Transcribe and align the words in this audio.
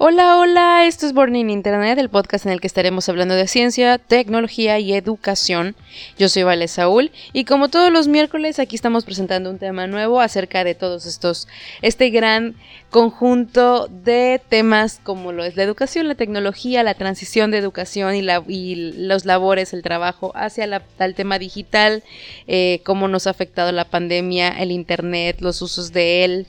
Hola, 0.00 0.36
hola, 0.36 0.86
esto 0.86 1.06
es 1.06 1.12
Burning 1.12 1.50
Internet, 1.50 1.98
el 1.98 2.08
podcast 2.08 2.46
en 2.46 2.52
el 2.52 2.60
que 2.60 2.68
estaremos 2.68 3.08
hablando 3.08 3.34
de 3.34 3.48
ciencia, 3.48 3.98
tecnología 3.98 4.78
y 4.78 4.92
educación. 4.92 5.74
Yo 6.16 6.28
soy 6.28 6.44
Vale 6.44 6.68
Saúl 6.68 7.10
y 7.32 7.44
como 7.44 7.68
todos 7.68 7.90
los 7.90 8.06
miércoles 8.06 8.60
aquí 8.60 8.76
estamos 8.76 9.04
presentando 9.04 9.50
un 9.50 9.58
tema 9.58 9.88
nuevo 9.88 10.20
acerca 10.20 10.62
de 10.62 10.76
todos 10.76 11.04
estos, 11.04 11.48
este 11.82 12.10
gran 12.10 12.54
conjunto 12.90 13.88
de 13.88 14.40
temas 14.48 15.00
como 15.02 15.32
lo 15.32 15.42
es 15.42 15.56
la 15.56 15.64
educación, 15.64 16.06
la 16.06 16.14
tecnología, 16.14 16.84
la 16.84 16.94
transición 16.94 17.50
de 17.50 17.58
educación 17.58 18.14
y, 18.14 18.22
la, 18.22 18.44
y 18.46 18.92
los 18.92 19.24
labores, 19.24 19.72
el 19.72 19.82
trabajo 19.82 20.30
hacia 20.36 20.80
el 21.00 21.14
tema 21.16 21.40
digital, 21.40 22.04
eh, 22.46 22.82
cómo 22.84 23.08
nos 23.08 23.26
ha 23.26 23.30
afectado 23.30 23.72
la 23.72 23.84
pandemia, 23.84 24.50
el 24.60 24.70
Internet, 24.70 25.40
los 25.40 25.60
usos 25.60 25.92
de 25.92 26.24
él 26.24 26.46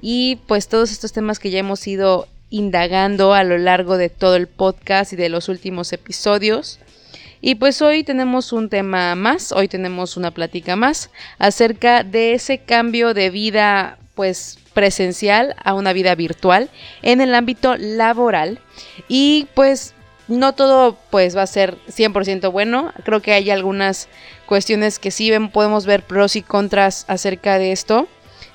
y 0.00 0.36
pues 0.46 0.68
todos 0.68 0.92
estos 0.92 1.12
temas 1.12 1.40
que 1.40 1.50
ya 1.50 1.58
hemos 1.58 1.84
ido 1.88 2.28
indagando 2.54 3.34
a 3.34 3.42
lo 3.42 3.58
largo 3.58 3.96
de 3.96 4.08
todo 4.08 4.36
el 4.36 4.46
podcast 4.46 5.12
y 5.12 5.16
de 5.16 5.28
los 5.28 5.48
últimos 5.48 5.92
episodios. 5.92 6.78
Y 7.40 7.56
pues 7.56 7.82
hoy 7.82 8.04
tenemos 8.04 8.52
un 8.52 8.68
tema 8.68 9.16
más, 9.16 9.50
hoy 9.50 9.66
tenemos 9.66 10.16
una 10.16 10.30
plática 10.30 10.76
más 10.76 11.10
acerca 11.38 12.04
de 12.04 12.34
ese 12.34 12.58
cambio 12.58 13.12
de 13.12 13.30
vida 13.30 13.98
pues 14.14 14.60
presencial 14.72 15.56
a 15.64 15.74
una 15.74 15.92
vida 15.92 16.14
virtual 16.14 16.70
en 17.02 17.20
el 17.20 17.34
ámbito 17.34 17.76
laboral 17.76 18.60
y 19.08 19.48
pues 19.54 19.92
no 20.28 20.52
todo 20.54 20.96
pues 21.10 21.36
va 21.36 21.42
a 21.42 21.48
ser 21.48 21.76
100% 21.88 22.52
bueno, 22.52 22.92
creo 23.04 23.20
que 23.20 23.32
hay 23.32 23.50
algunas 23.50 24.08
cuestiones 24.46 25.00
que 25.00 25.10
sí 25.10 25.32
podemos 25.52 25.86
ver 25.86 26.04
pros 26.04 26.36
y 26.36 26.42
contras 26.42 27.04
acerca 27.08 27.58
de 27.58 27.72
esto. 27.72 28.06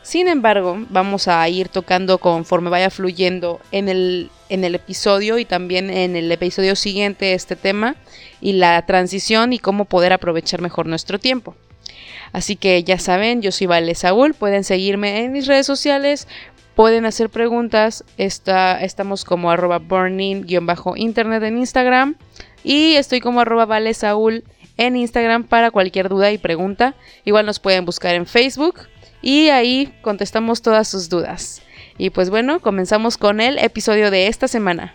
Sin 0.01 0.27
embargo, 0.27 0.77
vamos 0.89 1.27
a 1.27 1.47
ir 1.49 1.69
tocando 1.69 2.17
conforme 2.17 2.69
vaya 2.69 2.89
fluyendo 2.89 3.59
en 3.71 3.89
el, 3.89 4.31
en 4.49 4.63
el 4.63 4.75
episodio 4.75 5.37
y 5.37 5.45
también 5.45 5.89
en 5.89 6.15
el 6.15 6.31
episodio 6.31 6.75
siguiente 6.75 7.33
este 7.33 7.55
tema 7.55 7.95
y 8.41 8.53
la 8.53 8.85
transición 8.85 9.53
y 9.53 9.59
cómo 9.59 9.85
poder 9.85 10.13
aprovechar 10.13 10.61
mejor 10.61 10.87
nuestro 10.87 11.19
tiempo. 11.19 11.55
Así 12.31 12.55
que 12.55 12.83
ya 12.83 12.99
saben, 12.99 13.41
yo 13.41 13.51
soy 13.51 13.67
Vale 13.67 13.95
Saúl, 13.95 14.33
pueden 14.33 14.63
seguirme 14.63 15.23
en 15.23 15.31
mis 15.31 15.47
redes 15.47 15.65
sociales, 15.65 16.27
pueden 16.75 17.05
hacer 17.05 17.29
preguntas, 17.29 18.03
Está, 18.17 18.81
estamos 18.81 19.25
como 19.25 19.51
arroba 19.51 19.79
burning-internet 19.79 21.43
en 21.43 21.57
Instagram 21.57 22.15
y 22.63 22.95
estoy 22.95 23.19
como 23.19 23.41
arroba 23.41 23.65
Vale 23.65 23.93
Saúl 23.93 24.43
en 24.77 24.95
Instagram 24.95 25.43
para 25.43 25.71
cualquier 25.71 26.07
duda 26.07 26.31
y 26.31 26.37
pregunta. 26.37 26.95
Igual 27.25 27.45
nos 27.45 27.59
pueden 27.59 27.85
buscar 27.85 28.15
en 28.15 28.25
Facebook 28.25 28.79
y 29.21 29.49
ahí 29.49 29.93
contestamos 30.01 30.61
todas 30.61 30.87
sus 30.87 31.09
dudas. 31.09 31.61
Y 31.97 32.11
pues 32.11 32.29
bueno, 32.29 32.59
comenzamos 32.61 33.17
con 33.17 33.41
el 33.41 33.57
episodio 33.59 34.11
de 34.11 34.27
esta 34.27 34.47
semana. 34.47 34.93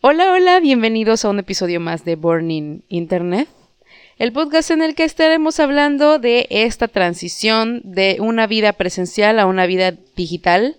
Hola, 0.00 0.32
hola, 0.32 0.60
bienvenidos 0.60 1.24
a 1.24 1.30
un 1.30 1.38
episodio 1.38 1.80
más 1.80 2.04
de 2.04 2.16
Burning 2.16 2.82
Internet, 2.88 3.48
el 4.18 4.32
podcast 4.32 4.70
en 4.70 4.82
el 4.82 4.94
que 4.94 5.04
estaremos 5.04 5.60
hablando 5.60 6.18
de 6.18 6.46
esta 6.50 6.88
transición 6.88 7.82
de 7.84 8.16
una 8.20 8.46
vida 8.46 8.72
presencial 8.72 9.38
a 9.38 9.46
una 9.46 9.66
vida 9.66 9.94
digital 10.16 10.76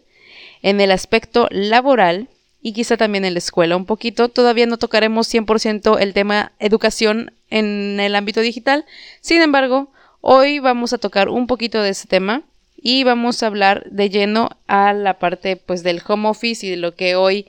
en 0.61 0.81
el 0.81 0.91
aspecto 0.91 1.47
laboral 1.51 2.29
y 2.61 2.73
quizá 2.73 2.97
también 2.97 3.25
en 3.25 3.33
la 3.33 3.39
escuela 3.39 3.77
un 3.77 3.85
poquito. 3.85 4.29
Todavía 4.29 4.65
no 4.65 4.77
tocaremos 4.77 5.33
100% 5.33 5.99
el 5.99 6.13
tema 6.13 6.51
educación 6.59 7.31
en 7.49 7.99
el 7.99 8.15
ámbito 8.15 8.41
digital, 8.41 8.85
sin 9.21 9.41
embargo, 9.41 9.91
Hoy 10.29 10.59
vamos 10.59 10.91
a 10.91 10.97
tocar 10.97 11.29
un 11.29 11.47
poquito 11.47 11.81
de 11.81 11.91
ese 11.91 12.05
tema 12.05 12.41
y 12.75 13.05
vamos 13.05 13.41
a 13.41 13.47
hablar 13.47 13.85
de 13.89 14.09
lleno 14.09 14.49
a 14.67 14.91
la 14.91 15.19
parte 15.19 15.55
pues 15.55 15.83
del 15.83 16.01
home 16.05 16.27
office 16.27 16.65
y 16.65 16.69
de 16.69 16.75
lo 16.75 16.95
que 16.95 17.15
hoy 17.15 17.47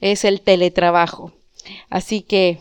es 0.00 0.24
el 0.24 0.40
teletrabajo. 0.40 1.32
Así 1.90 2.22
que 2.22 2.60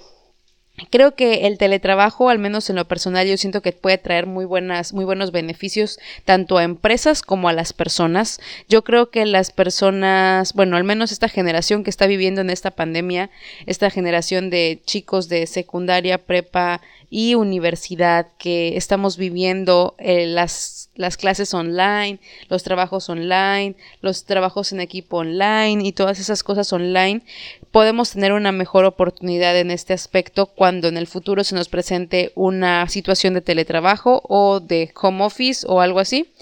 Creo 0.90 1.14
que 1.14 1.46
el 1.46 1.60
teletrabajo, 1.60 2.30
al 2.30 2.40
menos 2.40 2.68
en 2.70 2.76
lo 2.76 2.86
personal, 2.86 3.28
yo 3.28 3.38
siento 3.38 3.62
que 3.62 3.74
puede 3.74 4.00
traer 4.00 4.26
muy 4.26 4.44
buenas, 4.44 4.92
muy 4.92 5.06
buenos 5.06 5.32
beneficios 5.32 6.00
tanto 6.26 6.58
a 6.58 6.64
empresas 6.64 7.22
como 7.22 7.48
a 7.48 7.54
las 7.54 7.74
personas. 7.74 8.42
Yo 8.68 8.84
creo 8.84 9.12
que 9.12 9.28
las 9.28 9.52
personas, 9.52 10.54
bueno, 10.54 10.76
al 10.76 10.84
menos 10.84 11.12
esta 11.12 11.30
generación 11.30 11.84
que 11.84 11.92
está 11.92 12.08
viviendo 12.08 12.42
en 12.42 12.50
esta 12.50 12.72
pandemia, 12.72 13.30
esta 13.68 13.92
generación 13.92 14.50
de 14.50 14.82
chicos 14.84 15.30
de 15.30 15.46
secundaria, 15.46 16.18
prepa 16.18 16.82
y 17.16 17.36
universidad 17.36 18.26
que 18.40 18.76
estamos 18.76 19.18
viviendo 19.18 19.94
eh, 20.00 20.26
las, 20.26 20.90
las 20.96 21.16
clases 21.16 21.54
online, 21.54 22.18
los 22.50 22.64
trabajos 22.64 23.08
online, 23.08 23.76
los 24.02 24.26
trabajos 24.26 24.74
en 24.74 24.82
equipo 24.82 25.18
online 25.18 25.88
y 25.88 25.92
todas 25.92 26.20
esas 26.20 26.42
cosas 26.42 26.74
online, 26.74 27.22
podemos 27.70 28.10
tener 28.10 28.34
una 28.34 28.52
mejor 28.52 28.86
oportunidad 28.86 29.56
en 29.60 29.70
este 29.70 29.94
aspecto 29.94 30.48
cuando 30.48 30.88
en 30.88 30.98
el 30.98 31.06
futuro 31.06 31.44
se 31.44 31.54
nos 31.54 31.70
presente 31.70 32.32
una 32.34 32.90
situación 32.90 33.36
de 33.36 33.42
teletrabajo 33.42 34.24
o 34.28 34.60
de 34.60 34.92
home 35.00 35.24
office 35.24 35.68
o 35.70 35.82
algo 35.82 36.00
así. 36.00 36.34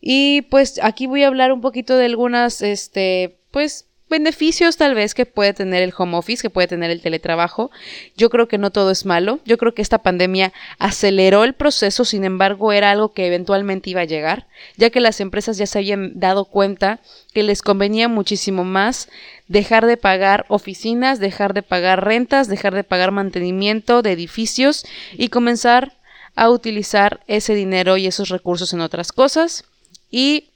Y 0.00 0.42
pues 0.42 0.78
aquí 0.84 1.08
voy 1.08 1.24
a 1.24 1.26
hablar 1.26 1.50
un 1.50 1.60
poquito 1.60 1.96
de 1.96 2.04
algunas, 2.04 2.62
este, 2.62 3.38
pues 3.50 3.85
beneficios 4.08 4.76
tal 4.76 4.94
vez 4.94 5.14
que 5.14 5.26
puede 5.26 5.52
tener 5.52 5.82
el 5.82 5.92
home 5.96 6.16
office, 6.16 6.42
que 6.42 6.50
puede 6.50 6.68
tener 6.68 6.90
el 6.90 7.02
teletrabajo. 7.02 7.70
Yo 8.16 8.30
creo 8.30 8.46
que 8.46 8.58
no 8.58 8.70
todo 8.70 8.90
es 8.90 9.04
malo. 9.04 9.40
Yo 9.44 9.58
creo 9.58 9.74
que 9.74 9.82
esta 9.82 9.98
pandemia 9.98 10.52
aceleró 10.78 11.44
el 11.44 11.54
proceso, 11.54 12.04
sin 12.04 12.24
embargo 12.24 12.72
era 12.72 12.90
algo 12.90 13.12
que 13.12 13.26
eventualmente 13.26 13.90
iba 13.90 14.02
a 14.02 14.04
llegar, 14.04 14.46
ya 14.76 14.90
que 14.90 15.00
las 15.00 15.20
empresas 15.20 15.58
ya 15.58 15.66
se 15.66 15.78
habían 15.78 16.18
dado 16.18 16.44
cuenta 16.44 17.00
que 17.32 17.42
les 17.42 17.62
convenía 17.62 18.08
muchísimo 18.08 18.64
más 18.64 19.08
dejar 19.48 19.86
de 19.86 19.96
pagar 19.96 20.46
oficinas, 20.48 21.18
dejar 21.18 21.54
de 21.54 21.62
pagar 21.62 22.04
rentas, 22.04 22.48
dejar 22.48 22.74
de 22.74 22.84
pagar 22.84 23.10
mantenimiento 23.10 24.02
de 24.02 24.12
edificios 24.12 24.84
y 25.12 25.28
comenzar 25.28 25.96
a 26.36 26.50
utilizar 26.50 27.20
ese 27.26 27.54
dinero 27.54 27.96
y 27.96 28.06
esos 28.06 28.28
recursos 28.28 28.72
en 28.72 28.80
otras 28.80 29.10
cosas. 29.10 29.64
Y 30.10 30.50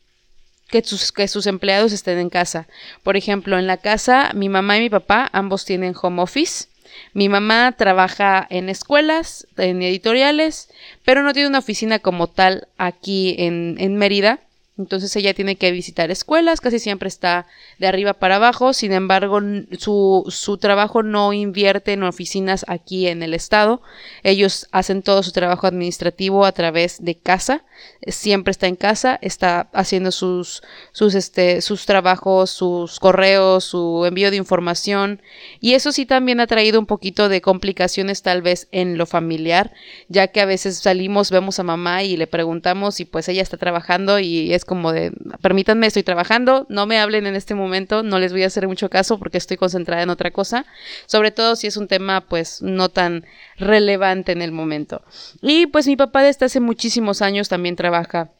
que 0.70 0.82
sus, 0.82 1.12
que 1.12 1.28
sus 1.28 1.46
empleados 1.46 1.92
estén 1.92 2.18
en 2.18 2.30
casa. 2.30 2.66
Por 3.02 3.16
ejemplo, 3.16 3.58
en 3.58 3.66
la 3.66 3.76
casa, 3.76 4.32
mi 4.34 4.48
mamá 4.48 4.78
y 4.78 4.80
mi 4.80 4.90
papá 4.90 5.28
ambos 5.32 5.64
tienen 5.64 5.94
home 6.00 6.22
office. 6.22 6.66
Mi 7.12 7.28
mamá 7.28 7.72
trabaja 7.76 8.46
en 8.50 8.68
escuelas, 8.68 9.46
en 9.56 9.82
editoriales, 9.82 10.68
pero 11.04 11.22
no 11.22 11.32
tiene 11.32 11.48
una 11.48 11.58
oficina 11.58 11.98
como 11.98 12.26
tal 12.28 12.68
aquí 12.78 13.36
en, 13.38 13.76
en 13.78 13.96
Mérida. 13.96 14.40
Entonces 14.80 15.14
ella 15.14 15.34
tiene 15.34 15.56
que 15.56 15.70
visitar 15.72 16.10
escuelas, 16.10 16.60
casi 16.60 16.78
siempre 16.78 17.08
está 17.08 17.46
de 17.78 17.86
arriba 17.86 18.14
para 18.14 18.36
abajo, 18.36 18.72
sin 18.72 18.92
embargo 18.92 19.40
su, 19.78 20.24
su, 20.28 20.56
trabajo 20.56 21.02
no 21.02 21.34
invierte 21.34 21.92
en 21.92 22.02
oficinas 22.02 22.64
aquí 22.66 23.06
en 23.06 23.22
el 23.22 23.34
estado, 23.34 23.82
ellos 24.22 24.68
hacen 24.72 25.02
todo 25.02 25.22
su 25.22 25.32
trabajo 25.32 25.66
administrativo 25.66 26.46
a 26.46 26.52
través 26.52 27.04
de 27.04 27.18
casa, 27.18 27.64
siempre 28.06 28.50
está 28.50 28.66
en 28.66 28.76
casa, 28.76 29.18
está 29.20 29.68
haciendo 29.72 30.12
sus, 30.12 30.62
sus, 30.92 31.14
este, 31.14 31.60
sus 31.60 31.86
trabajos, 31.86 32.50
sus 32.50 32.98
correos, 32.98 33.64
su 33.64 34.04
envío 34.06 34.30
de 34.30 34.36
información. 34.36 35.22
Y 35.60 35.74
eso 35.74 35.92
sí 35.92 36.06
también 36.06 36.40
ha 36.40 36.46
traído 36.46 36.78
un 36.78 36.86
poquito 36.86 37.28
de 37.28 37.40
complicaciones 37.40 38.22
tal 38.22 38.42
vez 38.42 38.68
en 38.72 38.98
lo 38.98 39.06
familiar, 39.06 39.72
ya 40.08 40.28
que 40.28 40.40
a 40.40 40.46
veces 40.46 40.78
salimos, 40.78 41.30
vemos 41.30 41.58
a 41.58 41.62
mamá 41.62 42.02
y 42.02 42.16
le 42.16 42.26
preguntamos 42.26 43.00
y 43.00 43.04
pues 43.04 43.28
ella 43.28 43.42
está 43.42 43.56
trabajando 43.56 44.18
y 44.18 44.52
es 44.52 44.64
como 44.70 44.92
de, 44.92 45.10
permítanme, 45.42 45.88
estoy 45.88 46.04
trabajando, 46.04 46.64
no 46.68 46.86
me 46.86 47.00
hablen 47.00 47.26
en 47.26 47.34
este 47.34 47.56
momento, 47.56 48.04
no 48.04 48.20
les 48.20 48.30
voy 48.30 48.44
a 48.44 48.46
hacer 48.46 48.68
mucho 48.68 48.88
caso 48.88 49.18
porque 49.18 49.36
estoy 49.36 49.56
concentrada 49.56 50.04
en 50.04 50.10
otra 50.10 50.30
cosa, 50.30 50.64
sobre 51.06 51.32
todo 51.32 51.56
si 51.56 51.66
es 51.66 51.76
un 51.76 51.88
tema 51.88 52.20
pues 52.20 52.62
no 52.62 52.88
tan 52.88 53.26
relevante 53.58 54.30
en 54.30 54.42
el 54.42 54.52
momento. 54.52 55.02
Y 55.42 55.66
pues 55.66 55.88
mi 55.88 55.96
papá 55.96 56.22
desde 56.22 56.46
hace 56.46 56.60
muchísimos 56.60 57.20
años 57.20 57.48
también 57.48 57.74
trabaja 57.74 58.30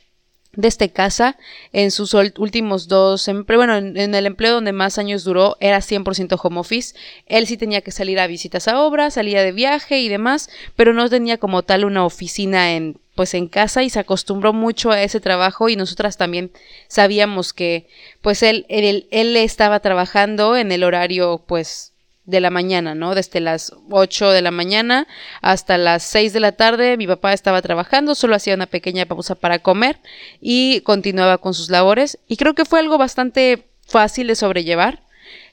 desde 0.53 0.91
casa 0.91 1.37
en 1.73 1.91
sus 1.91 2.15
últimos 2.15 2.87
dos, 2.87 3.29
bueno, 3.49 3.77
en, 3.77 4.15
el 4.15 4.27
empleo 4.27 4.55
donde 4.55 4.73
más 4.73 4.99
años 4.99 5.25
duró 5.25 5.57
era 5.59 5.79
100% 5.79 6.39
home 6.41 6.61
office. 6.61 6.95
Él 7.27 7.49
sí 7.49 7.57
tenía 7.57 7.81
que 7.81 7.91
salir 7.91 8.21
a 8.21 8.29
visitas 8.29 8.69
a 8.69 8.81
obra, 8.81 9.11
salía 9.11 9.43
de 9.43 9.51
viaje 9.51 9.99
y 9.99 10.09
demás, 10.09 10.49
pero 10.77 10.93
no 10.93 11.11
tenía 11.11 11.39
como 11.39 11.65
tal 11.65 11.85
una 11.85 12.05
oficina 12.05 12.73
en 12.77 13.01
pues 13.21 13.35
en 13.35 13.49
casa 13.49 13.83
y 13.83 13.91
se 13.91 13.99
acostumbró 13.99 14.55
mucho 14.55 14.93
a 14.93 15.03
ese 15.03 15.21
trabajo 15.21 15.69
y 15.69 15.77
nosotras 15.77 16.17
también 16.17 16.51
sabíamos 16.89 17.53
que 17.53 17.87
pues 18.23 18.43
él, 18.43 18.65
él, 18.71 19.09
él 19.11 19.37
estaba 19.37 19.81
trabajando 19.81 20.57
en 20.57 20.73
el 20.73 20.85
horario 20.85 21.45
pues 21.47 21.93
de 22.25 22.41
la 22.41 22.49
mañana, 22.49 22.95
¿no? 22.95 23.15
Desde 23.15 23.41
las 23.41 23.75
8 23.91 24.31
de 24.31 24.41
la 24.41 24.51
mañana 24.51 25.07
hasta 25.43 25.77
las 25.77 26.03
6 26.05 26.33
de 26.33 26.41
la 26.41 26.53
tarde 26.53 26.97
mi 26.97 27.07
papá 27.07 27.35
estaba 27.35 27.61
trabajando, 27.61 28.15
solo 28.15 28.37
hacía 28.37 28.55
una 28.55 28.65
pequeña 28.65 29.05
pausa 29.05 29.35
para 29.35 29.59
comer 29.59 29.99
y 30.41 30.81
continuaba 30.81 31.37
con 31.37 31.53
sus 31.53 31.69
labores 31.69 32.19
y 32.27 32.39
creo 32.39 32.55
que 32.55 32.65
fue 32.65 32.81
algo 32.81 32.97
bastante 32.97 33.67
fácil 33.87 34.29
de 34.29 34.35
sobrellevar. 34.35 35.03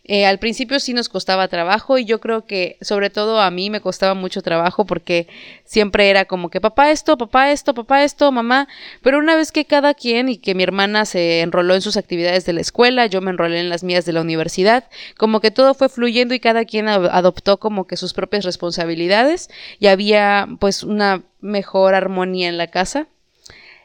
Eh, 0.07 0.25
al 0.25 0.39
principio 0.39 0.79
sí 0.79 0.93
nos 0.93 1.09
costaba 1.09 1.47
trabajo 1.49 1.97
y 1.97 2.05
yo 2.05 2.21
creo 2.21 2.45
que 2.45 2.77
sobre 2.81 3.09
todo 3.09 3.41
a 3.41 3.51
mí 3.51 3.69
me 3.69 3.81
costaba 3.81 4.13
mucho 4.13 4.41
trabajo 4.41 4.85
porque 4.85 5.27
siempre 5.65 6.09
era 6.09 6.25
como 6.25 6.49
que 6.49 6.61
papá 6.61 6.91
esto, 6.91 7.17
papá 7.17 7.51
esto, 7.51 7.73
papá 7.73 8.03
esto, 8.03 8.31
mamá, 8.31 8.69
pero 9.01 9.19
una 9.19 9.35
vez 9.35 9.51
que 9.51 9.65
cada 9.65 9.93
quien 9.93 10.29
y 10.29 10.37
que 10.37 10.55
mi 10.55 10.63
hermana 10.63 11.05
se 11.05 11.41
enroló 11.41 11.75
en 11.75 11.81
sus 11.81 11.97
actividades 11.97 12.45
de 12.45 12.53
la 12.53 12.61
escuela, 12.61 13.05
yo 13.07 13.19
me 13.21 13.31
enrolé 13.31 13.59
en 13.59 13.69
las 13.69 13.83
mías 13.83 14.05
de 14.05 14.13
la 14.13 14.21
universidad, 14.21 14.85
como 15.17 15.41
que 15.41 15.51
todo 15.51 15.73
fue 15.73 15.89
fluyendo 15.89 16.33
y 16.33 16.39
cada 16.39 16.63
quien 16.63 16.87
adoptó 16.87 17.57
como 17.57 17.85
que 17.85 17.97
sus 17.97 18.13
propias 18.13 18.45
responsabilidades 18.45 19.49
y 19.79 19.87
había 19.87 20.47
pues 20.59 20.83
una 20.83 21.23
mejor 21.41 21.95
armonía 21.95 22.47
en 22.47 22.57
la 22.57 22.67
casa. 22.67 23.07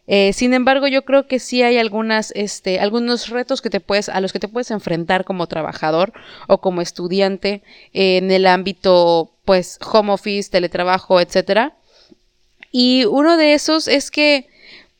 Eh, 0.06 0.32
sin 0.32 0.52
embargo, 0.52 0.88
yo 0.88 1.04
creo 1.04 1.26
que 1.26 1.38
sí 1.38 1.62
hay 1.62 1.78
algunas, 1.78 2.32
este, 2.34 2.80
algunos 2.80 3.28
retos 3.28 3.62
que 3.62 3.70
te 3.70 3.80
puedes, 3.80 4.08
a 4.08 4.20
los 4.20 4.32
que 4.32 4.40
te 4.40 4.48
puedes 4.48 4.70
enfrentar 4.70 5.24
como 5.24 5.46
trabajador 5.46 6.12
o 6.48 6.58
como 6.58 6.80
estudiante 6.80 7.62
en 7.92 8.30
el 8.30 8.46
ámbito, 8.46 9.30
pues, 9.44 9.78
home 9.80 10.12
office, 10.12 10.50
teletrabajo, 10.50 11.20
etcétera. 11.20 11.76
Y 12.72 13.04
uno 13.04 13.36
de 13.36 13.54
esos 13.54 13.86
es 13.86 14.10
que 14.10 14.48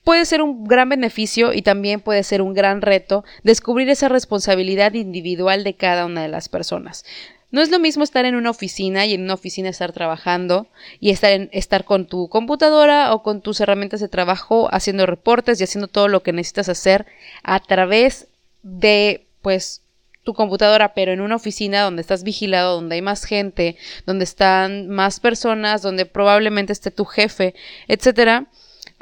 puede 0.04 0.24
ser 0.24 0.42
un 0.42 0.64
gran 0.64 0.88
beneficio 0.88 1.52
y 1.52 1.62
también 1.62 2.00
puede 2.00 2.22
ser 2.22 2.42
un 2.42 2.54
gran 2.54 2.82
reto 2.82 3.24
descubrir 3.42 3.88
esa 3.88 4.08
responsabilidad 4.08 4.94
individual 4.94 5.64
de 5.64 5.74
cada 5.74 6.06
una 6.06 6.22
de 6.22 6.28
las 6.28 6.48
personas. 6.48 7.04
No 7.52 7.60
es 7.60 7.70
lo 7.70 7.78
mismo 7.78 8.02
estar 8.02 8.24
en 8.24 8.34
una 8.34 8.50
oficina 8.50 9.04
y 9.06 9.12
en 9.14 9.22
una 9.22 9.34
oficina 9.34 9.68
estar 9.68 9.92
trabajando 9.92 10.66
y 11.00 11.10
estar, 11.10 11.32
en, 11.32 11.50
estar 11.52 11.84
con 11.84 12.06
tu 12.06 12.28
computadora 12.28 13.14
o 13.14 13.22
con 13.22 13.42
tus 13.42 13.60
herramientas 13.60 14.00
de 14.00 14.08
trabajo 14.08 14.68
haciendo 14.72 15.06
reportes 15.06 15.60
y 15.60 15.64
haciendo 15.64 15.86
todo 15.86 16.08
lo 16.08 16.22
que 16.22 16.32
necesitas 16.32 16.70
hacer 16.70 17.06
a 17.42 17.60
través 17.60 18.26
de 18.62 19.26
pues 19.42 19.82
tu 20.24 20.34
computadora, 20.34 20.94
pero 20.94 21.12
en 21.12 21.20
una 21.20 21.36
oficina 21.36 21.82
donde 21.82 22.00
estás 22.00 22.22
vigilado, 22.22 22.76
donde 22.76 22.94
hay 22.94 23.02
más 23.02 23.24
gente, 23.24 23.76
donde 24.06 24.24
están 24.24 24.88
más 24.88 25.20
personas, 25.20 25.82
donde 25.82 26.06
probablemente 26.06 26.72
esté 26.72 26.90
tu 26.90 27.04
jefe, 27.04 27.54
etcétera 27.86 28.46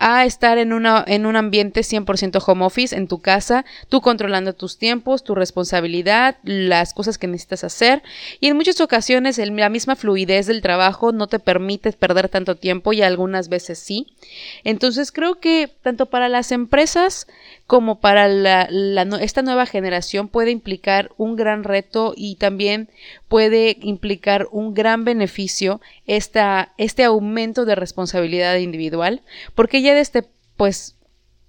a 0.01 0.25
estar 0.25 0.57
en, 0.57 0.73
una, 0.73 1.05
en 1.07 1.27
un 1.27 1.37
ambiente 1.37 1.83
100% 1.83 2.43
home 2.45 2.65
office 2.65 2.97
en 2.97 3.07
tu 3.07 3.21
casa, 3.21 3.67
tú 3.91 4.01
controlando 4.01 4.55
tus 4.55 4.79
tiempos, 4.79 5.23
tu 5.23 5.35
responsabilidad, 5.35 6.39
las 6.43 6.95
cosas 6.95 7.19
que 7.19 7.27
necesitas 7.27 7.65
hacer 7.65 8.03
y 8.41 8.49
en 8.49 8.57
muchas 8.57 8.81
ocasiones 8.81 9.37
la 9.37 9.69
misma 9.69 9.97
fluidez 9.97 10.47
del 10.47 10.63
trabajo 10.63 11.13
no 11.13 11.27
te 11.27 11.39
permite 11.39 11.93
perder 11.93 12.31
tanto 12.31 12.57
tiempo 12.57 12.95
y 12.95 13.03
algunas 13.03 13.51
veces 13.51 13.79
sí. 13.79 14.07
Entonces 14.65 15.13
creo 15.13 15.39
que 15.39 15.71
tanto 15.83 16.07
para 16.07 16.31
las 16.31 16.51
empresas 16.51 17.27
como 17.67 18.01
para 18.01 18.27
la, 18.27 18.69
esta 19.21 19.43
nueva 19.43 19.67
generación 19.67 20.29
puede 20.29 20.51
implicar 20.51 21.13
un 21.19 21.37
gran 21.37 21.63
reto 21.63 22.15
y 22.17 22.37
también 22.37 22.89
puede 23.31 23.79
implicar 23.81 24.49
un 24.51 24.75
gran 24.75 25.05
beneficio 25.05 25.81
esta, 26.05 26.75
este 26.79 27.05
aumento 27.05 27.65
de 27.65 27.77
responsabilidad 27.77 28.57
individual, 28.57 29.23
porque 29.55 29.83
ya 29.83 29.95
desde, 29.95 30.25
pues, 30.57 30.97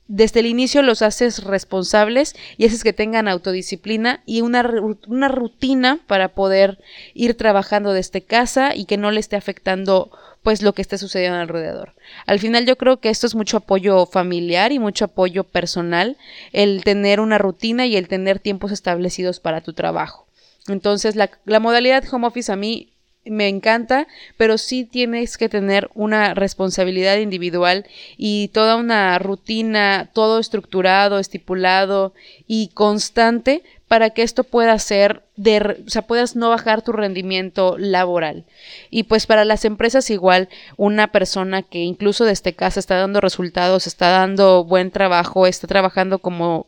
desde 0.07 0.41
el 0.41 0.45
inicio 0.45 0.83
los 0.83 1.01
haces 1.01 1.43
responsables 1.43 2.35
y 2.55 2.67
haces 2.67 2.83
que 2.83 2.93
tengan 2.93 3.27
autodisciplina 3.27 4.21
y 4.27 4.41
una, 4.41 4.63
una 5.07 5.27
rutina 5.27 5.99
para 6.05 6.35
poder 6.35 6.77
ir 7.15 7.33
trabajando 7.33 7.93
desde 7.93 8.21
casa 8.21 8.75
y 8.75 8.85
que 8.85 8.97
no 8.97 9.09
le 9.09 9.19
esté 9.19 9.35
afectando 9.35 10.11
pues 10.43 10.61
lo 10.61 10.73
que 10.73 10.83
esté 10.83 10.99
sucediendo 10.99 11.39
alrededor. 11.39 11.95
Al 12.27 12.37
final 12.37 12.67
yo 12.67 12.77
creo 12.77 12.99
que 12.99 13.09
esto 13.09 13.25
es 13.25 13.33
mucho 13.33 13.57
apoyo 13.57 14.05
familiar 14.05 14.71
y 14.71 14.77
mucho 14.77 15.05
apoyo 15.05 15.45
personal, 15.45 16.15
el 16.53 16.83
tener 16.83 17.19
una 17.19 17.39
rutina 17.39 17.87
y 17.87 17.95
el 17.95 18.07
tener 18.07 18.37
tiempos 18.37 18.71
establecidos 18.71 19.39
para 19.39 19.61
tu 19.61 19.73
trabajo. 19.73 20.27
Entonces 20.67 21.15
la, 21.15 21.59
modalidad 21.59 22.03
home 22.11 22.27
office 22.27 22.51
a 22.51 22.55
mí 22.55 22.93
me 23.23 23.47
encanta, 23.47 24.07
pero 24.37 24.57
sí 24.57 24.83
tienes 24.83 25.37
que 25.37 25.47
tener 25.47 25.89
una 25.93 26.33
responsabilidad 26.33 27.17
individual 27.17 27.85
y 28.17 28.47
toda 28.47 28.77
una 28.77 29.19
rutina, 29.19 30.09
todo 30.13 30.39
estructurado, 30.39 31.19
estipulado 31.19 32.13
y 32.47 32.69
constante 32.73 33.63
para 33.87 34.11
que 34.11 34.23
esto 34.23 34.45
pueda 34.45 34.79
ser 34.79 35.21
de, 35.35 35.83
o 35.85 35.89
sea, 35.89 36.03
puedas 36.03 36.37
no 36.37 36.49
bajar 36.49 36.81
tu 36.81 36.93
rendimiento 36.93 37.75
laboral. 37.77 38.45
Y 38.89 39.03
pues 39.03 39.27
para 39.27 39.43
las 39.43 39.65
empresas 39.65 40.09
igual, 40.09 40.47
una 40.77 41.11
persona 41.11 41.61
que 41.61 41.79
incluso 41.79 42.23
desde 42.23 42.53
casa 42.53 42.79
está 42.79 42.95
dando 42.95 43.19
resultados, 43.19 43.87
está 43.87 44.09
dando 44.09 44.63
buen 44.63 44.91
trabajo, 44.91 45.45
está 45.45 45.67
trabajando 45.67 46.19
como 46.19 46.67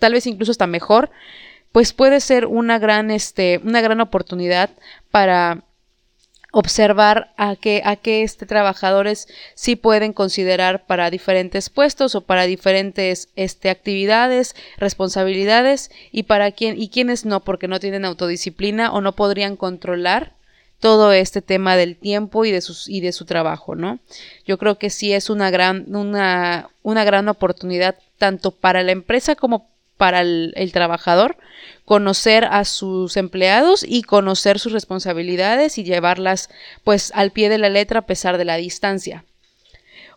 tal 0.00 0.14
vez 0.14 0.26
incluso 0.26 0.50
está 0.50 0.66
mejor, 0.66 1.10
pues 1.74 1.92
puede 1.92 2.20
ser 2.20 2.46
una 2.46 2.78
gran 2.78 3.10
este 3.10 3.60
una 3.64 3.80
gran 3.80 4.00
oportunidad 4.00 4.70
para 5.10 5.64
observar 6.52 7.34
a 7.36 7.56
qué, 7.56 7.82
a 7.84 7.96
qué 7.96 8.22
este, 8.22 8.46
trabajadores 8.46 9.26
sí 9.56 9.74
pueden 9.74 10.12
considerar 10.12 10.86
para 10.86 11.10
diferentes 11.10 11.70
puestos 11.70 12.14
o 12.14 12.20
para 12.20 12.44
diferentes 12.44 13.28
este, 13.34 13.70
actividades, 13.70 14.54
responsabilidades 14.76 15.90
y 16.12 16.22
para 16.22 16.52
quién 16.52 16.80
y 16.80 16.90
quiénes 16.90 17.24
no 17.24 17.40
porque 17.40 17.66
no 17.66 17.80
tienen 17.80 18.04
autodisciplina 18.04 18.92
o 18.92 19.00
no 19.00 19.16
podrían 19.16 19.56
controlar 19.56 20.34
todo 20.78 21.12
este 21.12 21.42
tema 21.42 21.74
del 21.74 21.96
tiempo 21.96 22.44
y 22.44 22.52
de 22.52 22.60
sus 22.60 22.88
y 22.88 23.00
de 23.00 23.10
su 23.10 23.24
trabajo, 23.24 23.74
¿no? 23.74 23.98
Yo 24.46 24.58
creo 24.58 24.78
que 24.78 24.90
sí 24.90 25.12
es 25.12 25.28
una 25.28 25.50
gran 25.50 25.92
una, 25.92 26.68
una 26.84 27.02
gran 27.02 27.28
oportunidad 27.28 27.96
tanto 28.16 28.52
para 28.52 28.84
la 28.84 28.92
empresa 28.92 29.34
como 29.34 29.73
para 29.96 30.20
el, 30.22 30.70
trabajador, 30.72 31.36
conocer 31.84 32.44
a 32.44 32.64
sus 32.64 33.16
empleados 33.16 33.84
y 33.86 34.02
conocer 34.02 34.58
sus 34.58 34.72
responsabilidades 34.72 35.78
y 35.78 35.84
llevarlas 35.84 36.50
pues 36.82 37.12
al 37.14 37.30
pie 37.30 37.48
de 37.48 37.58
la 37.58 37.68
letra 37.68 38.00
a 38.00 38.06
pesar 38.06 38.38
de 38.38 38.44
la 38.44 38.56
distancia. 38.56 39.24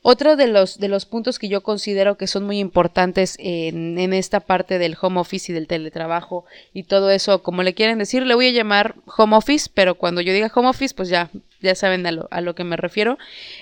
Otro 0.02 0.36
de 0.36 0.48
los, 0.48 0.80
de 0.80 0.88
los 0.88 1.06
puntos 1.06 1.38
que 1.38 1.50
yo 1.50 1.62
considero 1.62 2.18
que 2.18 2.28
son 2.28 2.46
muy 2.46 2.60
importantes 2.60 3.36
en, 3.40 3.98
en, 3.98 4.14
esta 4.14 4.40
parte 4.40 4.80
del 4.80 4.96
home 5.00 5.20
office 5.20 5.52
y 5.52 5.56
del 5.56 5.68
teletrabajo 5.68 6.46
y 6.74 6.84
todo 6.84 7.10
eso, 7.10 7.44
como 7.44 7.64
le 7.64 7.74
quieren 7.74 7.98
decir, 7.98 8.26
le 8.26 8.36
voy 8.36 8.48
a 8.48 8.52
llamar 8.52 8.96
home 9.18 9.36
office, 9.36 9.70
pero 9.74 9.96
cuando 9.96 10.22
yo 10.22 10.34
diga 10.34 10.52
home 10.54 10.70
office, 10.70 10.96
pues 10.96 11.10
ya, 11.10 11.30
ya 11.62 11.76
saben 11.76 12.06
a 12.06 12.12
lo, 12.12 12.28
a 12.32 12.42
lo 12.42 12.56
que 12.56 12.64
me 12.64 12.78
refiero, 12.78 13.18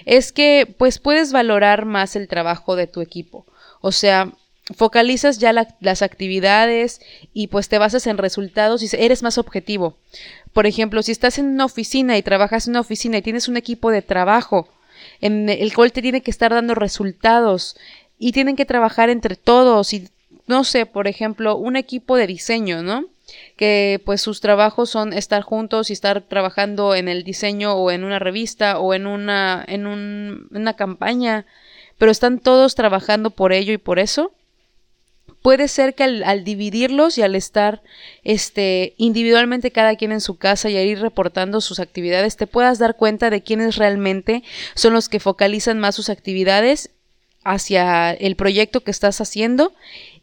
es 0.05 0.31
que 0.31 0.71
pues 0.77 0.99
puedes 0.99 1.31
valorar 1.31 1.85
más 1.85 2.15
el 2.15 2.27
trabajo 2.27 2.75
de 2.75 2.87
tu 2.87 3.01
equipo. 3.01 3.45
O 3.81 3.91
sea, 3.91 4.31
focalizas 4.73 5.37
ya 5.37 5.53
las 5.53 6.01
actividades 6.01 6.99
y 7.33 7.47
pues 7.47 7.69
te 7.69 7.77
basas 7.77 8.07
en 8.07 8.17
resultados 8.17 8.81
y 8.81 8.95
eres 8.97 9.21
más 9.21 9.37
objetivo. 9.37 9.97
Por 10.53 10.65
ejemplo, 10.65 11.03
si 11.03 11.11
estás 11.11 11.37
en 11.37 11.45
una 11.45 11.65
oficina 11.65 12.17
y 12.17 12.23
trabajas 12.23 12.67
en 12.67 12.71
una 12.71 12.79
oficina 12.79 13.17
y 13.17 13.21
tienes 13.21 13.47
un 13.47 13.57
equipo 13.57 13.91
de 13.91 14.01
trabajo 14.01 14.67
en 15.21 15.49
el 15.49 15.73
cual 15.73 15.91
te 15.91 16.01
tiene 16.01 16.21
que 16.21 16.31
estar 16.31 16.51
dando 16.51 16.73
resultados 16.73 17.77
y 18.17 18.31
tienen 18.31 18.55
que 18.55 18.65
trabajar 18.65 19.09
entre 19.09 19.35
todos 19.35 19.93
y 19.93 20.09
no 20.47 20.63
sé, 20.63 20.85
por 20.85 21.07
ejemplo, 21.07 21.57
un 21.57 21.75
equipo 21.75 22.17
de 22.17 22.27
diseño, 22.27 22.81
¿no? 22.81 23.05
que 23.57 24.01
pues 24.05 24.21
sus 24.21 24.39
trabajos 24.39 24.89
son 24.89 25.13
estar 25.13 25.41
juntos 25.41 25.89
y 25.89 25.93
estar 25.93 26.21
trabajando 26.21 26.93
en 26.93 27.07
el 27.07 27.23
diseño 27.23 27.73
o 27.73 27.89
en 27.89 28.03
una 28.03 28.19
revista 28.19 28.79
o 28.79 28.93
en 28.93 29.07
una 29.07 29.63
en 29.67 29.87
un, 29.87 30.47
una 30.51 30.75
campaña, 30.75 31.45
pero 31.97 32.11
están 32.11 32.39
todos 32.39 32.75
trabajando 32.75 33.31
por 33.31 33.51
ello 33.51 33.73
y 33.73 33.77
por 33.77 33.97
eso 33.97 34.31
puede 35.45 35.67
ser 35.67 35.93
que 35.93 36.03
al, 36.03 36.43
dividirlos 36.43 37.19
y 37.19 37.21
al 37.21 37.35
estar 37.35 37.83
este, 38.23 38.95
individualmente 38.97 39.69
cada 39.69 39.95
quien 39.95 40.11
en 40.11 40.19
su 40.19 40.39
casa 40.39 40.71
y 40.71 40.77
al 40.77 40.87
ir 40.87 40.99
reportando 40.99 41.61
sus 41.61 41.79
actividades, 41.79 42.35
te 42.35 42.47
puedas 42.47 42.79
dar 42.79 42.95
cuenta 42.95 43.29
de 43.29 43.43
quiénes 43.43 43.75
realmente 43.75 44.41
son 44.73 44.93
los 44.93 45.07
que 45.07 45.19
focalizan 45.19 45.77
más 45.77 45.93
sus 45.93 46.09
actividades 46.09 46.89
hacia 47.43 48.11
el 48.11 48.35
proyecto 48.35 48.81
que 48.81 48.89
estás 48.89 49.21
haciendo 49.21 49.71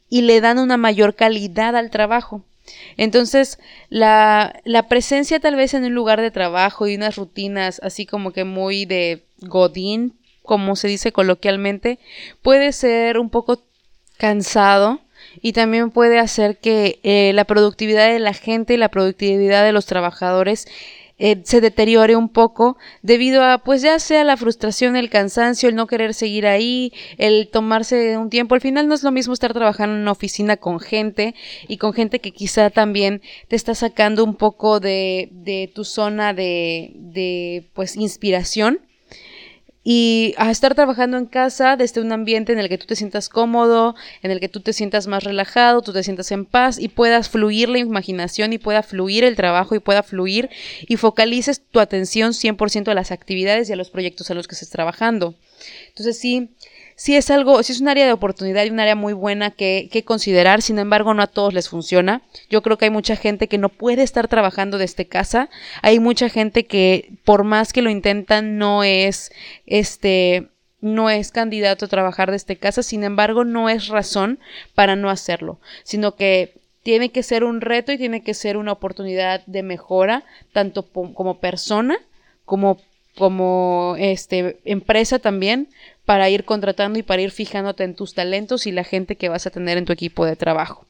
y 0.08 0.22
le 0.22 0.40
dan 0.40 0.58
una 0.58 0.76
mayor 0.76 1.14
calidad 1.14 1.76
al 1.76 1.90
trabajo. 1.90 2.42
Entonces, 2.96 3.60
la, 3.90 4.60
la, 4.64 4.88
presencia 4.88 5.38
tal 5.38 5.54
vez 5.54 5.72
en 5.74 5.84
un 5.84 5.94
lugar 5.94 6.20
de 6.20 6.32
trabajo 6.32 6.88
y 6.88 6.96
unas 6.96 7.14
rutinas 7.14 7.80
así 7.84 8.06
como 8.06 8.32
que 8.32 8.42
muy 8.42 8.86
de 8.86 9.22
godín, 9.38 10.14
como 10.42 10.74
se 10.74 10.88
dice 10.88 11.12
coloquialmente, 11.12 12.00
puede 12.42 12.72
ser 12.72 13.20
un 13.20 13.30
poco 13.30 13.62
cansado 14.18 15.00
y 15.40 15.52
también 15.52 15.90
puede 15.90 16.18
hacer 16.18 16.58
que 16.58 17.00
eh, 17.02 17.32
la 17.34 17.44
productividad 17.44 18.08
de 18.08 18.18
la 18.18 18.34
gente 18.34 18.74
y 18.74 18.76
la 18.76 18.90
productividad 18.90 19.64
de 19.64 19.72
los 19.72 19.86
trabajadores 19.86 20.66
eh, 21.24 21.40
se 21.44 21.60
deteriore 21.60 22.16
un 22.16 22.28
poco 22.28 22.76
debido 23.02 23.44
a 23.44 23.58
pues 23.58 23.80
ya 23.80 24.00
sea 24.00 24.24
la 24.24 24.36
frustración, 24.36 24.96
el 24.96 25.08
cansancio, 25.08 25.68
el 25.68 25.76
no 25.76 25.86
querer 25.86 26.14
seguir 26.14 26.48
ahí, 26.48 26.92
el 27.16 27.48
tomarse 27.48 28.16
un 28.18 28.28
tiempo. 28.28 28.56
Al 28.56 28.60
final 28.60 28.88
no 28.88 28.94
es 28.94 29.04
lo 29.04 29.12
mismo 29.12 29.32
estar 29.32 29.52
trabajando 29.52 29.94
en 29.94 30.02
una 30.02 30.10
oficina 30.10 30.56
con 30.56 30.80
gente 30.80 31.36
y 31.68 31.76
con 31.76 31.92
gente 31.92 32.18
que 32.18 32.32
quizá 32.32 32.70
también 32.70 33.22
te 33.46 33.54
está 33.54 33.76
sacando 33.76 34.24
un 34.24 34.34
poco 34.34 34.80
de, 34.80 35.28
de 35.30 35.70
tu 35.72 35.84
zona 35.84 36.34
de, 36.34 36.90
de 36.96 37.70
pues 37.72 37.94
inspiración 37.94 38.80
y 39.84 40.34
a 40.36 40.50
estar 40.50 40.74
trabajando 40.74 41.16
en 41.16 41.26
casa 41.26 41.76
desde 41.76 42.00
un 42.00 42.12
ambiente 42.12 42.52
en 42.52 42.58
el 42.58 42.68
que 42.68 42.78
tú 42.78 42.86
te 42.86 42.96
sientas 42.96 43.28
cómodo, 43.28 43.94
en 44.22 44.30
el 44.30 44.38
que 44.38 44.48
tú 44.48 44.60
te 44.60 44.72
sientas 44.72 45.06
más 45.06 45.24
relajado, 45.24 45.82
tú 45.82 45.92
te 45.92 46.02
sientas 46.02 46.30
en 46.30 46.44
paz 46.44 46.78
y 46.78 46.88
puedas 46.88 47.28
fluir 47.28 47.68
la 47.68 47.78
imaginación 47.78 48.52
y 48.52 48.58
pueda 48.58 48.82
fluir 48.82 49.24
el 49.24 49.34
trabajo 49.34 49.74
y 49.74 49.80
pueda 49.80 50.02
fluir 50.02 50.50
y 50.86 50.96
focalices 50.96 51.60
tu 51.60 51.80
atención 51.80 52.32
100% 52.32 52.88
a 52.88 52.94
las 52.94 53.10
actividades 53.10 53.68
y 53.68 53.72
a 53.72 53.76
los 53.76 53.90
proyectos 53.90 54.30
a 54.30 54.34
los 54.34 54.46
que 54.46 54.54
estés 54.54 54.70
trabajando. 54.70 55.34
Entonces 55.88 56.18
sí, 56.18 56.50
sí 56.96 57.16
es 57.16 57.30
algo, 57.30 57.62
sí 57.62 57.72
es 57.72 57.80
un 57.80 57.88
área 57.88 58.06
de 58.06 58.12
oportunidad 58.12 58.64
y 58.64 58.70
un 58.70 58.80
área 58.80 58.94
muy 58.94 59.12
buena 59.12 59.50
que, 59.50 59.88
que, 59.90 60.04
considerar, 60.04 60.62
sin 60.62 60.78
embargo 60.78 61.14
no 61.14 61.22
a 61.22 61.26
todos 61.26 61.54
les 61.54 61.68
funciona. 61.68 62.22
Yo 62.50 62.62
creo 62.62 62.78
que 62.78 62.86
hay 62.86 62.90
mucha 62.90 63.16
gente 63.16 63.48
que 63.48 63.58
no 63.58 63.68
puede 63.68 64.02
estar 64.02 64.28
trabajando 64.28 64.78
desde 64.78 65.06
casa, 65.06 65.48
hay 65.82 65.98
mucha 65.98 66.28
gente 66.28 66.64
que 66.64 67.12
por 67.24 67.44
más 67.44 67.72
que 67.72 67.82
lo 67.82 67.90
intentan 67.90 68.58
no 68.58 68.84
es, 68.84 69.32
este, 69.66 70.48
no 70.80 71.10
es 71.10 71.30
candidato 71.32 71.84
a 71.84 71.88
trabajar 71.88 72.30
desde 72.30 72.56
casa, 72.56 72.82
sin 72.82 73.04
embargo 73.04 73.44
no 73.44 73.68
es 73.68 73.88
razón 73.88 74.38
para 74.74 74.96
no 74.96 75.10
hacerlo, 75.10 75.60
sino 75.84 76.16
que 76.16 76.54
tiene 76.82 77.10
que 77.10 77.22
ser 77.22 77.44
un 77.44 77.60
reto 77.60 77.92
y 77.92 77.98
tiene 77.98 78.22
que 78.22 78.34
ser 78.34 78.56
una 78.56 78.72
oportunidad 78.72 79.44
de 79.46 79.62
mejora, 79.62 80.24
tanto 80.52 80.84
como 80.84 81.38
persona 81.38 81.96
como 82.44 82.78
como 83.16 83.94
este 83.98 84.58
empresa 84.64 85.18
también 85.18 85.68
para 86.04 86.28
ir 86.28 86.44
contratando 86.44 86.98
y 86.98 87.02
para 87.02 87.22
ir 87.22 87.30
fijándote 87.30 87.84
en 87.84 87.94
tus 87.94 88.14
talentos 88.14 88.66
y 88.66 88.72
la 88.72 88.84
gente 88.84 89.16
que 89.16 89.28
vas 89.28 89.46
a 89.46 89.50
tener 89.50 89.78
en 89.78 89.84
tu 89.84 89.92
equipo 89.92 90.26
de 90.26 90.36
trabajo. 90.36 90.86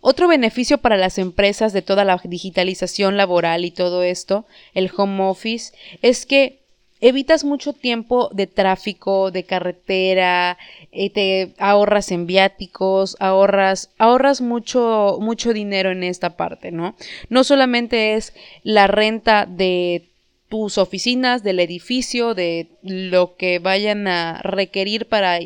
Otro 0.00 0.28
beneficio 0.28 0.78
para 0.78 0.98
las 0.98 1.16
empresas 1.16 1.72
de 1.72 1.80
toda 1.80 2.04
la 2.04 2.20
digitalización 2.22 3.16
laboral 3.16 3.64
y 3.64 3.70
todo 3.70 4.02
esto, 4.02 4.44
el 4.74 4.90
home 4.94 5.22
office, 5.22 5.72
es 6.02 6.26
que 6.26 6.60
evitas 7.00 7.44
mucho 7.44 7.72
tiempo 7.72 8.30
de 8.32 8.46
tráfico, 8.46 9.30
de 9.30 9.44
carretera, 9.44 10.58
eh, 10.92 11.10
te 11.10 11.54
ahorras 11.58 12.10
en 12.10 12.26
viáticos, 12.26 13.16
ahorras, 13.20 13.90
ahorras 13.98 14.40
mucho, 14.40 15.18
mucho 15.20 15.52
dinero 15.52 15.90
en 15.90 16.02
esta 16.02 16.36
parte, 16.36 16.70
¿no? 16.70 16.94
No 17.28 17.44
solamente 17.44 18.14
es 18.14 18.34
la 18.62 18.86
renta 18.86 19.46
de 19.46 20.08
tus 20.54 20.78
oficinas, 20.78 21.42
del 21.42 21.58
edificio, 21.58 22.32
de 22.32 22.68
lo 22.84 23.34
que 23.34 23.58
vayan 23.58 24.06
a 24.06 24.40
requerir 24.40 25.08
para 25.08 25.40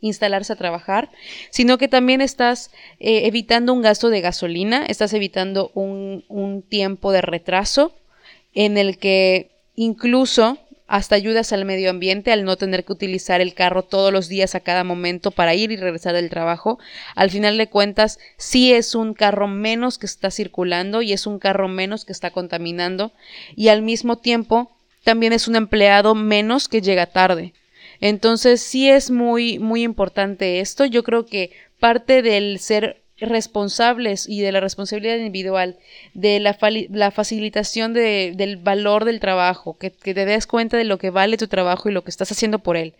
instalarse 0.00 0.52
a 0.52 0.56
trabajar, 0.56 1.10
sino 1.50 1.78
que 1.78 1.88
también 1.88 2.20
estás 2.20 2.70
eh, 3.00 3.26
evitando 3.26 3.72
un 3.72 3.82
gasto 3.82 4.08
de 4.08 4.20
gasolina, 4.20 4.86
estás 4.86 5.14
evitando 5.14 5.72
un, 5.74 6.24
un 6.28 6.62
tiempo 6.62 7.10
de 7.10 7.22
retraso 7.22 7.92
en 8.54 8.78
el 8.78 8.98
que 8.98 9.50
incluso 9.74 10.58
hasta 10.86 11.14
ayudas 11.14 11.52
al 11.52 11.64
medio 11.64 11.90
ambiente 11.90 12.32
al 12.32 12.44
no 12.44 12.56
tener 12.56 12.84
que 12.84 12.92
utilizar 12.92 13.40
el 13.40 13.54
carro 13.54 13.82
todos 13.82 14.12
los 14.12 14.28
días 14.28 14.54
a 14.54 14.60
cada 14.60 14.84
momento 14.84 15.30
para 15.30 15.54
ir 15.54 15.72
y 15.72 15.76
regresar 15.76 16.14
del 16.14 16.30
trabajo. 16.30 16.78
Al 17.14 17.30
final 17.30 17.58
de 17.58 17.68
cuentas, 17.68 18.18
sí 18.36 18.72
es 18.72 18.94
un 18.94 19.14
carro 19.14 19.48
menos 19.48 19.98
que 19.98 20.06
está 20.06 20.30
circulando 20.30 21.02
y 21.02 21.12
es 21.12 21.26
un 21.26 21.38
carro 21.38 21.68
menos 21.68 22.04
que 22.04 22.12
está 22.12 22.30
contaminando 22.30 23.12
y 23.56 23.68
al 23.68 23.82
mismo 23.82 24.18
tiempo 24.18 24.70
también 25.04 25.32
es 25.32 25.48
un 25.48 25.56
empleado 25.56 26.14
menos 26.14 26.68
que 26.68 26.82
llega 26.82 27.06
tarde. 27.06 27.54
Entonces 28.00 28.60
sí 28.60 28.90
es 28.90 29.10
muy 29.10 29.58
muy 29.58 29.82
importante 29.82 30.60
esto. 30.60 30.84
Yo 30.84 31.04
creo 31.04 31.26
que 31.26 31.52
parte 31.78 32.22
del 32.22 32.58
ser 32.58 33.01
responsables 33.28 34.28
y 34.28 34.40
de 34.40 34.52
la 34.52 34.60
responsabilidad 34.60 35.16
individual, 35.16 35.76
de 36.14 36.40
la, 36.40 37.10
facilitación 37.10 37.92
de, 37.92 38.34
del 38.36 38.56
valor 38.56 39.04
del 39.04 39.20
trabajo, 39.20 39.76
que, 39.78 39.90
que, 39.90 40.14
te 40.14 40.24
des 40.24 40.46
cuenta 40.46 40.76
de 40.76 40.84
lo 40.84 40.98
que 40.98 41.10
vale 41.10 41.36
tu 41.36 41.48
trabajo 41.48 41.88
y 41.88 41.92
lo 41.92 42.02
que 42.04 42.10
estás 42.10 42.32
haciendo 42.32 42.58
por 42.58 42.76
él. 42.76 42.94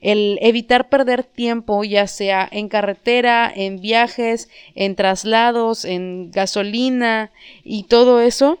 El 0.00 0.38
evitar 0.42 0.88
perder 0.88 1.22
tiempo, 1.22 1.84
ya 1.84 2.08
sea 2.08 2.48
en 2.50 2.68
carretera, 2.68 3.52
en 3.54 3.80
viajes, 3.80 4.48
en 4.74 4.96
traslados, 4.96 5.84
en 5.84 6.32
gasolina 6.32 7.30
y 7.62 7.84
todo 7.84 8.20
eso, 8.20 8.58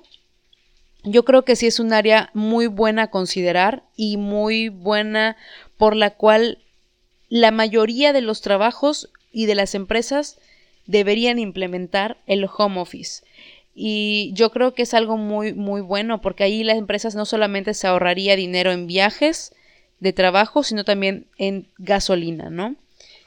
yo 1.04 1.24
creo 1.24 1.44
que 1.44 1.56
sí 1.56 1.66
es 1.66 1.80
un 1.80 1.92
área 1.92 2.30
muy 2.32 2.68
buena 2.68 3.04
a 3.04 3.10
considerar 3.10 3.82
y 3.96 4.16
muy 4.16 4.68
buena 4.68 5.36
por 5.76 5.96
la 5.96 6.10
cual 6.10 6.58
la 7.28 7.50
mayoría 7.50 8.12
de 8.12 8.20
los 8.20 8.40
trabajos 8.40 9.10
y 9.32 9.46
de 9.46 9.54
las 9.54 9.74
empresas 9.74 10.38
deberían 10.86 11.38
implementar 11.38 12.18
el 12.26 12.46
home 12.46 12.80
office. 12.80 13.22
Y 13.74 14.32
yo 14.34 14.50
creo 14.50 14.74
que 14.74 14.82
es 14.82 14.94
algo 14.94 15.16
muy, 15.16 15.54
muy 15.54 15.80
bueno 15.80 16.20
porque 16.20 16.44
ahí 16.44 16.62
las 16.62 16.76
empresas 16.76 17.14
no 17.14 17.24
solamente 17.24 17.74
se 17.74 17.86
ahorraría 17.86 18.36
dinero 18.36 18.70
en 18.70 18.86
viajes 18.86 19.54
de 20.00 20.12
trabajo, 20.12 20.62
sino 20.62 20.84
también 20.84 21.26
en 21.38 21.68
gasolina, 21.78 22.50
¿no? 22.50 22.76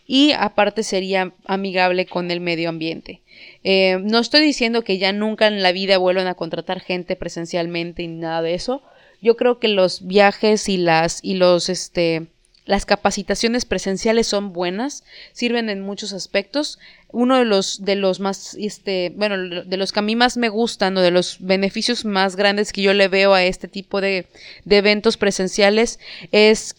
Y 0.07 0.33
aparte 0.33 0.83
sería 0.83 1.33
amigable 1.45 2.05
con 2.05 2.29
el 2.29 2.41
medio 2.41 2.69
ambiente. 2.69 3.21
Eh, 3.63 3.97
no 4.03 4.19
estoy 4.19 4.41
diciendo 4.41 4.83
que 4.83 4.99
ya 4.99 5.11
nunca 5.11 5.47
en 5.47 5.63
la 5.63 5.71
vida 5.71 5.97
vuelvan 5.97 6.27
a 6.27 6.35
contratar 6.35 6.79
gente 6.79 7.15
presencialmente 7.15 8.03
y 8.03 8.07
nada 8.07 8.43
de 8.43 8.53
eso. 8.53 8.83
Yo 9.21 9.35
creo 9.35 9.57
que 9.57 9.67
los 9.67 10.05
viajes 10.05 10.69
y 10.69 10.77
las 10.77 11.23
y 11.23 11.35
los 11.35 11.69
este 11.69 12.27
las 12.65 12.85
capacitaciones 12.85 13.65
presenciales 13.65 14.27
son 14.27 14.51
buenas, 14.51 15.03
sirven 15.33 15.69
en 15.69 15.81
muchos 15.81 16.13
aspectos. 16.13 16.79
Uno 17.11 17.37
de 17.37 17.45
los, 17.45 17.85
de 17.85 17.95
los 17.95 18.19
más, 18.19 18.55
este, 18.59 19.13
bueno, 19.15 19.37
de 19.37 19.77
los 19.77 19.91
que 19.91 19.99
a 19.99 20.01
mí 20.01 20.15
más 20.15 20.35
me 20.35 20.49
gustan 20.49 20.97
o 20.97 21.01
de 21.01 21.11
los 21.11 21.37
beneficios 21.39 22.05
más 22.05 22.35
grandes 22.35 22.73
que 22.73 22.81
yo 22.81 22.93
le 22.93 23.07
veo 23.07 23.33
a 23.33 23.43
este 23.43 23.67
tipo 23.67 24.01
de, 24.01 24.27
de 24.65 24.77
eventos 24.77 25.17
presenciales 25.17 25.99
es 26.31 26.75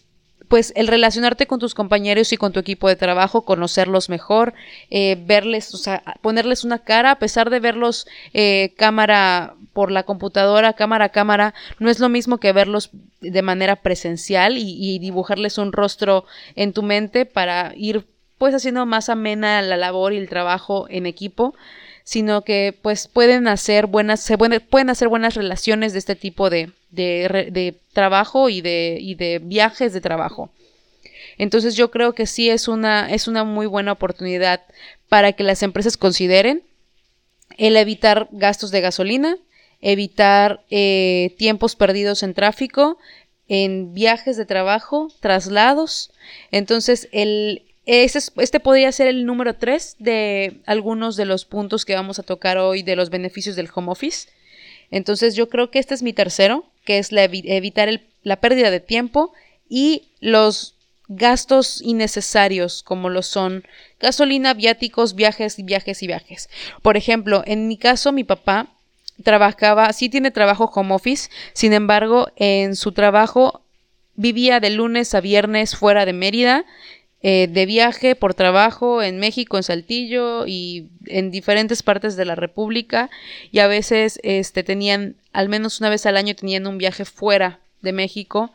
pues 0.47 0.71
el 0.75 0.87
relacionarte 0.87 1.47
con 1.47 1.59
tus 1.59 1.75
compañeros 1.75 2.31
y 2.31 2.37
con 2.37 2.53
tu 2.53 2.59
equipo 2.59 2.87
de 2.87 2.95
trabajo, 2.95 3.43
conocerlos 3.43 4.09
mejor, 4.09 4.53
eh, 4.89 5.21
verles, 5.25 5.73
o 5.73 5.77
sea, 5.77 6.03
ponerles 6.21 6.63
una 6.63 6.79
cara, 6.79 7.11
a 7.11 7.19
pesar 7.19 7.49
de 7.49 7.59
verlos 7.59 8.07
eh, 8.33 8.73
cámara 8.77 9.55
por 9.73 9.91
la 9.91 10.03
computadora, 10.03 10.73
cámara 10.73 11.05
a 11.05 11.09
cámara, 11.09 11.53
no 11.79 11.89
es 11.89 11.99
lo 11.99 12.09
mismo 12.09 12.37
que 12.37 12.53
verlos 12.53 12.91
de 13.21 13.41
manera 13.41 13.77
presencial 13.77 14.57
y, 14.57 14.75
y 14.79 14.99
dibujarles 14.99 15.57
un 15.57 15.73
rostro 15.73 16.25
en 16.55 16.73
tu 16.73 16.83
mente 16.83 17.25
para 17.25 17.73
ir 17.75 18.05
pues 18.37 18.53
haciendo 18.53 18.85
más 18.85 19.09
amena 19.09 19.61
la 19.61 19.77
labor 19.77 20.13
y 20.13 20.17
el 20.17 20.29
trabajo 20.29 20.85
en 20.89 21.05
equipo 21.07 21.55
sino 22.07 22.43
que 22.43 22.73
pues 22.81 23.09
pueden 23.09 23.49
hacer 23.49 23.85
buenas, 23.85 24.21
se 24.21 24.37
pueden, 24.37 24.89
hacer 24.89 25.09
buenas 25.09 25.35
relaciones 25.35 25.91
de 25.91 25.99
este 25.99 26.15
tipo 26.15 26.49
de, 26.49 26.71
de, 26.89 27.75
trabajo 27.91 28.47
y 28.47 28.61
de, 28.61 28.97
y 29.01 29.15
de 29.15 29.39
viajes 29.39 29.91
de 29.91 29.99
trabajo. 29.99 30.49
Entonces 31.37 31.75
yo 31.75 31.91
creo 31.91 32.13
que 32.13 32.25
sí 32.25 32.49
es 32.49 32.69
una, 32.69 33.13
es 33.13 33.27
una 33.27 33.43
muy 33.43 33.65
buena 33.65 33.91
oportunidad 33.91 34.61
para 35.09 35.33
que 35.33 35.43
las 35.43 35.63
empresas 35.63 35.97
consideren 35.97 36.63
el 37.57 37.75
evitar 37.75 38.29
gastos 38.31 38.71
de 38.71 38.79
gasolina, 38.79 39.37
evitar 39.81 40.63
eh, 40.69 41.35
tiempos 41.37 41.75
perdidos 41.75 42.23
en 42.23 42.33
tráfico, 42.33 42.97
en 43.49 43.93
viajes 43.93 44.37
de 44.37 44.45
trabajo, 44.45 45.11
traslados. 45.19 46.11
Entonces 46.51 47.09
el, 47.11 47.63
este 47.87 48.59
podría 48.59 48.91
ser 48.91 49.07
el 49.07 49.25
número 49.25 49.55
3 49.55 49.95
de 49.99 50.57
algunos 50.65 51.15
de 51.15 51.25
los 51.25 51.45
puntos 51.45 51.85
que 51.85 51.95
vamos 51.95 52.19
a 52.19 52.23
tocar 52.23 52.57
hoy 52.57 52.83
de 52.83 52.97
los 52.97 53.09
beneficios 53.09 53.55
del 53.55 53.69
home 53.73 53.91
office. 53.91 54.27
Entonces 54.91 55.35
yo 55.35 55.47
creo 55.47 55.71
que 55.71 55.79
este 55.79 55.93
es 55.93 56.03
mi 56.03 56.11
tercero, 56.11 56.65
que 56.83 56.97
es 56.97 57.09
evitar 57.11 57.89
la 58.23 58.35
pérdida 58.35 58.71
de 58.71 58.81
tiempo 58.81 59.31
y 59.69 60.09
los 60.19 60.75
gastos 61.07 61.81
innecesarios 61.81 62.83
como 62.83 63.09
lo 63.09 63.21
son 63.21 63.63
gasolina, 64.01 64.53
viáticos, 64.53 65.15
viajes, 65.15 65.63
viajes 65.63 66.03
y 66.03 66.07
viajes. 66.07 66.49
Por 66.81 66.97
ejemplo, 66.97 67.43
en 67.45 67.69
mi 67.69 67.77
caso 67.77 68.11
mi 68.11 68.25
papá 68.25 68.67
trabajaba, 69.23 69.91
sí 69.93 70.09
tiene 70.09 70.31
trabajo 70.31 70.69
home 70.73 70.93
office, 70.93 71.29
sin 71.53 71.71
embargo 71.71 72.27
en 72.35 72.75
su 72.75 72.91
trabajo 72.91 73.61
vivía 74.15 74.59
de 74.59 74.71
lunes 74.71 75.13
a 75.13 75.21
viernes 75.21 75.75
fuera 75.75 76.05
de 76.05 76.11
Mérida 76.11 76.65
eh, 77.29 77.49
de 77.49 77.65
viaje 77.65 78.15
por 78.15 78.35
trabajo 78.35 79.03
en 79.03 79.19
México, 79.19 79.57
en 79.57 79.63
Saltillo 79.63 80.47
y 80.47 80.87
en 81.07 81.29
diferentes 81.29 81.83
partes 81.83 82.15
de 82.15 82.23
la 82.23 82.35
República 82.35 83.09
y 83.51 83.59
a 83.59 83.67
veces 83.67 84.17
este, 84.23 84.63
tenían, 84.63 85.17
al 85.33 85.49
menos 85.49 85.81
una 85.81 85.89
vez 85.89 86.05
al 86.05 86.15
año 86.15 86.35
tenían 86.35 86.67
un 86.67 86.77
viaje 86.77 87.03
fuera 87.03 87.59
de 87.81 87.91
México 87.91 88.53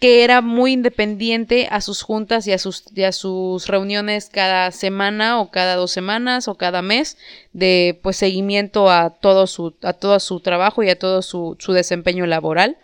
que 0.00 0.24
era 0.24 0.40
muy 0.40 0.72
independiente 0.72 1.68
a 1.70 1.82
sus 1.82 2.00
juntas 2.00 2.46
y 2.46 2.52
a 2.52 2.58
sus, 2.58 2.84
y 2.94 3.02
a 3.02 3.12
sus 3.12 3.66
reuniones 3.66 4.30
cada 4.32 4.70
semana 4.70 5.38
o 5.38 5.50
cada 5.50 5.76
dos 5.76 5.90
semanas 5.90 6.48
o 6.48 6.54
cada 6.54 6.80
mes 6.80 7.18
de 7.52 8.00
pues 8.02 8.16
seguimiento 8.16 8.90
a 8.90 9.10
todo 9.10 9.46
su, 9.46 9.74
a 9.82 9.92
todo 9.92 10.18
su 10.20 10.40
trabajo 10.40 10.82
y 10.82 10.88
a 10.88 10.98
todo 10.98 11.20
su, 11.20 11.58
su 11.58 11.74
desempeño 11.74 12.24
laboral. 12.24 12.78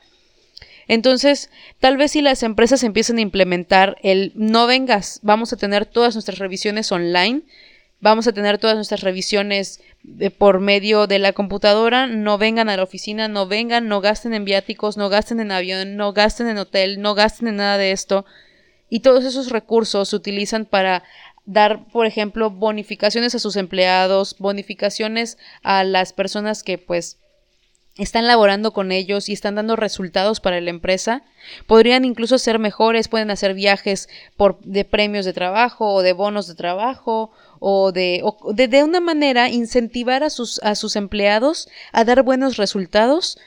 Entonces, 0.91 1.51
tal 1.79 1.97
vez 1.97 2.11
si 2.11 2.21
las 2.21 2.43
empresas 2.43 2.83
empiezan 2.83 3.19
a 3.19 3.21
implementar 3.21 3.97
el 4.03 4.33
no 4.35 4.67
vengas, 4.67 5.21
vamos 5.23 5.53
a 5.53 5.57
tener 5.57 5.87
todas 5.87 6.17
nuestras 6.17 6.39
revisiones 6.41 6.91
online, 6.91 7.43
vamos 8.01 8.27
a 8.27 8.33
tener 8.33 8.59
todas 8.59 8.75
nuestras 8.75 9.03
revisiones 9.03 9.81
por 10.37 10.59
medio 10.59 11.07
de 11.07 11.21
la 11.21 11.33
computadora, 11.33 12.09
no 12.09 12.39
vengan 12.39 12.69
a 12.69 12.77
la 12.77 12.83
oficina, 12.83 13.29
no 13.29 13.47
vengan, 13.47 13.87
no 13.87 14.01
gasten 14.01 14.35
en 14.35 14.45
viáticos, 14.45 14.97
no 14.97 15.09
gasten 15.09 15.39
en 15.39 15.53
avión, 15.53 15.95
no 15.95 16.13
gasten 16.13 16.49
en 16.49 16.59
hotel, 16.59 17.01
no 17.01 17.15
gasten 17.15 17.47
en 17.47 17.57
nada 17.59 17.79
de 17.79 17.93
esto. 17.93 18.27
Y 18.89 18.99
todos 18.99 19.25
esos 19.25 19.51
recursos 19.51 20.09
se 20.09 20.17
utilizan 20.17 20.65
para 20.65 21.05
dar, 21.45 21.87
por 21.93 22.05
ejemplo, 22.05 22.51
bonificaciones 22.51 23.37
a 23.37 23.39
sus 23.39 23.55
empleados, 23.55 24.35
bonificaciones 24.41 25.39
a 25.63 25.85
las 25.85 26.13
personas 26.13 26.65
que 26.65 26.79
pues 26.79 27.21
están 27.97 28.27
laborando 28.27 28.73
con 28.73 28.93
ellos 28.93 29.29
y 29.29 29.33
están 29.33 29.57
dando 29.57 29.77
resultados 29.77 30.41
para 30.41 30.61
la 30.61 30.71
empresa. 30.71 31.23
Podrían 31.67 32.05
incluso 32.05 32.39
ser 32.39 32.59
mejores, 32.59 33.09
pueden 33.09 33.31
hacer 33.31 33.55
viajes 33.55 34.09
de 34.61 34.85
premios 34.85 35.25
de 35.25 35.33
trabajo 35.33 35.93
o 35.93 36.03
de 36.03 36.13
bonos 36.13 36.47
de 36.47 36.55
trabajo 36.55 37.31
o 37.59 37.93
de, 37.93 38.23
de, 38.55 38.85
una 38.85 39.01
manera 39.01 39.51
incentivar 39.51 40.23
a 40.23 40.31
sus, 40.31 40.61
a 40.63 40.75
sus 40.75 40.97
empleados 40.97 41.69
a 41.93 42.05
dar 42.05 42.23
buenos 42.23 42.57
resultados 42.57 43.39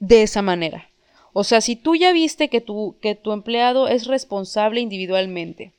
de 0.00 0.22
esa 0.22 0.42
manera. 0.42 0.88
O 1.32 1.44
sea, 1.44 1.60
si 1.60 1.76
tú 1.76 1.94
ya 1.94 2.12
viste 2.12 2.48
que 2.48 2.60
tu, 2.60 2.96
que 3.00 3.14
tu 3.14 3.32
empleado 3.32 3.88
es 3.88 4.06
responsable 4.06 4.80
individualmente, 4.80 5.72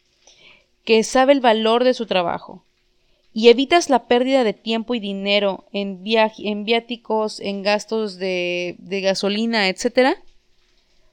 que 0.84 1.04
sabe 1.04 1.34
el 1.34 1.42
valor 1.42 1.84
de 1.84 1.94
su 1.94 2.06
trabajo, 2.06 2.64
y 3.40 3.48
evitas 3.48 3.90
la 3.90 4.04
pérdida 4.04 4.44
de 4.44 4.52
tiempo 4.52 4.96
y 4.96 5.00
dinero 5.00 5.64
en, 5.72 6.04
en 6.04 6.66
viáticos, 6.66 7.40
en 7.40 7.64
gastos 7.64 8.18
de, 8.18 8.76
de 8.80 9.00
gasolina, 9.00 9.70
etcétera, 9.70 10.18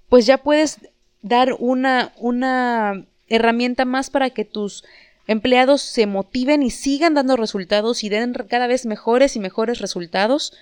pues 0.08 0.26
ya 0.26 0.38
puedes 0.38 0.80
dar 1.22 1.52
una, 1.56 2.12
una 2.16 3.04
herramienta 3.28 3.84
más 3.84 4.10
para 4.10 4.30
que 4.30 4.44
tus 4.44 4.82
empleados 5.28 5.82
se 5.82 6.06
motiven 6.06 6.64
y 6.64 6.70
sigan 6.70 7.14
dando 7.14 7.36
resultados 7.36 8.02
y 8.02 8.08
den 8.08 8.32
cada 8.32 8.66
vez 8.66 8.86
mejores 8.86 9.36
y 9.36 9.38
mejores 9.38 9.78
resultados, 9.78 10.52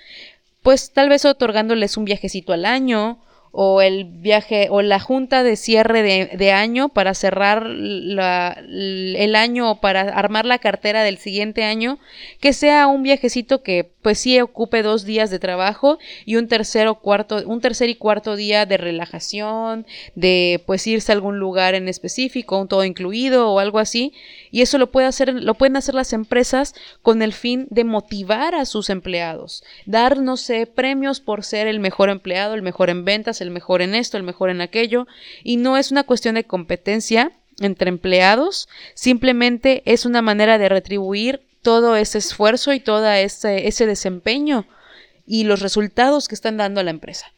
pues 0.63 0.93
tal 0.93 1.09
vez 1.09 1.25
otorgándoles 1.25 1.97
un 1.97 2.05
viajecito 2.05 2.53
al 2.53 2.67
año 2.67 3.24
o 3.57 3.81
el 3.81 4.05
viaje 4.05 4.67
o 4.69 4.83
la 4.83 4.99
junta 4.99 5.45
de 5.45 5.55
cierre 5.55 6.03
de, 6.03 6.53
año 6.53 6.89
para 6.89 7.15
cerrar 7.15 7.65
el 7.69 9.37
año 9.37 9.71
o 9.71 9.81
para 9.81 10.01
armar 10.01 10.45
la 10.45 10.59
cartera 10.59 11.05
del 11.05 11.19
siguiente 11.19 11.63
año, 11.63 12.01
que 12.41 12.53
sea 12.53 12.89
un 12.89 13.05
viajecito 13.05 13.63
que 13.63 13.95
pues 14.05 14.19
sí 14.19 14.39
ocupe 14.41 14.83
dos 14.83 15.05
días 15.05 15.31
de 15.31 15.39
trabajo 15.39 15.99
y 16.27 16.37
un 16.37 16.47
tercero 16.47 16.97
cuarto, 16.97 17.43
un 17.47 17.61
tercer 17.63 17.89
y 17.89 17.95
cuarto 17.95 18.37
día 18.37 18.67
de 18.67 18.77
relajación, 18.77 19.87
de 20.15 20.63
pues 20.67 20.87
irse 20.87 21.11
a 21.11 21.15
algún 21.15 21.39
lugar 21.39 21.75
en 21.75 21.89
específico, 21.89 22.59
un 22.59 22.69
todo 22.69 22.85
incluido 22.85 23.51
o 23.51 23.61
algo 23.61 23.79
así. 23.79 24.13
Y 24.51 24.61
eso 24.61 24.79
lo 24.79 24.91
puede 24.91 25.07
hacer, 25.07 25.33
lo 25.33 25.55
pueden 25.55 25.77
hacer 25.77 25.95
las 25.95 26.13
empresas 26.13 26.75
con 27.03 27.23
el 27.23 27.33
fin 27.33 27.67
de 27.71 27.85
motivar 27.85 28.55
a 28.55 28.67
sus 28.67 28.91
empleados, 28.91 29.65
dar, 29.87 30.19
no 30.19 30.37
sé, 30.37 30.67
premios 30.67 31.21
por 31.21 31.43
ser 31.43 31.67
el 31.67 31.81
mejor 31.81 32.11
empleado, 32.11 32.55
el 32.55 32.63
mejor 32.63 32.91
en 32.91 33.07
ventas, 33.07 33.41
el 33.45 33.51
mejor 33.51 33.83
en 33.83 33.95
esto, 33.95 34.17
el 34.17 34.23
mejor 34.23 34.51
en 34.51 34.61
aquello. 34.61 35.07
Y 35.43 35.57
no 35.57 35.77
es 35.77 35.91
una 35.91 36.05
cuestión 36.05 36.35
de 36.35 36.45
competencia 36.45 37.33
entre 37.61 37.89
empleados, 37.89 38.69
simplemente 38.95 39.83
es 39.87 40.07
una 40.07 40.23
manera 40.23 40.59
de 40.59 40.69
retribuir 40.69 41.43
todo 41.63 41.97
ese 41.97 42.19
esfuerzo 42.19 42.73
y 42.73 42.81
todo 42.81 43.09
ese, 43.11 43.69
ese 43.69 43.87
desempeño 43.87 44.67
y 45.27 45.45
los 45.45 45.61
resultados 45.61 46.29
que 46.29 46.35
están 46.35 46.57
dando 46.57 46.81
a 46.81 46.85
la 46.85 46.91
empresa. 46.91 47.34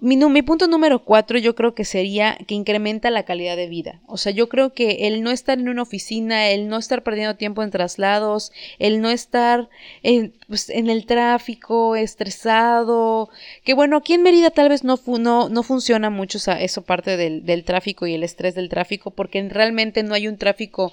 Mi, 0.00 0.42
punto 0.42 0.68
número 0.68 1.04
cuatro 1.04 1.38
yo 1.38 1.54
creo 1.54 1.74
que 1.74 1.84
sería 1.84 2.38
que 2.46 2.54
incrementa 2.54 3.10
la 3.10 3.24
calidad 3.24 3.56
de 3.56 3.66
vida. 3.66 4.00
O 4.06 4.16
sea, 4.16 4.30
yo 4.30 4.48
creo 4.48 4.72
que 4.72 5.08
el 5.08 5.22
no 5.22 5.30
estar 5.30 5.58
en 5.58 5.68
una 5.68 5.82
oficina, 5.82 6.48
el 6.50 6.68
no 6.68 6.76
estar 6.76 7.02
perdiendo 7.02 7.36
tiempo 7.36 7.62
en 7.62 7.70
traslados, 7.70 8.52
el 8.78 9.00
no 9.00 9.10
estar 9.10 9.68
en, 10.02 10.34
pues, 10.46 10.70
el 10.70 11.06
tráfico, 11.06 11.96
estresado, 11.96 13.28
que 13.64 13.74
bueno, 13.74 13.96
aquí 13.96 14.14
en 14.14 14.22
Mérida 14.22 14.50
tal 14.50 14.68
vez 14.68 14.84
no, 14.84 15.00
no, 15.06 15.48
no 15.48 15.62
funciona 15.62 16.10
mucho 16.10 16.38
esa, 16.38 16.60
eso 16.60 16.82
parte 16.82 17.16
del, 17.16 17.44
del 17.44 17.64
tráfico 17.64 18.06
y 18.06 18.14
el 18.14 18.22
estrés 18.22 18.54
del 18.54 18.68
tráfico, 18.68 19.10
porque 19.10 19.46
realmente 19.48 20.04
no 20.04 20.14
hay 20.14 20.28
un 20.28 20.38
tráfico 20.38 20.92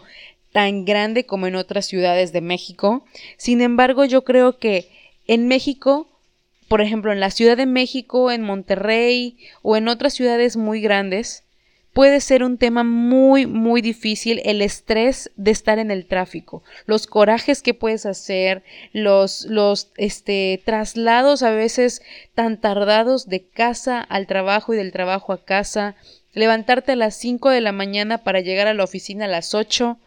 tan 0.52 0.86
grande 0.86 1.26
como 1.26 1.48
en 1.48 1.56
otras 1.56 1.86
ciudades 1.86 2.32
de 2.32 2.42
México. 2.42 3.06
Sin 3.38 3.62
embargo, 3.62 4.06
yo 4.06 4.24
creo 4.24 4.58
que 4.58 4.90
en 5.28 5.48
México, 5.48 6.08
por 6.68 6.82
ejemplo, 6.82 7.12
en 7.12 7.20
la 7.20 7.32
Ciudad 7.32 7.58
de 7.58 7.66
México, 7.66 8.32
en 8.32 8.42
Monterrey 8.42 9.38
o 9.62 9.78
en 9.78 9.88
otras 9.88 10.14
ciudades 10.14 10.58
muy 10.58 10.82
grandes, 10.82 11.46
puede 11.96 12.20
ser 12.20 12.44
un 12.44 12.58
tema 12.58 12.84
muy, 12.84 13.46
muy 13.46 13.82
difícil 13.82 14.42
el 14.44 14.62
estrés 14.62 15.32
de 15.38 15.52
estar 15.52 15.80
en 15.80 15.92
el 15.92 16.06
tráfico, 16.06 16.62
los 16.86 17.08
corajes 17.08 17.62
que 17.62 17.74
puedes 17.74 18.06
hacer, 18.06 18.64
los, 18.92 19.46
los 19.46 19.92
este, 19.96 20.62
traslados 20.66 21.42
a 21.42 21.52
veces 21.52 22.02
tan 22.34 22.60
tardados 22.60 23.30
de 23.30 23.48
casa 23.48 24.02
al 24.02 24.28
trabajo 24.28 24.74
y 24.74 24.78
del 24.78 24.92
trabajo 24.92 25.32
a 25.32 25.46
casa, 25.46 25.96
levantarte 26.34 26.92
a 26.92 26.98
las 26.98 27.16
5 27.16 27.50
de 27.50 27.62
la 27.62 27.72
mañana 27.72 28.26
para 28.26 28.42
llegar 28.42 28.68
a 28.68 28.74
la 28.74 28.84
oficina 28.84 29.24
a 29.24 29.30
las 29.30 29.54
8, 29.54 29.98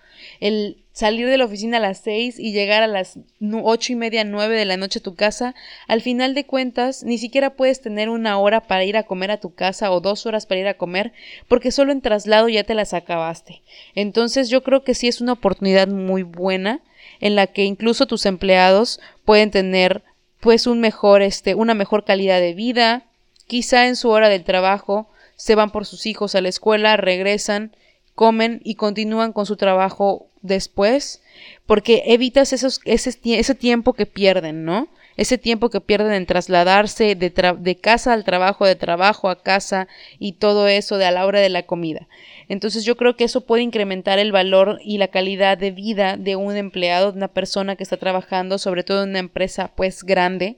el 0.41 0.85
salir 0.99 1.29
de 1.29 1.39
la 1.39 1.45
oficina 1.45 1.77
a 1.77 1.81
las 1.81 1.99
seis 1.99 2.41
y 2.41 2.51
llegar 2.51 2.83
a 2.83 2.89
las 2.89 3.21
ocho 3.63 3.93
y 3.93 3.95
media, 3.95 4.25
nueve 4.25 4.57
de 4.57 4.65
la 4.65 4.77
noche 4.77 4.99
a 4.99 5.03
tu 5.03 5.15
casa, 5.15 5.55
al 5.87 6.03
final 6.03 6.35
de 6.35 6.45
cuentas 6.45 7.05
ni 7.05 7.19
siquiera 7.19 7.51
puedes 7.51 7.81
tener 7.81 8.09
una 8.09 8.37
hora 8.37 8.63
para 8.63 8.83
ir 8.83 8.97
a 8.97 9.05
comer 9.05 9.31
a 9.31 9.39
tu 9.39 9.55
casa 9.55 9.93
o 9.93 10.01
dos 10.01 10.27
horas 10.27 10.47
para 10.47 10.61
ir 10.61 10.67
a 10.67 10.75
comer, 10.75 11.13
porque 11.47 11.71
solo 11.71 11.93
en 11.93 12.01
traslado 12.01 12.49
ya 12.49 12.65
te 12.65 12.75
las 12.75 12.95
acabaste. 12.95 13.63
Entonces 13.95 14.51
yo 14.51 14.65
creo 14.65 14.83
que 14.83 14.95
sí 14.95 15.07
es 15.07 15.21
una 15.21 15.35
oportunidad 15.35 15.87
muy 15.87 16.25
buena 16.25 16.81
en 17.21 17.37
la 17.37 17.47
que 17.47 17.63
incluso 17.63 18.07
tus 18.07 18.27
empleados 18.27 18.99
pueden 19.25 19.53
tener 19.53 20.03
pues 20.41 20.67
un 20.67 20.81
mejor 20.81 21.23
este 21.23 21.55
una 21.55 21.75
mejor 21.75 22.05
calidad 22.05 22.41
de 22.41 22.55
vida, 22.55 23.05
quizá 23.47 23.87
en 23.87 23.95
su 23.95 24.09
hora 24.09 24.29
del 24.29 24.43
trabajo 24.43 25.09
se 25.37 25.55
van 25.55 25.71
por 25.71 25.87
sus 25.87 26.07
hijos 26.07 26.35
a 26.35 26.41
la 26.41 26.49
escuela, 26.49 26.97
regresan 26.97 27.71
comen 28.19 28.61
y 28.65 28.75
continúan 28.75 29.33
con 29.33 29.47
su 29.47 29.55
trabajo 29.55 30.27
después, 30.43 31.23
porque 31.67 32.03
evitas 32.07 32.53
esos, 32.53 32.81
ese, 32.85 33.17
ese 33.23 33.55
tiempo 33.55 33.93
que 33.93 34.07
pierden, 34.07 34.65
¿no? 34.65 34.89
Ese 35.17 35.39
tiempo 35.39 35.71
que 35.71 35.81
pierden 35.81 36.13
en 36.13 36.27
trasladarse 36.27 37.15
de, 37.15 37.31
de 37.31 37.77
casa 37.77 38.13
al 38.13 38.25
trabajo, 38.25 38.67
de 38.67 38.75
trabajo 38.75 39.29
a 39.29 39.41
casa 39.41 39.87
y 40.19 40.33
todo 40.33 40.67
eso 40.67 40.97
de 40.97 41.05
a 41.05 41.13
la 41.13 41.27
hora 41.27 41.39
de 41.39 41.49
la 41.49 41.63
comida. 41.63 42.09
Entonces 42.49 42.85
yo 42.85 42.97
creo 42.97 43.15
que 43.15 43.23
eso 43.23 43.43
puede 43.43 43.63
incrementar 43.63 44.19
el 44.19 44.33
valor 44.33 44.81
y 44.83 44.99
la 44.99 45.07
calidad 45.07 45.57
de 45.57 45.71
vida 45.71 46.17
de 46.17 46.35
un 46.35 46.57
empleado, 46.57 47.13
de 47.13 47.19
una 47.19 47.29
persona 47.29 47.77
que 47.77 47.85
está 47.85 47.99
trabajando, 47.99 48.59
sobre 48.59 48.83
todo 48.83 49.05
en 49.05 49.11
una 49.11 49.21
empresa 49.21 49.71
pues 49.77 50.03
grande. 50.03 50.57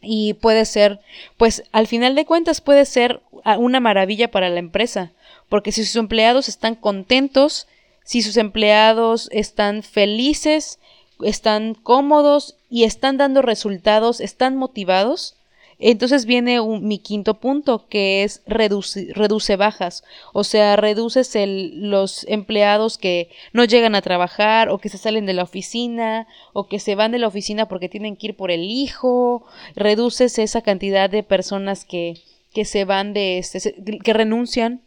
Y 0.00 0.34
puede 0.34 0.64
ser, 0.64 1.00
pues 1.36 1.64
al 1.72 1.88
final 1.88 2.14
de 2.14 2.24
cuentas 2.24 2.60
puede 2.60 2.84
ser 2.84 3.20
una 3.58 3.80
maravilla 3.80 4.30
para 4.30 4.48
la 4.48 4.58
empresa, 4.58 5.12
porque 5.48 5.72
si 5.72 5.84
sus 5.84 5.96
empleados 5.96 6.48
están 6.48 6.74
contentos, 6.74 7.66
si 8.04 8.22
sus 8.22 8.36
empleados 8.36 9.28
están 9.32 9.82
felices, 9.82 10.78
están 11.22 11.74
cómodos 11.74 12.56
y 12.68 12.84
están 12.84 13.16
dando 13.16 13.42
resultados, 13.42 14.20
están 14.20 14.56
motivados, 14.56 15.36
entonces 15.84 16.26
viene 16.26 16.60
mi 16.62 16.98
quinto 16.98 17.40
punto, 17.40 17.88
que 17.88 18.22
es 18.22 18.42
reduce, 18.46 19.08
reduce 19.14 19.56
bajas. 19.56 20.04
O 20.32 20.44
sea, 20.44 20.76
reduces 20.76 21.34
el, 21.34 21.90
los 21.90 22.24
empleados 22.28 22.98
que 22.98 23.30
no 23.52 23.64
llegan 23.64 23.96
a 23.96 24.02
trabajar 24.02 24.68
o 24.68 24.78
que 24.78 24.88
se 24.88 24.96
salen 24.96 25.26
de 25.26 25.32
la 25.32 25.42
oficina 25.42 26.28
o 26.52 26.68
que 26.68 26.78
se 26.78 26.94
van 26.94 27.10
de 27.10 27.18
la 27.18 27.26
oficina 27.26 27.66
porque 27.66 27.88
tienen 27.88 28.16
que 28.16 28.28
ir 28.28 28.36
por 28.36 28.52
el 28.52 28.62
hijo. 28.62 29.44
Reduces 29.74 30.38
esa 30.38 30.62
cantidad 30.62 31.10
de 31.10 31.24
personas 31.24 31.84
que, 31.84 32.22
que 32.52 32.64
se 32.64 32.84
van 32.84 33.12
de 33.12 33.38
este, 33.38 33.74
que 34.04 34.12
renuncian 34.12 34.80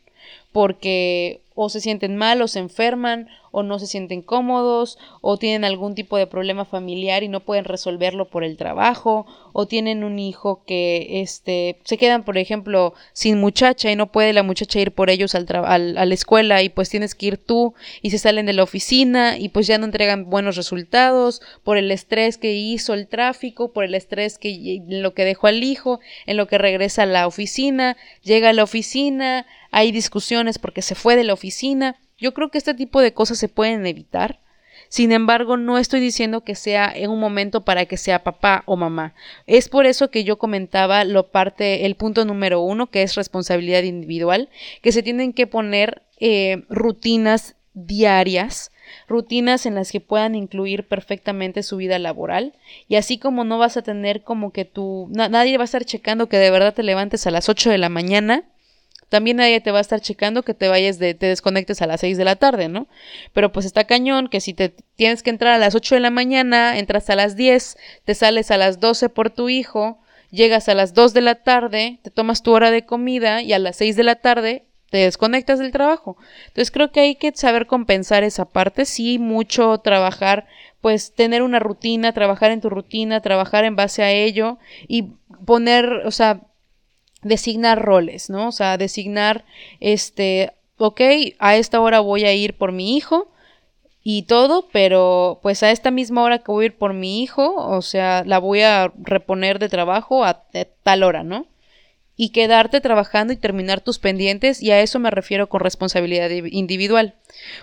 porque 0.51 1.41
o 1.53 1.69
se 1.69 1.81
sienten 1.81 2.15
mal 2.15 2.41
o 2.41 2.47
se 2.47 2.59
enferman 2.59 3.27
o 3.55 3.63
no 3.63 3.79
se 3.79 3.87
sienten 3.87 4.21
cómodos 4.21 4.97
o 5.21 5.37
tienen 5.37 5.63
algún 5.63 5.95
tipo 5.95 6.17
de 6.17 6.27
problema 6.27 6.65
familiar 6.65 7.23
y 7.23 7.29
no 7.29 7.39
pueden 7.39 7.63
resolverlo 7.63 8.27
por 8.27 8.43
el 8.43 8.57
trabajo 8.57 9.25
o 9.53 9.65
tienen 9.65 10.03
un 10.03 10.19
hijo 10.19 10.65
que 10.67 11.21
este 11.21 11.79
se 11.85 11.97
quedan 11.97 12.25
por 12.25 12.37
ejemplo 12.37 12.93
sin 13.13 13.39
muchacha 13.39 13.89
y 13.89 13.95
no 13.95 14.11
puede 14.11 14.33
la 14.33 14.43
muchacha 14.43 14.81
ir 14.81 14.91
por 14.91 15.09
ellos 15.09 15.35
al, 15.35 15.47
al 15.49 15.97
a 15.97 16.05
la 16.05 16.13
escuela 16.13 16.63
y 16.63 16.67
pues 16.67 16.89
tienes 16.89 17.15
que 17.15 17.27
ir 17.27 17.37
tú 17.37 17.73
y 18.01 18.09
se 18.09 18.17
salen 18.17 18.45
de 18.45 18.51
la 18.51 18.63
oficina 18.63 19.37
y 19.37 19.47
pues 19.47 19.67
ya 19.67 19.77
no 19.77 19.85
entregan 19.85 20.29
buenos 20.29 20.57
resultados 20.57 21.41
por 21.63 21.77
el 21.77 21.89
estrés 21.91 22.37
que 22.37 22.51
hizo 22.51 22.93
el 22.93 23.07
tráfico 23.07 23.71
por 23.71 23.85
el 23.85 23.95
estrés 23.95 24.37
que 24.37 24.49
en 24.49 25.01
lo 25.01 25.13
que 25.13 25.23
dejó 25.23 25.47
al 25.47 25.63
hijo 25.63 26.01
en 26.25 26.35
lo 26.35 26.47
que 26.47 26.57
regresa 26.57 27.03
a 27.03 27.05
la 27.05 27.25
oficina 27.25 27.95
llega 28.21 28.49
a 28.49 28.53
la 28.53 28.63
oficina 28.63 29.45
hay 29.71 29.93
discusiones 29.93 30.59
porque 30.59 30.81
se 30.81 30.95
fue 30.95 31.15
de 31.15 31.23
la 31.23 31.31
oficina 31.31 31.95
yo 32.17 32.33
creo 32.33 32.49
que 32.49 32.57
este 32.57 32.73
tipo 32.73 33.01
de 33.01 33.13
cosas 33.13 33.37
se 33.37 33.49
pueden 33.49 33.85
evitar. 33.85 34.39
Sin 34.89 35.11
embargo, 35.11 35.57
no 35.57 35.77
estoy 35.77 35.99
diciendo 35.99 36.41
que 36.41 36.55
sea 36.55 36.91
en 36.93 37.09
un 37.09 37.19
momento 37.19 37.65
para 37.65 37.85
que 37.85 37.97
sea 37.97 38.23
papá 38.23 38.63
o 38.65 38.75
mamá. 38.75 39.13
Es 39.47 39.67
por 39.67 39.85
eso 39.85 40.11
que 40.11 40.23
yo 40.23 40.37
comentaba 40.37 41.03
lo 41.03 41.31
parte, 41.31 41.85
el 41.85 41.95
punto 41.95 42.23
número 42.23 42.61
uno, 42.61 42.87
que 42.87 43.01
es 43.01 43.15
responsabilidad 43.15 43.83
individual, 43.83 44.49
que 44.81 44.91
se 44.91 45.03
tienen 45.03 45.33
que 45.33 45.47
poner 45.47 46.03
eh, 46.19 46.63
rutinas 46.69 47.55
diarias, 47.73 48.71
rutinas 49.07 49.65
en 49.65 49.75
las 49.75 49.91
que 49.91 49.99
puedan 49.99 50.33
incluir 50.35 50.87
perfectamente 50.87 51.63
su 51.63 51.77
vida 51.77 51.99
laboral 51.99 52.53
y 52.87 52.95
así 52.95 53.17
como 53.17 53.43
no 53.43 53.57
vas 53.57 53.75
a 53.77 53.81
tener 53.81 54.23
como 54.23 54.51
que 54.51 54.63
tú, 54.63 55.09
nadie 55.11 55.57
va 55.57 55.63
a 55.63 55.65
estar 55.65 55.83
checando 55.83 56.29
que 56.29 56.37
de 56.37 56.51
verdad 56.51 56.73
te 56.73 56.83
levantes 56.83 57.27
a 57.27 57.31
las 57.31 57.49
8 57.49 57.69
de 57.69 57.77
la 57.77 57.89
mañana, 57.89 58.45
también 59.09 59.37
nadie 59.37 59.61
te 59.61 59.71
va 59.71 59.77
a 59.77 59.81
estar 59.81 60.01
checando 60.01 60.43
que 60.43 60.53
te 60.53 60.67
vayas 60.67 60.99
de, 60.99 61.13
te 61.13 61.27
desconectes 61.27 61.81
a 61.81 61.87
las 61.87 62.01
6 62.01 62.17
de 62.17 62.25
la 62.25 62.35
tarde, 62.35 62.67
¿no? 62.69 62.87
Pero 63.33 63.51
pues 63.51 63.65
está 63.65 63.85
cañón 63.85 64.27
que 64.29 64.41
si 64.41 64.53
te 64.53 64.73
tienes 64.95 65.23
que 65.23 65.29
entrar 65.29 65.53
a 65.53 65.57
las 65.57 65.75
8 65.75 65.95
de 65.95 66.01
la 66.01 66.09
mañana, 66.09 66.77
entras 66.77 67.09
a 67.09 67.15
las 67.15 67.35
10, 67.35 67.77
te 68.03 68.15
sales 68.15 68.51
a 68.51 68.57
las 68.57 68.79
12 68.79 69.09
por 69.09 69.29
tu 69.29 69.49
hijo, 69.49 69.99
llegas 70.31 70.69
a 70.69 70.75
las 70.75 70.93
2 70.93 71.13
de 71.13 71.21
la 71.21 71.35
tarde, 71.35 71.99
te 72.01 72.11
tomas 72.11 72.43
tu 72.43 72.51
hora 72.51 72.71
de 72.71 72.85
comida 72.85 73.41
y 73.41 73.53
a 73.53 73.59
las 73.59 73.77
6 73.77 73.95
de 73.95 74.03
la 74.03 74.15
tarde 74.15 74.65
te 74.89 74.97
desconectas 74.97 75.59
del 75.59 75.71
trabajo. 75.71 76.17
Entonces 76.47 76.71
creo 76.71 76.91
que 76.91 77.01
hay 77.01 77.15
que 77.15 77.31
saber 77.35 77.67
compensar 77.67 78.23
esa 78.23 78.45
parte, 78.45 78.85
sí, 78.85 79.19
mucho 79.19 79.77
trabajar, 79.79 80.47
pues 80.81 81.13
tener 81.13 81.41
una 81.41 81.59
rutina, 81.59 82.13
trabajar 82.13 82.51
en 82.51 82.61
tu 82.61 82.69
rutina, 82.69 83.21
trabajar 83.21 83.65
en 83.65 83.75
base 83.75 84.03
a 84.03 84.11
ello 84.11 84.57
y 84.87 85.13
poner, 85.45 85.85
o 86.05 86.11
sea, 86.11 86.41
designar 87.25 87.81
roles, 87.81 88.29
¿no? 88.29 88.49
O 88.49 88.51
sea, 88.51 88.77
designar, 88.77 89.45
este, 89.79 90.53
ok, 90.77 91.01
a 91.39 91.55
esta 91.57 91.81
hora 91.81 91.99
voy 91.99 92.23
a 92.23 92.33
ir 92.33 92.55
por 92.55 92.71
mi 92.71 92.95
hijo 92.95 93.31
y 94.03 94.23
todo, 94.23 94.67
pero 94.71 95.39
pues 95.41 95.63
a 95.63 95.71
esta 95.71 95.89
misma 95.89 96.21
hora 96.21 96.39
que 96.39 96.51
voy 96.51 96.65
a 96.65 96.67
ir 96.67 96.77
por 96.77 96.93
mi 96.93 97.23
hijo, 97.23 97.55
o 97.55 97.81
sea, 97.81 98.23
la 98.25 98.37
voy 98.37 98.61
a 98.61 98.93
reponer 99.01 99.57
de 99.57 99.69
trabajo 99.69 100.23
a, 100.23 100.43
tal 100.83 101.01
hora, 101.01 101.23
¿no? 101.23 101.47
Y 102.15 102.29
quedarte 102.29 102.79
trabajando 102.79 103.33
y 103.33 103.37
terminar 103.37 103.81
tus 103.81 103.97
pendientes, 103.97 104.61
y 104.61 104.69
a 104.69 104.79
eso 104.79 104.99
me 104.99 105.09
refiero 105.09 105.49
con 105.49 105.61
responsabilidad 105.61 106.29
individual. 106.29 107.15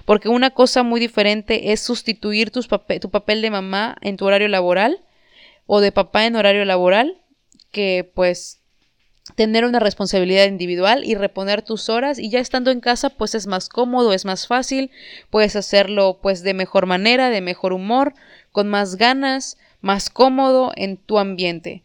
Porque 0.05 0.29
una 0.29 0.51
cosa 0.51 0.83
muy 0.83 0.99
diferente 0.99 1.73
es 1.73 1.81
sustituir 1.81 2.51
tu 2.51 3.11
papel 3.11 3.43
de 3.43 3.51
mamá 3.51 3.97
en 4.03 4.17
tu 4.17 4.27
horario 4.27 4.49
laboral 4.49 5.01
o 5.67 5.81
de 5.81 5.93
papá 5.93 6.27
en 6.27 6.37
horario 6.37 6.65
laboral, 6.65 7.17
que 7.71 8.11
pues 8.15 8.62
tener 9.35 9.65
una 9.65 9.79
responsabilidad 9.79 10.47
individual 10.47 11.05
y 11.05 11.15
reponer 11.15 11.63
tus 11.63 11.89
horas 11.89 12.19
y 12.19 12.29
ya 12.29 12.41
estando 12.41 12.71
en 12.71 12.81
casa 12.81 13.11
pues 13.11 13.35
es 13.35 13.47
más 13.47 13.69
cómodo, 13.69 14.13
es 14.13 14.25
más 14.25 14.47
fácil, 14.47 14.91
puedes 15.31 15.57
hacerlo 15.57 16.19
pues 16.21 16.43
de 16.43 16.55
mejor 16.55 16.87
manera, 16.87 17.31
de 17.31 17.41
mejor 17.41 17.73
humor, 17.73 18.15
con 18.51 18.69
más 18.69 18.97
ganas, 18.97 19.59
más 19.81 20.11
cómodo 20.11 20.73
en 20.77 20.97
tu 20.97 21.19
ambiente. 21.19 21.83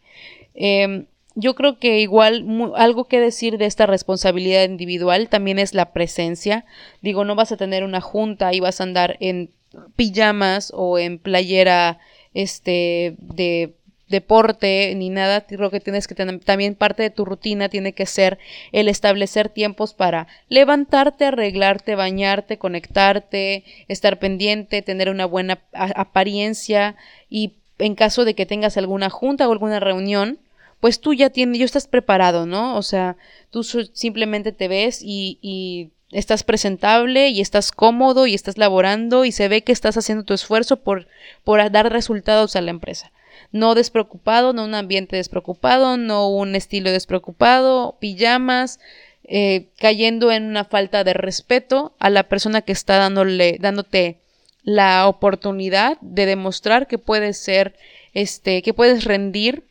Em, 0.54 1.06
yo 1.34 1.54
creo 1.54 1.78
que 1.78 2.00
igual 2.00 2.44
algo 2.74 3.04
que 3.04 3.20
decir 3.20 3.58
de 3.58 3.66
esta 3.66 3.86
responsabilidad 3.86 4.64
individual 4.64 5.28
también 5.28 5.60
es 5.60 5.72
la 5.72 5.92
presencia. 5.92 6.64
Digo, 7.00 7.24
no 7.24 7.36
vas 7.36 7.52
a 7.52 7.56
tener 7.56 7.84
una 7.84 8.00
junta 8.00 8.52
y 8.52 8.58
vas 8.58 8.80
a 8.80 8.84
andar 8.84 9.16
en 9.20 9.50
pijamas 9.94 10.72
o 10.74 10.98
en 10.98 11.18
playera 11.18 12.00
este 12.34 13.14
de 13.18 13.77
deporte 14.08 14.94
ni 14.96 15.10
nada, 15.10 15.42
creo 15.42 15.70
que 15.70 15.80
tienes 15.80 16.06
que 16.06 16.14
tener 16.14 16.40
también 16.40 16.74
parte 16.74 17.02
de 17.02 17.10
tu 17.10 17.24
rutina 17.24 17.68
tiene 17.68 17.92
que 17.92 18.06
ser 18.06 18.38
el 18.72 18.88
establecer 18.88 19.48
tiempos 19.48 19.94
para 19.94 20.26
levantarte, 20.48 21.26
arreglarte, 21.26 21.94
bañarte, 21.94 22.58
conectarte, 22.58 23.64
estar 23.88 24.18
pendiente, 24.18 24.82
tener 24.82 25.10
una 25.10 25.26
buena 25.26 25.60
apariencia 25.72 26.96
y 27.28 27.54
en 27.78 27.94
caso 27.94 28.24
de 28.24 28.34
que 28.34 28.46
tengas 28.46 28.76
alguna 28.76 29.10
junta 29.10 29.48
o 29.48 29.52
alguna 29.52 29.78
reunión, 29.78 30.38
pues 30.80 31.00
tú 31.00 31.14
ya 31.14 31.30
tienes, 31.30 31.58
ya 31.58 31.64
estás 31.64 31.86
preparado, 31.86 32.46
¿no? 32.46 32.76
O 32.76 32.82
sea, 32.82 33.16
tú 33.50 33.62
simplemente 33.62 34.52
te 34.52 34.68
ves 34.68 35.00
y, 35.02 35.38
y 35.42 35.90
estás 36.10 36.44
presentable 36.44 37.28
y 37.28 37.40
estás 37.40 37.72
cómodo 37.72 38.26
y 38.26 38.34
estás 38.34 38.58
laborando 38.58 39.24
y 39.24 39.32
se 39.32 39.48
ve 39.48 39.62
que 39.62 39.72
estás 39.72 39.96
haciendo 39.96 40.24
tu 40.24 40.34
esfuerzo 40.34 40.78
por, 40.78 41.06
por 41.44 41.70
dar 41.70 41.92
resultados 41.92 42.56
a 42.56 42.60
la 42.60 42.70
empresa 42.70 43.12
no 43.52 43.74
despreocupado, 43.74 44.52
no 44.52 44.64
un 44.64 44.74
ambiente 44.74 45.16
despreocupado, 45.16 45.96
no 45.96 46.28
un 46.28 46.54
estilo 46.54 46.90
despreocupado, 46.90 47.96
pijamas, 48.00 48.80
eh, 49.24 49.68
cayendo 49.78 50.32
en 50.32 50.44
una 50.44 50.64
falta 50.64 51.04
de 51.04 51.12
respeto 51.12 51.94
a 51.98 52.10
la 52.10 52.24
persona 52.24 52.62
que 52.62 52.72
está 52.72 52.96
dándole, 52.96 53.58
dándote 53.60 54.18
la 54.62 55.06
oportunidad 55.06 55.98
de 56.00 56.26
demostrar 56.26 56.86
que 56.86 56.98
puedes 56.98 57.38
ser, 57.38 57.74
este, 58.14 58.62
que 58.62 58.74
puedes 58.74 59.04
rendir 59.04 59.64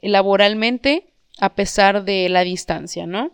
laboralmente 0.00 1.04
a 1.38 1.54
pesar 1.54 2.04
de 2.04 2.28
la 2.28 2.42
distancia, 2.42 3.06
¿no? 3.06 3.32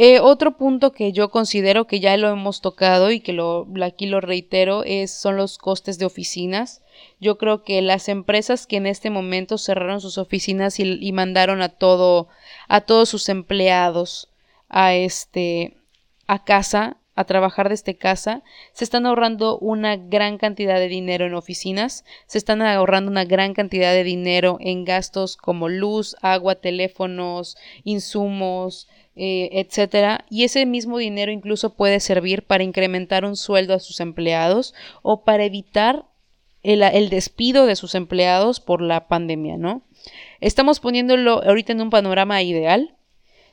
Eh, 0.00 0.20
otro 0.20 0.56
punto 0.56 0.92
que 0.92 1.10
yo 1.10 1.28
considero 1.28 1.88
que 1.88 1.98
ya 1.98 2.16
lo 2.16 2.28
hemos 2.28 2.60
tocado 2.60 3.10
y 3.10 3.18
que 3.18 3.32
lo, 3.32 3.66
aquí 3.82 4.06
lo 4.06 4.20
reitero 4.20 4.84
es, 4.84 5.10
son 5.10 5.36
los 5.36 5.58
costes 5.58 5.98
de 5.98 6.06
oficinas. 6.06 6.82
Yo 7.18 7.36
creo 7.36 7.64
que 7.64 7.82
las 7.82 8.08
empresas 8.08 8.68
que 8.68 8.76
en 8.76 8.86
este 8.86 9.10
momento 9.10 9.58
cerraron 9.58 10.00
sus 10.00 10.16
oficinas 10.16 10.78
y, 10.78 11.12
mandaron 11.12 11.62
a 11.62 11.68
todo, 11.68 12.28
a 12.68 12.82
todos 12.82 13.08
sus 13.08 13.28
empleados 13.28 14.28
a 14.68 14.94
este, 14.94 15.76
a 16.28 16.44
casa, 16.44 16.98
a 17.16 17.24
trabajar 17.24 17.68
desde 17.68 17.96
casa, 17.96 18.44
se 18.72 18.84
están 18.84 19.04
ahorrando 19.04 19.58
una 19.58 19.96
gran 19.96 20.38
cantidad 20.38 20.78
de 20.78 20.86
dinero 20.86 21.26
en 21.26 21.34
oficinas, 21.34 22.04
se 22.28 22.38
están 22.38 22.62
ahorrando 22.62 23.10
una 23.10 23.24
gran 23.24 23.52
cantidad 23.54 23.92
de 23.92 24.04
dinero 24.04 24.58
en 24.60 24.84
gastos 24.84 25.36
como 25.36 25.68
luz, 25.68 26.14
agua, 26.22 26.54
teléfonos, 26.54 27.56
insumos, 27.82 28.86
eh, 29.18 29.50
etcétera, 29.52 30.24
y 30.30 30.44
ese 30.44 30.64
mismo 30.64 30.98
dinero 30.98 31.32
incluso 31.32 31.74
puede 31.74 32.00
servir 32.00 32.44
para 32.44 32.64
incrementar 32.64 33.24
un 33.24 33.36
sueldo 33.36 33.74
a 33.74 33.80
sus 33.80 34.00
empleados 34.00 34.74
o 35.02 35.24
para 35.24 35.44
evitar 35.44 36.06
el, 36.62 36.82
el 36.82 37.08
despido 37.10 37.66
de 37.66 37.76
sus 37.76 37.94
empleados 37.94 38.60
por 38.60 38.80
la 38.80 39.08
pandemia, 39.08 39.56
¿no? 39.56 39.82
Estamos 40.40 40.80
poniéndolo 40.80 41.42
ahorita 41.44 41.72
en 41.72 41.80
un 41.80 41.90
panorama 41.90 42.42
ideal, 42.42 42.94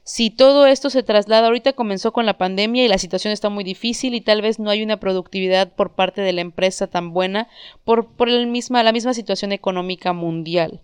si 0.08 0.30
todo 0.30 0.67
esto 0.67 0.91
se 0.91 1.01
traslada, 1.01 1.47
ahorita 1.47 1.73
comenzó 1.73 2.13
con 2.13 2.28
la 2.28 2.38
pandemia 2.38 2.86
y 2.86 2.88
la 2.88 2.99
situación 2.99 3.34
está 3.34 3.49
muy 3.49 3.63
difícil 3.63 4.13
y 4.13 4.21
tal 4.21 4.43
vez 4.43 4.60
no 4.60 4.69
hay 4.69 4.84
una 4.84 4.99
productividad 4.99 5.73
por 5.73 5.95
parte 5.95 6.21
de 6.21 6.32
la 6.32 6.41
empresa 6.41 6.86
tan 6.86 7.12
buena 7.12 7.47
por, 7.84 8.13
por 8.13 8.30
el 8.30 8.45
misma, 8.45 8.84
la 8.84 8.91
misma 8.91 9.15
situación 9.15 9.51
económica 9.51 10.13
mundial. 10.13 10.82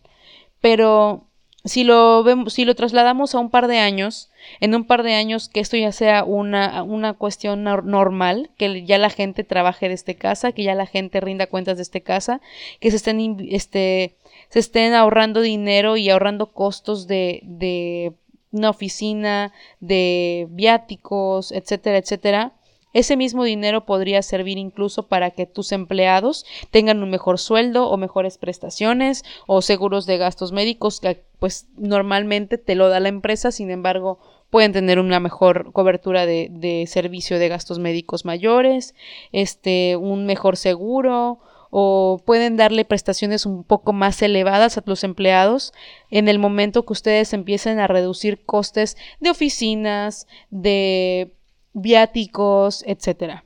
Pero 0.59 1.27
si 1.63 1.83
lo 1.83 2.23
vemos, 2.23 2.53
si 2.53 2.65
lo 2.65 2.75
trasladamos 2.75 3.35
a 3.35 3.39
un 3.39 3.49
par 3.49 3.67
de 3.67 3.77
años, 3.77 4.29
en 4.59 4.73
un 4.73 4.85
par 4.85 5.03
de 5.03 5.13
años 5.13 5.47
que 5.47 5.59
esto 5.59 5.77
ya 5.77 5.91
sea 5.91 6.23
una, 6.23 6.83
una 6.83 7.13
cuestión 7.13 7.63
normal, 7.63 8.49
que 8.57 8.83
ya 8.85 8.97
la 8.97 9.09
gente 9.09 9.43
trabaje 9.43 9.87
desde 9.87 10.15
casa, 10.15 10.51
que 10.51 10.63
ya 10.63 10.75
la 10.75 10.87
gente 10.87 11.19
rinda 11.19 11.47
cuentas 11.47 11.77
desde 11.77 12.01
casa, 12.01 12.41
que 12.79 12.89
se 12.89 12.97
estén, 12.97 13.37
este, 13.49 14.15
se 14.49 14.59
estén 14.59 14.93
ahorrando 14.93 15.41
dinero 15.41 15.97
y 15.97 16.09
ahorrando 16.09 16.47
costos 16.47 17.07
de, 17.07 17.41
de 17.43 18.13
una 18.51 18.69
oficina, 18.69 19.53
de 19.79 20.47
viáticos, 20.49 21.51
etcétera, 21.51 21.97
etcétera, 21.97 22.53
ese 22.93 23.17
mismo 23.17 23.43
dinero 23.43 23.85
podría 23.85 24.21
servir 24.21 24.57
incluso 24.57 25.07
para 25.07 25.31
que 25.31 25.45
tus 25.45 25.71
empleados 25.71 26.45
tengan 26.71 27.01
un 27.03 27.09
mejor 27.09 27.39
sueldo 27.39 27.89
o 27.89 27.97
mejores 27.97 28.37
prestaciones 28.37 29.23
o 29.47 29.61
seguros 29.61 30.05
de 30.05 30.17
gastos 30.17 30.51
médicos 30.51 30.99
que 30.99 31.23
pues 31.39 31.67
normalmente 31.75 32.57
te 32.57 32.75
lo 32.75 32.89
da 32.89 32.99
la 32.99 33.09
empresa, 33.09 33.51
sin 33.51 33.71
embargo 33.71 34.19
pueden 34.49 34.73
tener 34.73 34.99
una 34.99 35.19
mejor 35.19 35.71
cobertura 35.71 36.25
de, 36.25 36.49
de 36.51 36.85
servicio 36.85 37.39
de 37.39 37.47
gastos 37.47 37.79
médicos 37.79 38.25
mayores, 38.25 38.93
este, 39.31 39.95
un 39.95 40.25
mejor 40.25 40.57
seguro 40.57 41.39
o 41.71 42.21
pueden 42.25 42.57
darle 42.57 42.83
prestaciones 42.83 43.45
un 43.45 43.63
poco 43.63 43.93
más 43.93 44.21
elevadas 44.21 44.77
a 44.77 44.83
los 44.85 45.05
empleados 45.05 45.73
en 46.09 46.27
el 46.27 46.37
momento 46.37 46.85
que 46.85 46.93
ustedes 46.93 47.33
empiecen 47.33 47.79
a 47.79 47.87
reducir 47.87 48.43
costes 48.45 48.97
de 49.21 49.29
oficinas, 49.29 50.27
de 50.49 51.31
viáticos, 51.73 52.83
etcétera. 52.85 53.45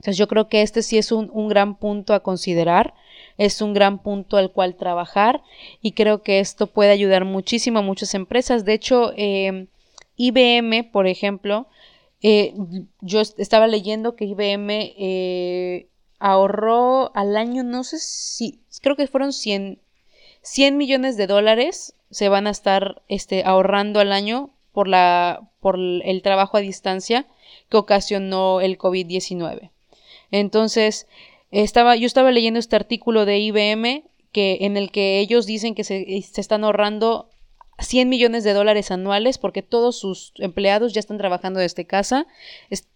Entonces 0.00 0.16
yo 0.16 0.28
creo 0.28 0.48
que 0.48 0.62
este 0.62 0.82
sí 0.82 0.96
es 0.96 1.12
un, 1.12 1.48
gran 1.48 1.76
punto 1.76 2.14
a 2.14 2.20
considerar, 2.20 2.94
es 3.36 3.60
un 3.60 3.74
gran 3.74 4.02
punto 4.02 4.38
al 4.38 4.50
cual 4.50 4.76
trabajar 4.76 5.42
y 5.82 5.92
creo 5.92 6.22
que 6.22 6.40
esto 6.40 6.68
puede 6.68 6.90
ayudar 6.90 7.26
muchísimo 7.26 7.80
a 7.80 7.82
muchas 7.82 8.14
empresas. 8.14 8.64
De 8.64 8.72
hecho, 8.72 9.12
em, 9.16 9.66
IBM, 10.16 10.84
por 10.84 11.06
ejemplo, 11.06 11.68
eh, 12.22 12.54
yo 13.02 13.20
estaba 13.20 13.66
leyendo 13.66 14.16
que 14.16 14.24
IBM 14.24 14.94
eh, 14.96 15.90
ahorró 16.18 17.14
al 17.14 17.36
año, 17.36 17.62
no 17.62 17.84
sé 17.84 17.98
si, 17.98 18.62
creo 18.80 18.96
que 18.96 19.06
fueron 19.06 19.34
100, 19.34 19.80
100 20.40 20.76
millones 20.78 21.18
de 21.18 21.26
dólares 21.26 21.94
se 22.10 22.30
van 22.30 22.46
a 22.46 22.50
estar 22.50 23.02
este, 23.08 23.44
ahorrando 23.44 24.00
al 24.00 24.12
año 24.12 24.50
por, 24.72 24.88
la, 24.88 25.48
por 25.60 25.78
el 25.78 26.22
trabajo 26.22 26.56
a 26.56 26.60
distancia 26.60 27.26
que 27.68 27.76
ocasionó 27.76 28.60
el 28.60 28.78
COVID-19. 28.78 29.70
Entonces, 30.30 31.06
estaba, 31.50 31.96
yo 31.96 32.06
estaba 32.06 32.30
leyendo 32.30 32.60
este 32.60 32.76
artículo 32.76 33.24
de 33.24 33.38
IBM 33.38 34.04
que, 34.32 34.58
en 34.60 34.76
el 34.76 34.90
que 34.90 35.18
ellos 35.18 35.46
dicen 35.46 35.74
que 35.74 35.84
se, 35.84 36.22
se 36.22 36.40
están 36.40 36.64
ahorrando 36.64 37.28
100 37.80 38.08
millones 38.08 38.44
de 38.44 38.52
dólares 38.52 38.90
anuales 38.90 39.38
porque 39.38 39.62
todos 39.62 39.98
sus 39.98 40.32
empleados 40.36 40.92
ya 40.92 41.00
están 41.00 41.18
trabajando 41.18 41.60
desde 41.60 41.86
casa, 41.86 42.26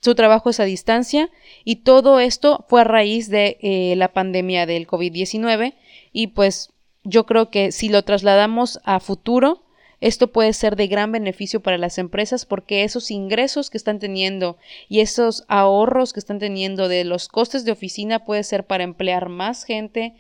su 0.00 0.14
trabajo 0.14 0.50
es 0.50 0.60
a 0.60 0.64
distancia 0.64 1.30
y 1.64 1.76
todo 1.76 2.20
esto 2.20 2.64
fue 2.68 2.82
a 2.82 2.84
raíz 2.84 3.28
de 3.28 3.58
eh, 3.60 3.94
la 3.96 4.12
pandemia 4.12 4.66
del 4.66 4.86
COVID-19 4.86 5.74
y 6.12 6.28
pues 6.28 6.70
yo 7.02 7.26
creo 7.26 7.50
que 7.50 7.72
si 7.72 7.88
lo 7.88 8.02
trasladamos 8.02 8.80
a 8.84 9.00
futuro, 9.00 9.63
esto 10.04 10.26
puede 10.26 10.52
ser 10.52 10.76
de 10.76 10.86
gran 10.86 11.12
beneficio 11.12 11.60
para 11.60 11.78
las 11.78 11.96
empresas 11.96 12.44
porque 12.44 12.84
esos 12.84 13.10
ingresos 13.10 13.70
que 13.70 13.78
están 13.78 13.98
teniendo 13.98 14.58
y 14.86 15.00
esos 15.00 15.46
ahorros 15.48 16.12
que 16.12 16.20
están 16.20 16.38
teniendo 16.38 16.88
de 16.88 17.04
los 17.04 17.28
costes 17.28 17.64
de 17.64 17.72
oficina 17.72 18.26
puede 18.26 18.44
ser 18.44 18.66
para 18.66 18.84
emplear 18.84 19.30
más 19.30 19.64
gente, 19.64 20.14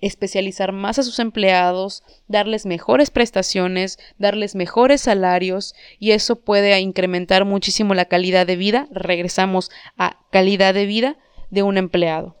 especializar 0.00 0.72
más 0.72 0.98
a 0.98 1.04
sus 1.04 1.20
empleados, 1.20 2.02
darles 2.26 2.66
mejores 2.66 3.12
prestaciones, 3.12 4.00
darles 4.18 4.56
mejores 4.56 5.02
salarios 5.02 5.76
y 6.00 6.10
eso 6.10 6.34
puede 6.34 6.76
incrementar 6.80 7.44
muchísimo 7.44 7.94
la 7.94 8.06
calidad 8.06 8.48
de 8.48 8.56
vida. 8.56 8.88
Regresamos 8.90 9.70
a 9.96 10.18
calidad 10.32 10.74
de 10.74 10.86
vida 10.86 11.18
de 11.50 11.62
un 11.62 11.78
empleado. 11.78 12.34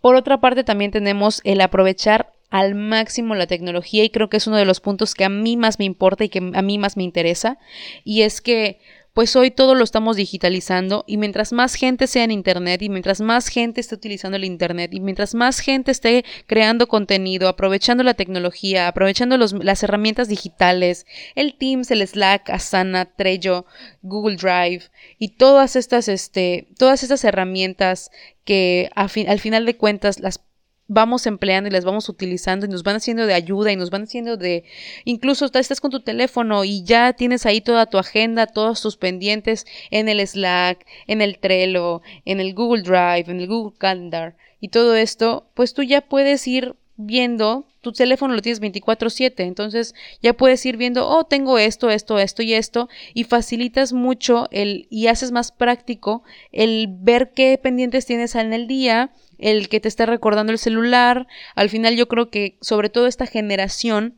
Por 0.00 0.16
otra 0.16 0.40
parte, 0.40 0.64
también 0.64 0.90
tenemos 0.90 1.40
el 1.44 1.60
aprovechar 1.60 2.33
al 2.54 2.76
máximo 2.76 3.34
la 3.34 3.48
tecnología 3.48 4.04
y 4.04 4.10
creo 4.10 4.30
que 4.30 4.36
es 4.36 4.46
uno 4.46 4.56
de 4.56 4.64
los 4.64 4.78
puntos 4.78 5.16
que 5.16 5.24
a 5.24 5.28
mí 5.28 5.56
más 5.56 5.80
me 5.80 5.86
importa 5.86 6.22
y 6.22 6.28
que 6.28 6.38
a 6.38 6.62
mí 6.62 6.78
más 6.78 6.96
me 6.96 7.02
interesa. 7.02 7.58
Y 8.04 8.22
es 8.22 8.40
que 8.40 8.78
pues 9.12 9.34
hoy 9.34 9.50
todo 9.50 9.74
lo 9.74 9.82
estamos 9.82 10.16
digitalizando 10.16 11.02
y 11.08 11.16
mientras 11.16 11.52
más 11.52 11.74
gente 11.74 12.06
sea 12.06 12.22
en 12.22 12.30
Internet 12.30 12.80
y 12.82 12.90
mientras 12.90 13.20
más 13.20 13.48
gente 13.48 13.80
esté 13.80 13.96
utilizando 13.96 14.36
el 14.36 14.44
Internet 14.44 14.94
y 14.94 15.00
mientras 15.00 15.34
más 15.34 15.58
gente 15.58 15.90
esté 15.90 16.24
creando 16.46 16.86
contenido, 16.86 17.48
aprovechando 17.48 18.04
la 18.04 18.14
tecnología, 18.14 18.86
aprovechando 18.86 19.36
las 19.36 19.82
herramientas 19.82 20.28
digitales, 20.28 21.06
el 21.34 21.58
Teams, 21.58 21.90
el 21.90 22.06
Slack, 22.06 22.50
Asana, 22.50 23.06
Trello, 23.16 23.66
Google 24.02 24.36
Drive 24.36 24.84
y 25.18 25.30
todas 25.30 25.74
estas, 25.74 26.06
este, 26.06 26.68
todas 26.78 27.02
estas 27.02 27.24
herramientas 27.24 28.12
que 28.44 28.90
al 28.94 29.40
final 29.40 29.66
de 29.66 29.76
cuentas 29.76 30.20
las 30.20 30.38
vamos 30.86 31.26
empleando 31.26 31.68
y 31.68 31.72
las 31.72 31.84
vamos 31.84 32.08
utilizando 32.08 32.66
y 32.66 32.68
nos 32.68 32.82
van 32.82 32.96
haciendo 32.96 33.26
de 33.26 33.34
ayuda 33.34 33.72
y 33.72 33.76
nos 33.76 33.90
van 33.90 34.02
haciendo 34.02 34.36
de 34.36 34.64
incluso 35.04 35.46
estás 35.46 35.80
con 35.80 35.90
tu 35.90 36.00
teléfono 36.00 36.64
y 36.64 36.84
ya 36.84 37.14
tienes 37.14 37.46
ahí 37.46 37.60
toda 37.60 37.86
tu 37.86 37.98
agenda, 37.98 38.46
todos 38.46 38.82
tus 38.82 38.96
pendientes 38.96 39.66
en 39.90 40.08
el 40.08 40.26
Slack, 40.26 40.86
en 41.06 41.22
el 41.22 41.38
Trello, 41.38 42.02
en 42.24 42.40
el 42.40 42.54
Google 42.54 42.82
Drive, 42.82 43.30
en 43.30 43.40
el 43.40 43.46
Google 43.46 43.76
Calendar 43.78 44.36
y 44.60 44.68
todo 44.68 44.94
esto, 44.96 45.50
pues 45.54 45.74
tú 45.74 45.82
ya 45.82 46.00
puedes 46.00 46.46
ir 46.46 46.76
viendo, 46.96 47.66
tu 47.80 47.92
teléfono 47.92 48.34
lo 48.34 48.42
tienes 48.42 48.60
24/7, 48.60 49.44
entonces 49.44 49.94
ya 50.22 50.32
puedes 50.32 50.64
ir 50.64 50.76
viendo, 50.76 51.08
oh, 51.08 51.24
tengo 51.24 51.58
esto, 51.58 51.90
esto, 51.90 52.18
esto 52.18 52.42
y 52.42 52.54
esto, 52.54 52.88
y 53.14 53.24
facilitas 53.24 53.92
mucho 53.92 54.48
el 54.50 54.86
y 54.90 55.08
haces 55.08 55.32
más 55.32 55.52
práctico 55.52 56.22
el 56.52 56.86
ver 56.88 57.32
qué 57.34 57.58
pendientes 57.58 58.06
tienes 58.06 58.34
en 58.34 58.52
el 58.52 58.66
día, 58.66 59.10
el 59.38 59.68
que 59.68 59.80
te 59.80 59.88
está 59.88 60.06
recordando 60.06 60.52
el 60.52 60.58
celular. 60.58 61.26
Al 61.54 61.68
final 61.68 61.96
yo 61.96 62.08
creo 62.08 62.30
que 62.30 62.56
sobre 62.60 62.88
todo 62.88 63.06
esta 63.06 63.26
generación 63.26 64.14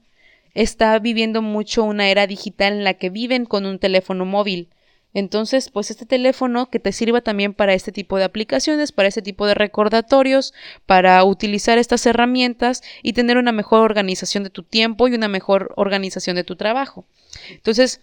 está 0.55 0.99
viviendo 0.99 1.43
mucho 1.43 1.85
una 1.85 2.09
era 2.09 2.27
digital 2.27 2.75
en 2.75 2.85
la 2.85 2.95
que 2.95 3.11
viven 3.11 3.45
con 3.45 3.67
un 3.67 3.79
teléfono 3.79 4.25
móvil. 4.25 4.69
Entonces, 5.17 5.71
pues 5.71 5.91
este 5.91 6.05
teléfono 6.05 6.69
que 6.69 6.79
te 6.79 6.93
sirva 6.93 7.23
también 7.23 7.55
para 7.55 7.73
este 7.73 7.91
tipo 7.91 8.19
de 8.19 8.25
aplicaciones, 8.25 8.93
para 8.93 9.09
este 9.09 9.23
tipo 9.23 9.47
de 9.47 9.55
recordatorios, 9.55 10.53
para 10.85 11.25
utilizar 11.25 11.79
estas 11.79 12.05
herramientas 12.05 12.83
y 13.03 13.15
tener 13.15 13.39
una 13.39 13.51
mejor 13.51 13.81
organización 13.81 14.45
de 14.45 14.51
tu 14.51 14.63
tiempo 14.63 15.09
y 15.09 15.15
una 15.15 15.29
mejor 15.29 15.73
organización 15.77 16.37
de 16.37 16.45
tu 16.45 16.57
trabajo. 16.57 17.07
Entonces, 17.49 18.03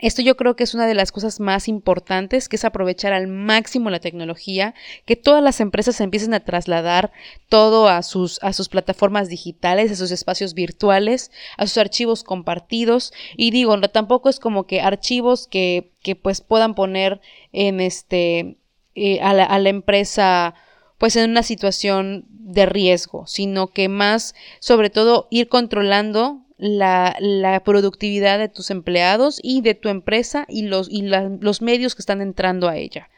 esto 0.00 0.22
yo 0.22 0.36
creo 0.36 0.56
que 0.56 0.64
es 0.64 0.74
una 0.74 0.86
de 0.86 0.94
las 0.94 1.12
cosas 1.12 1.40
más 1.40 1.68
importantes, 1.68 2.48
que 2.48 2.56
es 2.56 2.64
aprovechar 2.64 3.12
al 3.12 3.26
máximo 3.26 3.90
la 3.90 4.00
tecnología, 4.00 4.74
que 5.04 5.16
todas 5.16 5.42
las 5.42 5.60
empresas 5.60 6.00
empiecen 6.00 6.34
a 6.34 6.40
trasladar 6.40 7.12
todo 7.48 7.88
a 7.88 8.02
sus, 8.02 8.42
a 8.42 8.52
sus 8.52 8.68
plataformas 8.68 9.28
digitales, 9.28 9.90
a 9.92 9.96
sus 9.96 10.10
espacios 10.10 10.54
virtuales, 10.54 11.30
a 11.56 11.66
sus 11.66 11.78
archivos 11.78 12.24
compartidos. 12.24 13.12
Y 13.36 13.50
digo, 13.50 13.76
no, 13.76 13.88
tampoco 13.88 14.28
es 14.28 14.40
como 14.40 14.66
que 14.66 14.80
archivos 14.80 15.46
que, 15.46 15.92
que 16.02 16.16
pues 16.16 16.40
puedan 16.40 16.74
poner 16.74 17.20
en 17.52 17.80
este, 17.80 18.58
eh, 18.94 19.20
a, 19.20 19.34
la, 19.34 19.44
a 19.44 19.58
la 19.58 19.68
empresa 19.68 20.54
pues 20.98 21.14
en 21.14 21.30
una 21.30 21.44
situación 21.44 22.26
de 22.28 22.66
riesgo, 22.66 23.26
sino 23.26 23.68
que 23.68 23.88
más 23.88 24.34
sobre 24.58 24.90
todo 24.90 25.28
ir 25.30 25.48
controlando 25.48 26.44
la, 26.58 27.16
la, 27.20 27.60
productividad 27.60 28.38
de 28.38 28.48
tus 28.48 28.70
empleados 28.70 29.40
y 29.42 29.60
de 29.62 29.74
tu 29.74 29.88
empresa 29.88 30.44
y, 30.48 30.62
los, 30.62 30.88
y 30.90 31.02
los 31.02 31.62
medios 31.62 31.94
que 31.94 32.02
están 32.02 32.20
entrando 32.20 32.68
a 32.68 32.76
ella. 32.76 33.08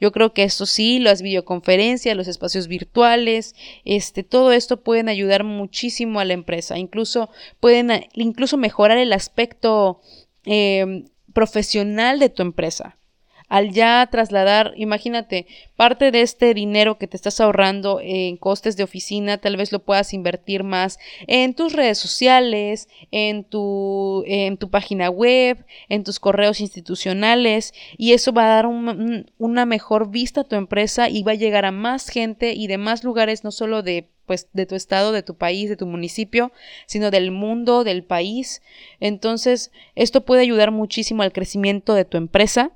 Yo 0.00 0.12
creo 0.12 0.32
que 0.32 0.44
esto 0.44 0.66
sí, 0.66 0.98
las 0.98 1.22
videoconferencias, 1.22 2.16
los 2.16 2.28
espacios 2.28 2.68
virtuales, 2.68 3.54
este, 3.84 4.22
todo 4.22 4.52
esto 4.52 4.82
pueden 4.82 5.08
ayudar 5.08 5.44
muchísimo 5.44 6.20
a 6.20 6.24
la 6.24 6.32
empresa. 6.32 6.78
Incluso 6.78 7.30
pueden 7.60 8.06
incluso 8.14 8.56
mejorar 8.56 8.98
el 8.98 9.12
aspecto 9.12 10.00
eh, 10.44 11.04
profesional 11.32 12.18
de 12.18 12.30
tu 12.30 12.42
empresa 12.42 12.96
al 13.48 13.70
ya 13.70 14.08
trasladar, 14.10 14.72
imagínate, 14.76 15.46
parte 15.76 16.10
de 16.10 16.22
este 16.22 16.52
dinero 16.52 16.98
que 16.98 17.06
te 17.06 17.16
estás 17.16 17.40
ahorrando 17.40 18.00
en 18.02 18.36
costes 18.36 18.76
de 18.76 18.84
oficina, 18.84 19.38
tal 19.38 19.56
vez 19.56 19.72
lo 19.72 19.78
puedas 19.78 20.12
invertir 20.12 20.64
más 20.64 20.98
en 21.26 21.54
tus 21.54 21.72
redes 21.72 21.98
sociales, 21.98 22.88
en 23.10 23.44
tu, 23.44 24.24
en 24.26 24.56
tu 24.56 24.70
página 24.70 25.10
web, 25.10 25.64
en 25.88 26.02
tus 26.02 26.18
correos 26.18 26.60
institucionales, 26.60 27.72
y 27.96 28.12
eso 28.12 28.32
va 28.32 28.44
a 28.44 28.62
dar 28.62 28.66
una 28.66 29.66
mejor 29.66 30.10
vista 30.10 30.40
a 30.40 30.44
tu 30.44 30.56
empresa 30.56 31.08
y 31.08 31.22
va 31.22 31.32
a 31.32 31.36
llegar 31.36 31.64
a 31.64 31.72
más 31.72 32.08
gente 32.08 32.52
y 32.52 32.66
de 32.66 32.78
más 32.78 33.04
lugares, 33.04 33.44
no 33.44 33.50
solo 33.50 33.82
de 33.82 34.08
pues 34.26 34.48
de 34.52 34.66
tu 34.66 34.74
estado, 34.74 35.12
de 35.12 35.22
tu 35.22 35.36
país, 35.36 35.68
de 35.68 35.76
tu 35.76 35.86
municipio, 35.86 36.50
sino 36.86 37.12
del 37.12 37.30
mundo, 37.30 37.84
del 37.84 38.02
país. 38.02 38.60
Entonces, 38.98 39.70
esto 39.94 40.24
puede 40.24 40.42
ayudar 40.42 40.72
muchísimo 40.72 41.22
al 41.22 41.32
crecimiento 41.32 41.94
de 41.94 42.04
tu 42.04 42.16
empresa 42.16 42.72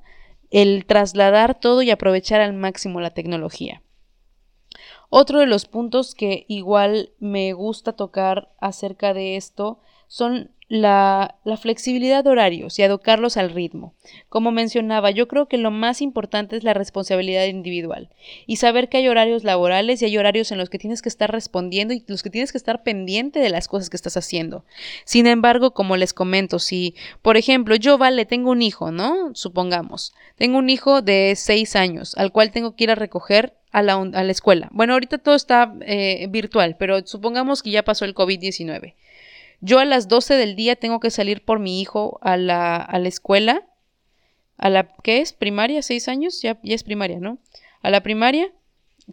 el 0.50 0.84
trasladar 0.86 1.58
todo 1.58 1.82
y 1.82 1.90
aprovechar 1.90 2.40
al 2.40 2.52
máximo 2.52 3.00
la 3.00 3.10
tecnología. 3.10 3.82
Otro 5.08 5.40
de 5.40 5.46
los 5.46 5.66
puntos 5.66 6.14
que 6.14 6.44
igual 6.48 7.12
me 7.18 7.52
gusta 7.52 7.94
tocar 7.94 8.52
acerca 8.60 9.12
de 9.12 9.36
esto 9.36 9.80
son 10.06 10.52
la, 10.70 11.34
flexibilidad 11.60 12.22
de 12.22 12.30
horarios 12.30 12.78
y 12.78 12.82
educarlos 12.82 13.36
al 13.36 13.50
ritmo. 13.50 13.92
Como 14.28 14.52
mencionaba, 14.52 15.10
yo 15.10 15.26
creo 15.26 15.48
que 15.48 15.58
lo 15.58 15.72
más 15.72 16.00
importante 16.00 16.56
es 16.56 16.62
la 16.62 16.74
responsabilidad 16.74 17.46
individual 17.46 18.08
y 18.46 18.56
saber 18.56 18.88
que 18.88 18.98
hay 18.98 19.08
horarios 19.08 19.42
laborales 19.42 20.00
y 20.00 20.04
hay 20.04 20.16
horarios 20.16 20.52
en 20.52 20.58
los 20.58 20.70
que 20.70 20.78
tienes 20.78 21.02
que 21.02 21.08
estar 21.08 21.30
respondiendo 21.32 21.92
y 21.92 22.04
los 22.06 22.22
que 22.22 22.30
tienes 22.30 22.52
que 22.52 22.58
estar 22.58 22.84
pendiente 22.84 23.40
de 23.40 23.50
las 23.50 23.66
cosas 23.66 23.90
que 23.90 23.96
estás 23.96 24.16
haciendo. 24.16 24.64
Sin 25.04 25.26
embargo, 25.26 25.72
como 25.74 25.96
les 25.96 26.14
comento, 26.14 26.60
si, 26.60 26.94
por 27.20 27.36
ejemplo, 27.36 27.74
yo, 27.74 27.98
vale, 27.98 28.24
tengo 28.24 28.52
un 28.52 28.62
hijo, 28.62 28.92
¿no? 28.92 29.34
Supongamos, 29.34 30.14
tengo 30.36 30.58
un 30.58 30.70
hijo 30.70 31.02
de 31.02 31.34
seis 31.36 31.74
años 31.74 32.14
al 32.16 32.30
cual 32.30 32.52
tengo 32.52 32.76
que 32.76 32.84
ir 32.84 32.92
a 32.92 32.94
recoger 32.94 33.54
a 33.72 33.82
la, 33.82 33.94
a 33.94 34.24
la 34.24 34.32
escuela. 34.32 34.68
Bueno, 34.70 34.92
ahorita 34.92 35.18
todo 35.18 35.34
está 35.34 35.74
eh, 35.80 36.28
virtual, 36.30 36.76
pero 36.78 37.04
supongamos 37.04 37.64
que 37.64 37.70
ya 37.70 37.82
pasó 37.82 38.04
el 38.04 38.14
COVID-19. 38.14 38.94
Yo 39.60 39.78
a 39.78 39.84
las 39.84 40.08
12 40.08 40.34
del 40.34 40.56
día 40.56 40.76
tengo 40.76 41.00
que 41.00 41.10
salir 41.10 41.44
por 41.44 41.58
mi 41.58 41.80
hijo 41.80 42.18
a 42.22 42.36
la, 42.36 42.76
a 42.76 42.98
la 42.98 43.08
escuela. 43.08 43.66
A 44.56 44.70
la, 44.70 44.94
¿qué 45.02 45.20
es? 45.20 45.32
¿Primaria? 45.32 45.82
¿Seis 45.82 46.08
años? 46.08 46.40
Ya, 46.42 46.58
ya 46.62 46.74
es 46.74 46.82
primaria, 46.82 47.18
¿no? 47.20 47.38
A 47.82 47.90
la 47.90 48.02
primaria. 48.02 48.52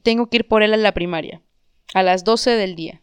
Tengo 0.03 0.29
que 0.29 0.37
ir 0.37 0.47
por 0.47 0.63
él 0.63 0.73
a 0.73 0.77
la 0.77 0.93
primaria. 0.93 1.41
A 1.93 2.03
las 2.03 2.23
12 2.23 2.51
del 2.51 2.75
día. 2.75 3.01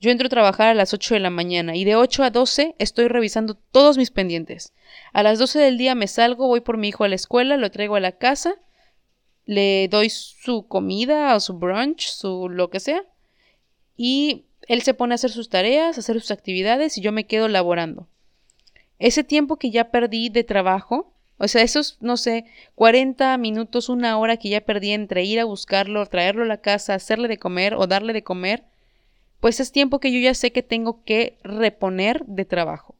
Yo 0.00 0.10
entro 0.10 0.26
a 0.26 0.30
trabajar 0.30 0.68
a 0.68 0.74
las 0.74 0.92
8 0.92 1.14
de 1.14 1.20
la 1.20 1.30
mañana 1.30 1.76
y 1.76 1.84
de 1.84 1.96
8 1.96 2.24
a 2.24 2.30
12 2.30 2.74
estoy 2.78 3.08
revisando 3.08 3.54
todos 3.54 3.96
mis 3.96 4.10
pendientes. 4.10 4.74
A 5.14 5.22
las 5.22 5.38
12 5.38 5.58
del 5.58 5.78
día 5.78 5.94
me 5.94 6.08
salgo, 6.08 6.46
voy 6.46 6.60
por 6.60 6.76
mi 6.76 6.88
hijo 6.88 7.04
a 7.04 7.08
la 7.08 7.14
escuela, 7.14 7.56
lo 7.56 7.70
traigo 7.70 7.96
a 7.96 8.00
la 8.00 8.12
casa, 8.12 8.56
le 9.46 9.88
doy 9.88 10.10
su 10.10 10.66
comida 10.68 11.34
o 11.34 11.40
su 11.40 11.54
brunch, 11.54 12.08
su 12.08 12.50
lo 12.50 12.68
que 12.68 12.80
sea, 12.80 13.02
y 13.96 14.44
él 14.68 14.82
se 14.82 14.94
pone 14.94 15.14
a 15.14 15.16
hacer 15.16 15.30
sus 15.30 15.48
tareas, 15.48 15.96
a 15.96 16.00
hacer 16.00 16.20
sus 16.20 16.30
actividades 16.30 16.98
y 16.98 17.00
yo 17.00 17.12
me 17.12 17.26
quedo 17.26 17.48
laborando. 17.48 18.08
Ese 18.98 19.24
tiempo 19.24 19.56
que 19.56 19.70
ya 19.70 19.90
perdí 19.90 20.28
de 20.28 20.44
trabajo, 20.44 21.12
o 21.38 21.48
sea, 21.48 21.62
esos, 21.62 21.98
no 22.00 22.16
sé, 22.16 22.44
40 22.74 23.36
minutos, 23.38 23.88
una 23.88 24.16
hora 24.18 24.36
que 24.36 24.48
ya 24.48 24.60
perdí 24.60 24.92
entre 24.92 25.24
ir 25.24 25.40
a 25.40 25.44
buscarlo, 25.44 26.06
traerlo 26.06 26.44
a 26.44 26.46
la 26.46 26.60
casa, 26.60 26.94
hacerle 26.94 27.28
de 27.28 27.38
comer 27.38 27.74
o 27.74 27.86
darle 27.86 28.12
de 28.12 28.22
comer, 28.22 28.64
pues 29.40 29.60
es 29.60 29.72
tiempo 29.72 30.00
que 30.00 30.12
yo 30.12 30.20
ya 30.20 30.32
sé 30.34 30.52
que 30.52 30.62
tengo 30.62 31.04
que 31.04 31.38
reponer 31.42 32.24
de 32.26 32.44
trabajo. 32.44 32.94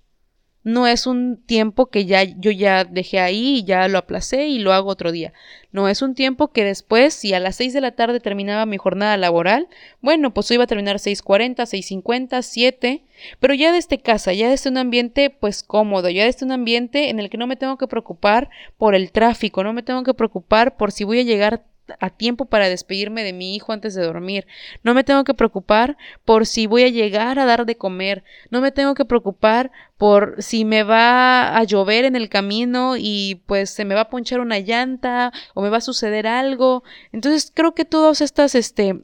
No 0.64 0.86
es 0.86 1.06
un 1.06 1.36
tiempo 1.36 1.86
que 1.86 2.06
ya 2.06 2.22
yo 2.22 2.50
ya 2.50 2.84
dejé 2.84 3.20
ahí 3.20 3.58
y 3.58 3.64
ya 3.64 3.86
lo 3.86 3.98
aplacé 3.98 4.46
y 4.46 4.58
lo 4.58 4.72
hago 4.72 4.88
otro 4.88 5.12
día. 5.12 5.34
No, 5.72 5.88
es 5.88 6.00
un 6.00 6.14
tiempo 6.14 6.52
que 6.52 6.64
después, 6.64 7.12
si 7.12 7.34
a 7.34 7.40
las 7.40 7.56
6 7.56 7.74
de 7.74 7.82
la 7.82 7.92
tarde 7.92 8.18
terminaba 8.18 8.64
mi 8.64 8.78
jornada 8.78 9.16
laboral, 9.18 9.68
bueno, 10.00 10.32
pues 10.32 10.50
iba 10.50 10.64
a 10.64 10.66
terminar 10.66 10.96
6.40, 10.96 11.56
6.50, 11.56 12.42
7, 12.42 13.04
pero 13.40 13.52
ya 13.52 13.72
desde 13.72 13.98
casa, 13.98 14.32
ya 14.32 14.48
desde 14.48 14.70
un 14.70 14.78
ambiente 14.78 15.28
pues 15.28 15.62
cómodo, 15.62 16.08
ya 16.08 16.24
desde 16.24 16.46
un 16.46 16.52
ambiente 16.52 17.10
en 17.10 17.20
el 17.20 17.28
que 17.28 17.36
no 17.36 17.46
me 17.46 17.56
tengo 17.56 17.76
que 17.76 17.86
preocupar 17.86 18.48
por 18.78 18.94
el 18.94 19.12
tráfico, 19.12 19.64
no 19.64 19.74
me 19.74 19.82
tengo 19.82 20.02
que 20.02 20.14
preocupar 20.14 20.78
por 20.78 20.92
si 20.92 21.04
voy 21.04 21.20
a 21.20 21.24
llegar 21.24 21.64
a 22.00 22.10
tiempo 22.10 22.46
para 22.46 22.68
despedirme 22.68 23.24
de 23.24 23.32
mi 23.32 23.54
hijo 23.54 23.72
antes 23.72 23.94
de 23.94 24.02
dormir. 24.02 24.46
No 24.82 24.94
me 24.94 25.04
tengo 25.04 25.24
que 25.24 25.34
preocupar 25.34 25.96
por 26.24 26.46
si 26.46 26.66
voy 26.66 26.84
a 26.84 26.88
llegar 26.88 27.38
a 27.38 27.44
dar 27.44 27.66
de 27.66 27.76
comer. 27.76 28.24
No 28.50 28.60
me 28.60 28.72
tengo 28.72 28.94
que 28.94 29.04
preocupar 29.04 29.70
por 29.98 30.42
si 30.42 30.64
me 30.64 30.82
va 30.82 31.56
a 31.56 31.64
llover 31.64 32.04
en 32.04 32.16
el 32.16 32.28
camino 32.28 32.96
y 32.96 33.42
pues 33.46 33.70
se 33.70 33.84
me 33.84 33.94
va 33.94 34.02
a 34.02 34.10
ponchar 34.10 34.40
una 34.40 34.58
llanta 34.58 35.32
o 35.54 35.62
me 35.62 35.70
va 35.70 35.78
a 35.78 35.82
suceder 35.82 36.26
algo. 36.26 36.84
Entonces 37.12 37.52
creo 37.54 37.74
que 37.74 37.84
todos 37.84 38.20
estas, 38.20 38.54
este, 38.54 39.00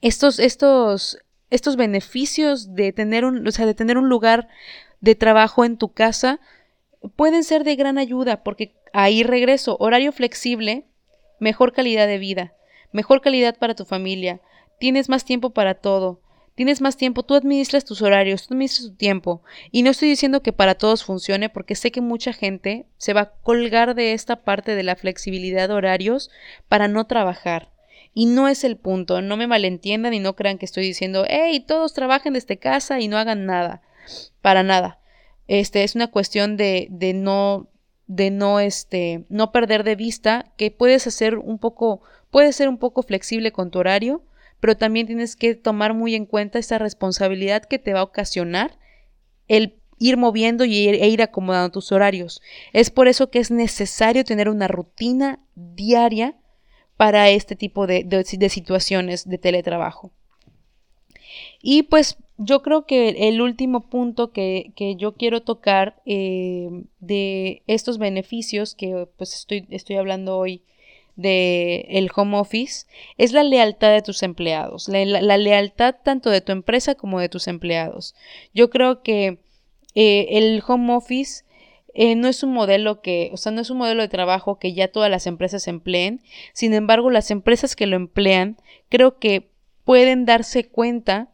estos, 0.00 0.38
estos, 0.38 1.18
estos 1.50 1.76
beneficios 1.76 2.74
de 2.74 2.92
tener 2.92 3.24
un, 3.24 3.46
o 3.46 3.50
sea, 3.50 3.66
de 3.66 3.74
tener 3.74 3.98
un 3.98 4.08
lugar 4.08 4.48
de 5.00 5.14
trabajo 5.14 5.64
en 5.64 5.76
tu 5.76 5.92
casa 5.92 6.40
pueden 7.16 7.44
ser 7.44 7.64
de 7.64 7.76
gran 7.76 7.98
ayuda 7.98 8.42
porque 8.42 8.74
ahí 8.92 9.22
regreso, 9.22 9.76
horario 9.80 10.12
flexible, 10.12 10.84
mejor 11.40 11.72
calidad 11.72 12.06
de 12.06 12.18
vida, 12.18 12.54
mejor 12.92 13.20
calidad 13.20 13.58
para 13.58 13.74
tu 13.74 13.84
familia, 13.84 14.40
tienes 14.78 15.08
más 15.08 15.24
tiempo 15.24 15.50
para 15.50 15.74
todo, 15.74 16.20
tienes 16.54 16.80
más 16.80 16.96
tiempo, 16.96 17.22
tú 17.22 17.34
administras 17.34 17.84
tus 17.84 18.02
horarios, 18.02 18.46
tú 18.46 18.54
administras 18.54 18.90
tu 18.90 18.94
tiempo. 18.94 19.42
Y 19.70 19.82
no 19.82 19.90
estoy 19.90 20.10
diciendo 20.10 20.42
que 20.42 20.52
para 20.52 20.74
todos 20.74 21.04
funcione, 21.04 21.48
porque 21.48 21.74
sé 21.74 21.90
que 21.90 22.00
mucha 22.00 22.32
gente 22.32 22.86
se 22.98 23.12
va 23.12 23.20
a 23.20 23.30
colgar 23.30 23.94
de 23.94 24.12
esta 24.12 24.42
parte 24.42 24.74
de 24.74 24.82
la 24.82 24.96
flexibilidad 24.96 25.68
de 25.68 25.74
horarios 25.74 26.30
para 26.68 26.86
no 26.86 27.06
trabajar. 27.06 27.70
Y 28.12 28.26
no 28.26 28.48
es 28.48 28.64
el 28.64 28.76
punto, 28.76 29.22
no 29.22 29.36
me 29.36 29.46
malentiendan 29.46 30.14
y 30.14 30.18
no 30.18 30.34
crean 30.36 30.58
que 30.58 30.66
estoy 30.66 30.84
diciendo, 30.84 31.24
hey, 31.28 31.64
todos 31.66 31.94
trabajen 31.94 32.32
desde 32.32 32.58
casa 32.58 33.00
y 33.00 33.08
no 33.08 33.16
hagan 33.16 33.46
nada. 33.46 33.82
Para 34.42 34.62
nada. 34.62 34.98
Este 35.46 35.82
es 35.84 35.94
una 35.94 36.08
cuestión 36.08 36.56
de, 36.56 36.88
de 36.90 37.14
no 37.14 37.68
de 38.10 38.32
no 38.32 38.58
este 38.58 39.24
no 39.28 39.52
perder 39.52 39.84
de 39.84 39.94
vista 39.94 40.50
que 40.56 40.72
puedes 40.72 41.06
hacer 41.06 41.38
un 41.38 41.58
poco 41.58 42.02
puedes 42.32 42.56
ser 42.56 42.68
un 42.68 42.76
poco 42.76 43.04
flexible 43.04 43.52
con 43.52 43.70
tu 43.70 43.78
horario 43.78 44.24
pero 44.58 44.76
también 44.76 45.06
tienes 45.06 45.36
que 45.36 45.54
tomar 45.54 45.94
muy 45.94 46.16
en 46.16 46.26
cuenta 46.26 46.58
esa 46.58 46.78
responsabilidad 46.78 47.62
que 47.62 47.78
te 47.78 47.92
va 47.92 48.00
a 48.00 48.04
ocasionar 48.04 48.76
el 49.46 49.76
ir 50.00 50.16
moviendo 50.16 50.64
y 50.64 50.74
ir, 50.74 50.96
e 50.96 51.08
ir 51.08 51.22
acomodando 51.22 51.70
tus 51.70 51.92
horarios. 51.92 52.42
Es 52.72 52.90
por 52.90 53.06
eso 53.06 53.30
que 53.30 53.38
es 53.38 53.50
necesario 53.50 54.24
tener 54.24 54.48
una 54.48 54.66
rutina 54.66 55.40
diaria 55.54 56.36
para 56.96 57.30
este 57.30 57.54
tipo 57.54 57.86
de, 57.86 58.04
de 58.04 58.48
situaciones 58.48 59.28
de 59.28 59.38
teletrabajo. 59.38 60.10
Y 61.62 61.84
pues 61.84 62.16
yo 62.42 62.62
creo 62.62 62.86
que 62.86 63.28
el 63.28 63.42
último 63.42 63.82
punto 63.82 64.32
que, 64.32 64.72
yo 64.96 65.12
quiero 65.12 65.42
tocar 65.42 66.00
eh, 66.06 66.70
de 66.98 67.62
estos 67.66 67.98
beneficios 67.98 68.74
que 68.74 69.06
pues 69.18 69.34
estoy, 69.34 69.66
estoy 69.68 69.96
hablando 69.96 70.38
hoy 70.38 70.62
de 71.16 71.86
el 71.90 72.08
home 72.16 72.38
office 72.38 72.86
es 73.18 73.32
la 73.32 73.42
lealtad 73.42 73.92
de 73.92 74.00
tus 74.00 74.22
empleados, 74.22 74.88
la, 74.88 75.36
lealtad 75.36 75.96
tanto 76.02 76.30
de 76.30 76.40
tu 76.40 76.52
empresa 76.52 76.94
como 76.94 77.20
de 77.20 77.28
tus 77.28 77.46
empleados. 77.46 78.14
Yo 78.54 78.70
creo 78.70 79.02
que 79.02 79.40
eh, 79.94 80.28
el 80.30 80.62
home 80.66 80.94
office 80.94 81.44
eh, 81.92 82.14
no 82.14 82.26
es 82.26 82.42
un 82.42 82.54
modelo 82.54 83.02
que, 83.02 83.28
o 83.34 83.36
sea, 83.36 83.52
no 83.52 83.60
es 83.60 83.68
un 83.68 83.76
modelo 83.76 84.00
de 84.00 84.08
trabajo 84.08 84.58
que 84.58 84.72
ya 84.72 84.88
todas 84.88 85.10
las 85.10 85.26
empresas 85.26 85.68
empleen. 85.68 86.22
Sin 86.54 86.72
embargo, 86.72 87.10
las 87.10 87.30
empresas 87.30 87.76
que 87.76 87.86
lo 87.86 87.96
emplean 87.96 88.56
creo 88.88 89.18
que 89.18 89.50
pueden 89.84 90.24
darse 90.24 90.66
cuenta 90.66 91.28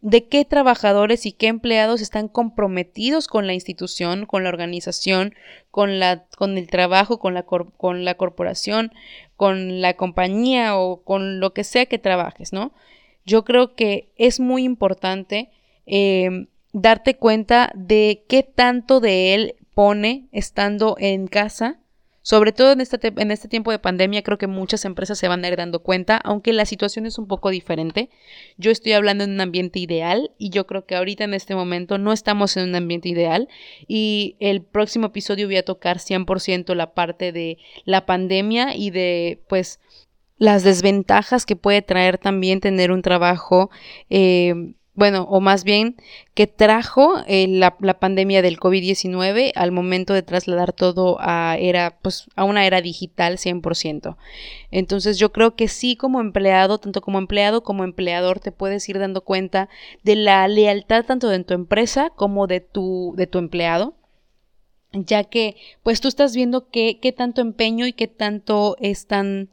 de 0.00 0.28
qué 0.28 0.44
trabajadores 0.44 1.26
y 1.26 1.32
qué 1.32 1.48
empleados 1.48 2.00
están 2.00 2.28
comprometidos 2.28 3.26
con 3.26 3.46
la 3.46 3.54
institución, 3.54 4.26
con 4.26 4.44
la 4.44 4.50
organización, 4.50 5.34
con, 5.70 5.98
la, 5.98 6.24
con 6.36 6.56
el 6.56 6.68
trabajo, 6.68 7.18
con 7.18 7.34
la, 7.34 7.42
con 7.44 8.04
la 8.04 8.14
corporación, 8.14 8.92
con 9.36 9.80
la 9.80 9.94
compañía 9.94 10.76
o 10.76 11.02
con 11.02 11.40
lo 11.40 11.52
que 11.52 11.64
sea 11.64 11.86
que 11.86 11.98
trabajes, 11.98 12.52
¿no? 12.52 12.72
Yo 13.24 13.44
creo 13.44 13.74
que 13.74 14.10
es 14.16 14.40
muy 14.40 14.64
importante 14.64 15.50
em, 15.86 16.46
darte 16.72 17.16
cuenta 17.16 17.72
de 17.74 18.24
qué 18.28 18.42
tanto 18.42 19.00
de 19.00 19.34
él 19.34 19.56
pone 19.74 20.28
estando 20.32 20.96
en 20.98 21.26
casa 21.26 21.80
sobre 22.28 22.52
todo 22.52 22.72
en 22.72 22.82
este, 22.82 22.98
en 23.16 23.30
este 23.30 23.48
tiempo 23.48 23.70
de 23.70 23.78
pandemia, 23.78 24.22
creo 24.22 24.36
que 24.36 24.46
muchas 24.46 24.84
empresas 24.84 25.18
se 25.18 25.28
van 25.28 25.42
a 25.42 25.48
ir 25.48 25.56
dando 25.56 25.80
cuenta, 25.80 26.18
aunque 26.18 26.52
la 26.52 26.66
situación 26.66 27.06
es 27.06 27.16
un 27.16 27.26
poco 27.26 27.48
diferente. 27.48 28.10
Yo 28.58 28.70
estoy 28.70 28.92
hablando 28.92 29.24
en 29.24 29.30
un 29.30 29.40
ambiente 29.40 29.78
ideal 29.78 30.30
y 30.36 30.50
yo 30.50 30.66
creo 30.66 30.84
que 30.84 30.94
ahorita 30.94 31.24
en 31.24 31.32
este 31.32 31.54
momento 31.54 31.96
no 31.96 32.12
estamos 32.12 32.54
en 32.58 32.68
un 32.68 32.74
ambiente 32.74 33.08
ideal 33.08 33.48
y 33.86 34.36
el 34.40 34.60
próximo 34.60 35.06
episodio 35.06 35.46
voy 35.46 35.56
a 35.56 35.64
tocar 35.64 36.00
100% 36.00 36.74
la 36.74 36.92
parte 36.92 37.32
de 37.32 37.56
la 37.86 38.04
pandemia 38.04 38.76
y 38.76 38.90
de 38.90 39.40
pues 39.48 39.80
las 40.36 40.64
desventajas 40.64 41.46
que 41.46 41.56
puede 41.56 41.80
traer 41.80 42.18
también 42.18 42.60
tener 42.60 42.92
un 42.92 43.00
trabajo 43.00 43.70
eh, 44.10 44.74
bueno, 44.98 45.22
o 45.30 45.40
más 45.40 45.62
bien 45.62 45.94
que 46.34 46.48
trajo 46.48 47.22
eh, 47.28 47.46
la, 47.46 47.76
pandemia 48.00 48.42
del 48.42 48.58
COVID-19 48.58 49.52
al 49.54 49.70
momento 49.70 50.12
de 50.12 50.24
trasladar 50.24 50.72
todo 50.72 51.18
a 51.20 51.56
era, 51.56 51.98
pues, 52.02 52.26
a 52.34 52.42
una 52.42 52.66
era 52.66 52.80
digital 52.80 53.38
100%. 53.38 54.16
Entonces 54.72 55.16
yo 55.16 55.30
creo 55.30 55.54
que 55.54 55.68
sí 55.68 55.94
como 55.94 56.20
empleado, 56.20 56.78
tanto 56.78 57.00
como 57.00 57.18
empleado 57.18 57.62
como 57.62 57.84
empleador, 57.84 58.40
te 58.40 58.50
puedes 58.50 58.88
ir 58.88 58.98
dando 58.98 59.20
cuenta 59.20 59.68
de 60.02 60.16
la 60.16 60.48
lealtad 60.48 61.04
tanto 61.04 61.28
de 61.28 61.44
tu 61.44 61.54
empresa 61.54 62.10
como 62.10 62.48
de 62.48 62.58
tu, 62.58 63.14
de 63.16 63.28
tu 63.28 63.38
empleado 63.38 63.94
ya 64.92 65.22
que 65.22 65.54
pues 65.84 66.00
tú 66.00 66.08
estás 66.08 66.34
viendo 66.34 66.70
qué, 66.70 66.98
qué 67.00 67.12
tanto 67.12 67.40
empeño 67.40 67.86
y 67.86 67.92
qué 67.92 68.08
tanto 68.08 68.76
están 68.80 69.50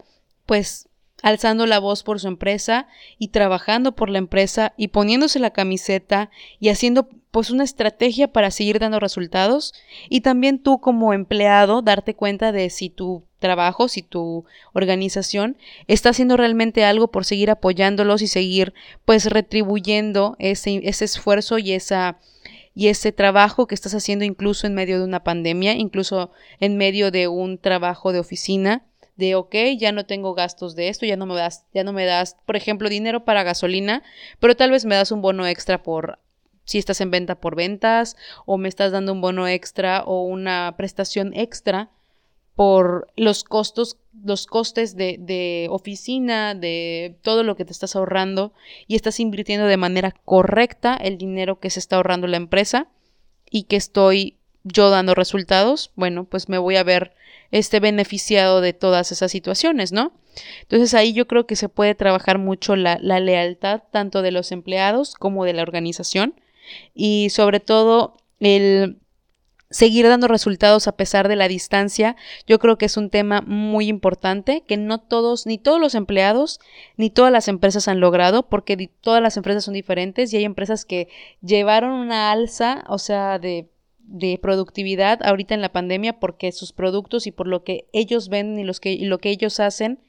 pues 0.48 0.88
alzando 1.26 1.66
la 1.66 1.80
voz 1.80 2.04
por 2.04 2.20
su 2.20 2.28
empresa 2.28 2.88
y 3.18 3.30
trabajando 3.30 3.96
por 3.96 4.12
la 4.12 4.20
empresa 4.20 4.76
y 4.78 4.90
poniéndose 4.90 5.40
la 5.40 5.50
camiseta 5.50 6.30
y 6.60 6.70
haciendo 6.70 7.10
pues 7.32 7.50
una 7.50 7.64
estrategia 7.64 8.32
para 8.32 8.52
seguir 8.52 8.78
dando 8.78 9.00
resultados. 9.00 9.74
Y 10.08 10.22
también 10.22 10.60
tú 10.60 10.80
como 10.80 11.14
empleado 11.14 11.82
darte 11.82 12.14
cuenta 12.14 12.52
de 12.52 12.70
si 12.70 12.92
tu 12.92 13.24
trabajo, 13.40 13.88
si 13.88 14.04
tu 14.04 14.46
organización 14.74 15.58
está 15.88 16.10
haciendo 16.10 16.38
realmente 16.38 16.86
algo 16.86 17.08
por 17.08 17.26
seguir 17.26 17.50
apoyándolos 17.50 18.22
y 18.22 18.28
seguir 18.28 18.76
pues 19.04 19.26
retribuyendo 19.26 20.36
ese, 20.38 20.80
ese 20.84 21.06
esfuerzo 21.06 21.58
y 21.58 21.72
esa 21.72 22.20
y 22.76 22.90
ese 22.90 23.14
trabajo 23.14 23.66
que 23.66 23.74
estás 23.74 23.96
haciendo 23.96 24.26
incluso 24.26 24.68
en 24.68 24.76
medio 24.76 25.00
de 25.00 25.06
una 25.06 25.24
pandemia, 25.24 25.74
incluso 25.74 26.30
en 26.60 26.78
medio 26.78 27.10
de 27.10 27.30
un 27.30 27.58
trabajo 27.58 28.12
de 28.12 28.20
oficina 28.20 28.84
de, 29.16 29.36
ok, 29.36 29.56
ya 29.78 29.92
no 29.92 30.06
tengo 30.06 30.34
gastos 30.34 30.76
de 30.76 30.90
esto, 30.90 31.06
ya 31.06 31.16
no 31.16 31.26
me 31.26 31.36
das, 31.36 31.66
ya 31.74 31.84
no 31.84 31.94
me 31.94 32.06
das, 32.06 32.38
por 32.46 32.56
ejemplo, 32.56 32.90
dinero 32.90 33.26
para 33.26 33.44
gasolina, 33.44 34.04
pero 34.40 34.56
tal 34.56 34.72
vez 34.72 34.86
me 34.86 34.96
das 34.96 35.12
un 35.12 35.22
bono 35.22 35.48
extra 35.48 35.84
por 35.84 36.20
si 36.66 36.80
estás 36.80 37.00
en 37.02 37.12
venta 37.12 37.36
por 37.36 37.56
ventas 37.56 38.18
o 38.46 38.58
me 38.58 38.68
estás 38.68 38.92
dando 38.92 39.14
un 39.14 39.22
bono 39.22 39.48
extra 39.48 40.04
o 40.04 40.24
una 40.24 40.74
prestación 40.78 41.32
extra 41.34 41.92
por 42.56 43.08
los 43.16 43.44
costos, 43.44 43.98
los 44.24 44.48
costes 44.48 44.96
de, 44.96 45.18
de, 45.20 45.68
oficina, 45.70 46.56
de 46.56 47.18
todo 47.22 47.44
lo 47.44 47.56
que 47.56 47.66
te 47.66 47.74
estás 47.74 47.96
ahorrando 47.96 48.54
y 48.88 48.96
estás 48.96 49.20
invirtiendo 49.20 49.68
de 49.68 49.78
manera 49.78 50.12
correcta 50.24 50.96
el 50.96 51.18
dinero 51.18 51.60
que 51.60 51.70
se 51.70 51.80
está 51.80 51.98
ahorrando 51.98 52.28
la 52.28 52.38
empresa 52.38 52.88
y 53.50 53.64
que 53.64 53.76
estoy 53.76 54.38
yo 54.64 54.90
dando 54.90 55.14
resultados, 55.14 55.92
bueno, 55.96 56.24
pues 56.24 56.50
me 56.50 56.58
voy 56.58 56.78
a 56.78 56.84
ver 56.84 57.14
esté 57.52 57.80
beneficiado 57.80 58.62
de 58.62 58.74
todas 58.74 59.12
esas 59.12 59.32
situaciones, 59.32 59.92
¿no? 59.92 60.14
Entonces 60.62 60.94
ahí 60.94 61.14
yo 61.14 61.28
creo 61.28 61.46
que 61.46 61.56
se 61.56 61.70
puede 61.70 61.96
trabajar 61.96 62.38
mucho 62.38 62.76
la, 62.76 62.98
lealtad 62.98 63.84
tanto 63.92 64.22
de 64.22 64.32
los 64.32 64.52
empleados 64.52 65.16
como 65.16 65.46
de 65.46 65.54
la 65.54 65.62
organización 65.62 66.40
y 66.94 67.30
sobre 67.30 67.60
todo 67.60 68.18
el 68.40 68.98
seguir 69.70 70.08
dando 70.08 70.28
resultados 70.28 70.88
a 70.88 70.96
pesar 70.96 71.28
de 71.28 71.36
la 71.36 71.48
distancia, 71.48 72.16
yo 72.48 72.60
creo 72.60 72.78
que 72.78 72.86
es 72.86 72.98
un 72.98 73.10
tema 73.10 73.42
muy 73.42 73.88
importante 73.88 74.64
que 74.66 74.78
no 74.78 75.00
todos, 75.00 75.46
ni 75.46 75.58
todos 75.58 75.82
los 75.82 75.96
empleados, 75.96 76.60
ni 76.98 77.10
todas 77.10 77.32
las 77.32 77.48
empresas 77.48 77.88
han 77.88 78.00
logrado, 78.00 78.48
porque 78.48 78.90
todas 79.02 79.22
las 79.22 79.38
empresas 79.38 79.66
son 79.66 79.74
diferentes 79.74 80.32
y 80.32 80.38
hay 80.38 80.46
empresas 80.46 80.86
que 80.86 81.10
llevaron 81.42 81.92
una 81.92 82.32
alza, 82.32 82.86
o 82.88 83.00
sea, 83.00 83.40
de 83.40 83.68
de 84.08 84.40
productividad 84.42 85.20
ahorita 85.24 85.54
en 85.54 85.62
la 85.62 85.72
pandemia 85.72 86.20
porque 86.20 86.52
sus 86.52 86.72
productos 86.72 87.28
y 87.28 87.32
por 87.32 87.48
lo 87.48 87.64
que 87.64 87.86
ellos 87.92 88.30
venden 88.30 88.60
y, 88.60 88.64
los 88.64 88.80
que, 88.80 88.98
lo 89.02 89.18
que 89.18 89.30
ellos 89.30 89.60
hacen 89.60 90.00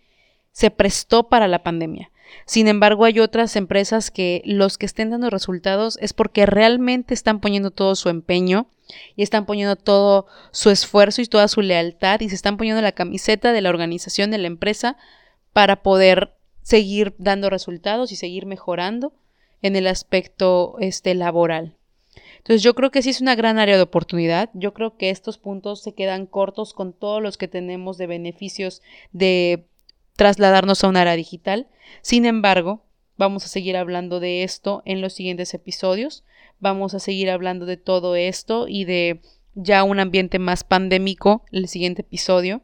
se 0.53 0.71
prestó 0.71 1.29
para 1.29 1.49
la 1.49 1.63
pandemia. 1.63 2.11
Sin 2.45 2.69
embargo, 2.69 3.05
hay 3.05 3.21
otras 3.21 3.57
empresas 3.57 4.11
que 4.11 4.43
los 4.45 4.79
que 4.79 4.87
estén 4.87 5.11
dando 5.11 5.31
resultados 5.31 5.99
es 6.01 6.13
porque 6.13 6.47
realmente 6.47 7.15
están 7.15 7.41
poniendo 7.41 7.71
todo 7.71 7.95
su 7.95 8.09
empeño 8.09 8.69
y 9.15 9.23
están 9.23 9.47
poniendo 9.47 9.77
todo 9.77 10.27
su 10.51 10.71
esfuerzo 10.71 11.23
y 11.23 11.27
toda 11.27 11.49
su 11.49 11.61
lealtad 11.61 12.21
y 12.21 12.29
se 12.29 12.35
están 12.35 12.57
poniendo 12.57 12.83
la 12.83 12.93
camiseta 12.93 13.53
de 13.53 13.61
la 13.61 13.71
organización 13.71 14.31
de 14.31 14.39
la 14.39 14.47
empresa 14.47 14.97
para 15.53 15.83
poder 15.83 16.35
seguir 16.63 17.15
dando 17.19 17.49
resultados 17.49 18.13
y 18.13 18.17
seguir 18.17 18.47
mejorando 18.47 19.13
en 19.63 19.77
el 19.77 19.87
aspecto 19.87 20.77
este 20.81 21.15
laboral. 21.15 21.76
Entonces 22.47 22.63
yo 22.63 22.77
creo 22.77 22.93
que 22.93 23.03
sí 23.03 23.11
es 23.11 23.21
una 23.21 23.35
gran 23.35 23.59
área 23.59 23.75
de 23.75 23.83
oportunidad. 23.83 24.51
Yo 24.55 24.73
creo 24.73 24.97
que 24.97 25.11
estos 25.11 25.37
puntos 25.37 25.83
se 25.83 25.95
quedan 25.95 26.27
cortos 26.27 26.75
con 26.75 26.93
todos 26.93 27.21
los 27.21 27.37
que 27.39 27.49
tenemos 27.49 27.99
de 27.99 28.07
beneficios 28.07 28.83
de 29.11 29.67
trasladarnos 30.15 30.85
a 30.85 30.89
una 30.89 31.03
era 31.03 31.17
digital. 31.17 31.67
Sin 32.03 32.25
embargo, 32.25 32.85
vamos 33.17 33.45
a 33.45 33.49
seguir 33.49 33.77
hablando 33.77 34.21
de 34.21 34.45
esto 34.45 34.83
en 34.85 35.01
los 35.01 35.13
siguientes 35.13 35.55
episodios. 35.55 36.23
Vamos 36.61 36.95
a 36.95 37.01
seguir 37.01 37.31
hablando 37.31 37.67
de 37.67 37.79
todo 37.79 38.15
esto 38.15 38.69
y 38.69 38.85
de 38.85 39.23
ya 39.57 39.83
un 39.83 39.99
ambiente 39.99 40.39
más 40.39 40.63
pandémico 40.63 41.43
el 41.51 41.67
siguiente 41.67 42.03
episodio. 42.03 42.63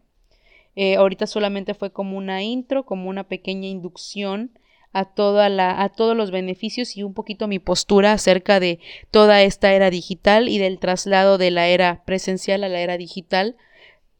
Eh, 0.76 0.94
ahorita 0.94 1.26
solamente 1.26 1.74
fue 1.74 1.90
como 1.90 2.16
una 2.16 2.44
intro, 2.44 2.86
como 2.86 3.10
una 3.10 3.26
pequeña 3.26 3.66
inducción 3.66 4.52
a, 4.92 5.48
la, 5.48 5.82
a 5.82 5.88
todos 5.88 6.16
los 6.16 6.30
beneficios 6.30 6.96
y 6.96 7.02
un 7.02 7.14
poquito 7.14 7.48
mi 7.48 7.58
postura 7.58 8.12
acerca 8.12 8.60
de 8.60 8.78
toda 9.10 9.42
esta 9.42 9.72
era 9.72 9.90
digital 9.90 10.48
y 10.48 10.58
del 10.58 10.78
traslado 10.78 11.38
de 11.38 11.50
la 11.50 11.68
era 11.68 12.04
presencial 12.04 12.64
a 12.64 12.68
la 12.68 12.80
era 12.80 12.96
digital 12.96 13.56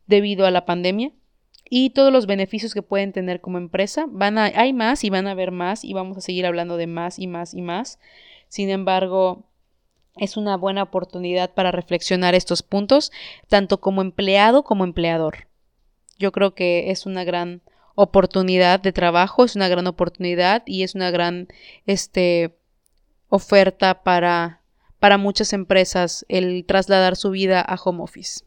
debido 0.06 0.46
a 0.46 0.50
la 0.50 0.64
pandemia 0.64 1.12
y 1.74 1.90
todos 1.90 2.12
los 2.12 2.26
beneficios 2.26 2.74
que 2.74 2.82
pueden 2.82 3.12
tener 3.12 3.40
como 3.40 3.58
empresa. 3.58 4.06
Van 4.08 4.36
a, 4.36 4.44
hay 4.44 4.72
más 4.72 5.04
y 5.04 5.10
van 5.10 5.26
a 5.26 5.30
haber 5.30 5.52
más 5.52 5.84
y 5.84 5.94
vamos 5.94 6.18
a 6.18 6.20
seguir 6.20 6.44
hablando 6.44 6.76
de 6.76 6.86
más 6.86 7.18
y 7.18 7.26
más 7.26 7.54
y 7.54 7.62
más. 7.62 7.98
Sin 8.48 8.68
embargo, 8.68 9.46
es 10.16 10.36
una 10.36 10.56
buena 10.58 10.82
oportunidad 10.82 11.54
para 11.54 11.70
reflexionar 11.72 12.34
estos 12.34 12.62
puntos, 12.62 13.10
tanto 13.48 13.80
como 13.80 14.02
empleado 14.02 14.64
como 14.64 14.84
empleador. 14.84 15.48
Yo 16.18 16.32
creo 16.32 16.54
que 16.54 16.90
es 16.90 17.06
una 17.06 17.24
gran 17.24 17.62
oportunidad 17.94 18.80
de 18.80 18.92
trabajo, 18.92 19.44
es 19.44 19.56
una 19.56 19.68
gran 19.68 19.86
oportunidad 19.86 20.62
y 20.66 20.82
es 20.82 20.94
una 20.94 21.10
gran 21.10 21.48
este, 21.86 22.56
oferta 23.28 24.02
para, 24.02 24.60
para 24.98 25.18
muchas 25.18 25.52
empresas 25.52 26.24
el 26.28 26.64
trasladar 26.66 27.16
su 27.16 27.30
vida 27.30 27.60
a 27.60 27.76
home 27.76 28.02
office. 28.02 28.44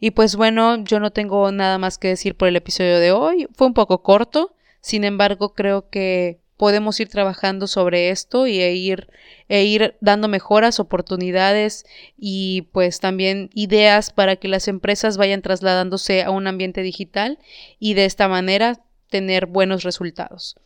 Y 0.00 0.10
pues 0.10 0.34
bueno, 0.34 0.82
yo 0.82 0.98
no 0.98 1.12
tengo 1.12 1.52
nada 1.52 1.78
más 1.78 1.96
que 1.98 2.08
decir 2.08 2.36
por 2.36 2.48
el 2.48 2.56
episodio 2.56 2.98
de 2.98 3.12
hoy. 3.12 3.46
Fue 3.54 3.68
un 3.68 3.74
poco 3.74 4.02
corto, 4.02 4.54
sin 4.80 5.04
embargo 5.04 5.54
creo 5.54 5.90
que 5.90 6.40
podemos 6.56 6.98
ir 7.00 7.08
trabajando 7.08 7.66
sobre 7.66 8.10
esto 8.10 8.46
y 8.46 8.60
e 8.60 8.74
ir, 8.74 9.08
e 9.52 9.64
ir 9.64 9.96
dando 10.00 10.28
mejoras, 10.28 10.80
oportunidades 10.80 11.84
y 12.16 12.70
pues 12.72 13.00
también 13.00 13.50
ideas 13.52 14.10
para 14.10 14.36
que 14.36 14.48
las 14.48 14.66
empresas 14.66 15.18
vayan 15.18 15.42
trasladándose 15.42 16.22
a 16.22 16.30
un 16.30 16.46
ambiente 16.46 16.80
digital 16.80 17.38
y 17.78 17.92
de 17.92 18.06
esta 18.06 18.28
manera 18.28 18.80
tener 19.10 19.44
buenos 19.44 19.82
resultados. 19.82 20.56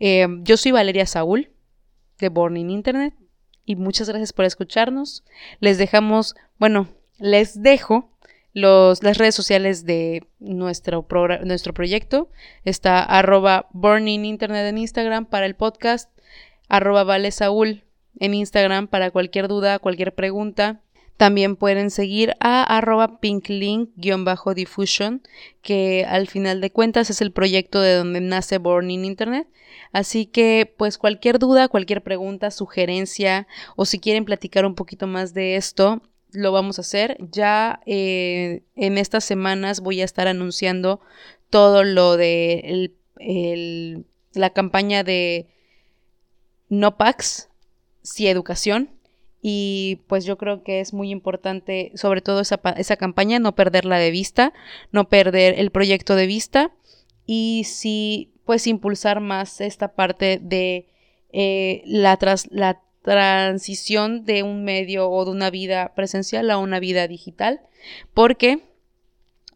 Eh, 0.00 0.26
yo 0.42 0.58
soy 0.58 0.72
Valeria 0.72 1.06
Saúl 1.06 1.48
de 2.18 2.28
Born 2.28 2.58
in 2.58 2.68
Internet 2.68 3.14
y 3.64 3.74
muchas 3.74 4.06
gracias 4.06 4.34
por 4.34 4.44
escucharnos. 4.44 5.24
Les 5.60 5.78
dejamos, 5.78 6.34
bueno, 6.58 6.90
les 7.18 7.62
dejo 7.62 8.10
las 8.52 9.00
redes 9.00 9.34
sociales 9.34 9.86
de 9.86 10.26
nuestro, 10.40 11.06
nuestro 11.42 11.72
proyecto. 11.72 12.28
Está 12.66 13.02
arroba 13.02 13.70
Burning 13.72 14.26
Internet 14.26 14.66
en 14.66 14.76
Instagram 14.76 15.24
para 15.24 15.46
el 15.46 15.56
podcast, 15.56 16.10
arroba 16.68 17.02
Vale 17.02 17.30
Saúl 17.30 17.85
en 18.18 18.34
Instagram 18.34 18.88
para 18.88 19.10
cualquier 19.10 19.48
duda, 19.48 19.78
cualquier 19.78 20.14
pregunta. 20.14 20.82
También 21.16 21.56
pueden 21.56 21.90
seguir 21.90 22.34
a 22.40 22.62
arroba 22.62 23.20
pinklink-diffusion, 23.20 25.22
que 25.62 26.04
al 26.06 26.28
final 26.28 26.60
de 26.60 26.70
cuentas 26.70 27.08
es 27.08 27.22
el 27.22 27.32
proyecto 27.32 27.80
de 27.80 27.94
donde 27.94 28.20
nace 28.20 28.58
Burning 28.58 29.06
Internet. 29.06 29.48
Así 29.92 30.26
que, 30.26 30.70
pues 30.76 30.98
cualquier 30.98 31.38
duda, 31.38 31.68
cualquier 31.68 32.02
pregunta, 32.02 32.50
sugerencia 32.50 33.46
o 33.76 33.86
si 33.86 33.98
quieren 33.98 34.26
platicar 34.26 34.66
un 34.66 34.74
poquito 34.74 35.06
más 35.06 35.32
de 35.32 35.56
esto, 35.56 36.02
lo 36.32 36.52
vamos 36.52 36.78
a 36.78 36.82
hacer. 36.82 37.16
Ya 37.18 37.80
eh, 37.86 38.64
en 38.74 38.98
estas 38.98 39.24
semanas 39.24 39.80
voy 39.80 40.02
a 40.02 40.04
estar 40.04 40.28
anunciando 40.28 41.00
todo 41.48 41.82
lo 41.82 42.18
de 42.18 42.92
la 44.34 44.50
campaña 44.50 45.02
de 45.02 45.48
No 46.68 46.98
sí 48.06 48.28
educación. 48.28 48.90
Y 49.42 50.00
pues 50.08 50.24
yo 50.24 50.38
creo 50.38 50.62
que 50.64 50.80
es 50.80 50.92
muy 50.92 51.10
importante, 51.10 51.92
sobre 51.94 52.20
todo 52.20 52.40
esa, 52.40 52.60
esa 52.78 52.96
campaña, 52.96 53.38
no 53.38 53.54
perderla 53.54 53.98
de 53.98 54.10
vista, 54.10 54.52
no 54.92 55.08
perder 55.08 55.58
el 55.58 55.70
proyecto 55.70 56.16
de 56.16 56.26
vista 56.26 56.72
y 57.26 57.64
sí, 57.64 58.32
pues 58.44 58.66
impulsar 58.66 59.20
más 59.20 59.60
esta 59.60 59.94
parte 59.94 60.38
de 60.40 60.88
eh, 61.32 61.82
la, 61.84 62.16
tras, 62.16 62.48
la 62.50 62.80
transición 63.02 64.24
de 64.24 64.42
un 64.42 64.64
medio 64.64 65.10
o 65.10 65.24
de 65.24 65.32
una 65.32 65.50
vida 65.50 65.92
presencial 65.94 66.50
a 66.50 66.58
una 66.58 66.80
vida 66.80 67.06
digital, 67.08 67.60
porque 68.14 68.60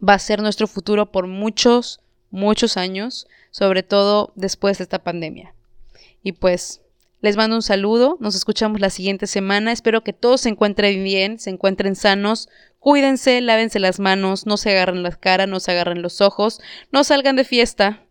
va 0.07 0.15
a 0.15 0.19
ser 0.19 0.43
nuestro 0.43 0.67
futuro 0.67 1.11
por 1.11 1.27
muchos, 1.27 2.01
muchos 2.31 2.77
años, 2.77 3.27
sobre 3.51 3.83
todo 3.83 4.33
después 4.35 4.79
de 4.79 4.85
esta 4.85 5.03
pandemia. 5.03 5.55
Y 6.23 6.33
pues 6.33 6.83
les 7.21 7.37
mando 7.37 7.57
un 7.57 7.63
saludo, 7.63 8.17
nos 8.21 8.35
escuchamos 8.35 8.81
la 8.81 8.89
siguiente 8.89 9.27
semana, 9.27 9.73
espero 9.73 10.03
que 10.03 10.13
todos 10.13 10.41
se 10.43 10.49
encuentren 10.49 11.05
bien, 11.05 11.39
se 11.39 11.51
encuentren 11.51 11.95
sanos, 11.95 12.49
cuídense, 12.79 13.41
lávense 13.43 13.79
las 13.79 14.01
manos, 14.01 14.47
no 14.47 14.57
se 14.57 14.71
agarren 14.71 15.03
la 15.03 15.11
cara, 15.11 15.47
no 15.47 15.61
se 15.61 15.71
agarren 15.71 16.01
los 16.01 16.23
ojos, 16.23 16.61
no 16.93 17.05
salgan 17.05 17.37
de 17.37 17.45
fiesta, 17.45 18.05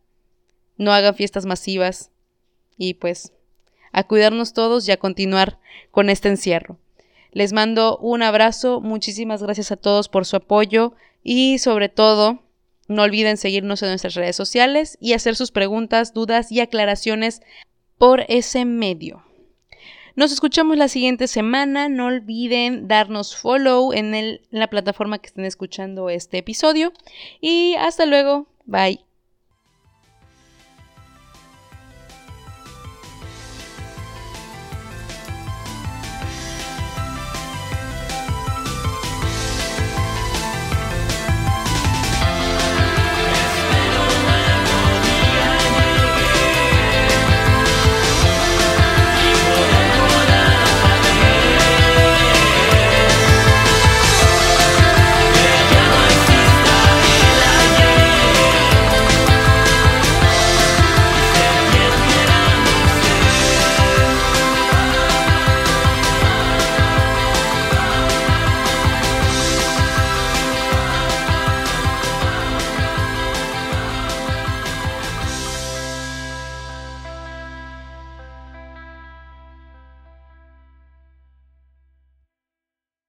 no 0.77 0.93
hagan 0.93 1.15
fiestas 1.15 1.45
masivas 1.45 2.11
y 2.77 2.93
pues 2.95 3.33
a 3.91 4.03
cuidarnos 4.03 4.53
todos 4.53 4.87
y 4.87 4.91
a 4.91 4.97
continuar 4.97 5.57
con 5.89 6.09
este 6.09 6.29
encierro. 6.29 6.77
Les 7.31 7.51
mando 7.51 7.97
un 7.97 8.21
abrazo, 8.21 8.79
muchísimas 8.79 9.41
gracias 9.41 9.71
a 9.71 9.77
todos 9.77 10.07
por 10.07 10.25
su 10.25 10.35
apoyo 10.35 10.93
y 11.23 11.57
sobre 11.57 11.89
todo 11.89 12.43
no 12.87 13.03
olviden 13.03 13.37
seguirnos 13.37 13.81
en 13.81 13.89
nuestras 13.89 14.15
redes 14.15 14.35
sociales 14.35 14.97
y 14.99 15.13
hacer 15.13 15.35
sus 15.35 15.51
preguntas, 15.51 16.13
dudas 16.13 16.51
y 16.51 16.59
aclaraciones 16.59 17.41
por 17.99 18.25
ese 18.29 18.65
medio. 18.65 19.23
Nos 20.15 20.31
escuchamos 20.31 20.75
la 20.77 20.87
siguiente 20.87 21.27
semana. 21.27 21.87
No 21.87 22.07
olviden 22.07 22.87
darnos 22.87 23.35
follow 23.35 23.93
en, 23.93 24.39
la 24.49 24.67
plataforma 24.67 25.19
que 25.19 25.27
estén 25.27 25.45
escuchando 25.45 26.09
este 26.09 26.39
episodio. 26.39 26.91
Y 27.39 27.75
hasta 27.75 28.05
luego. 28.05 28.47
Bye. 28.65 29.08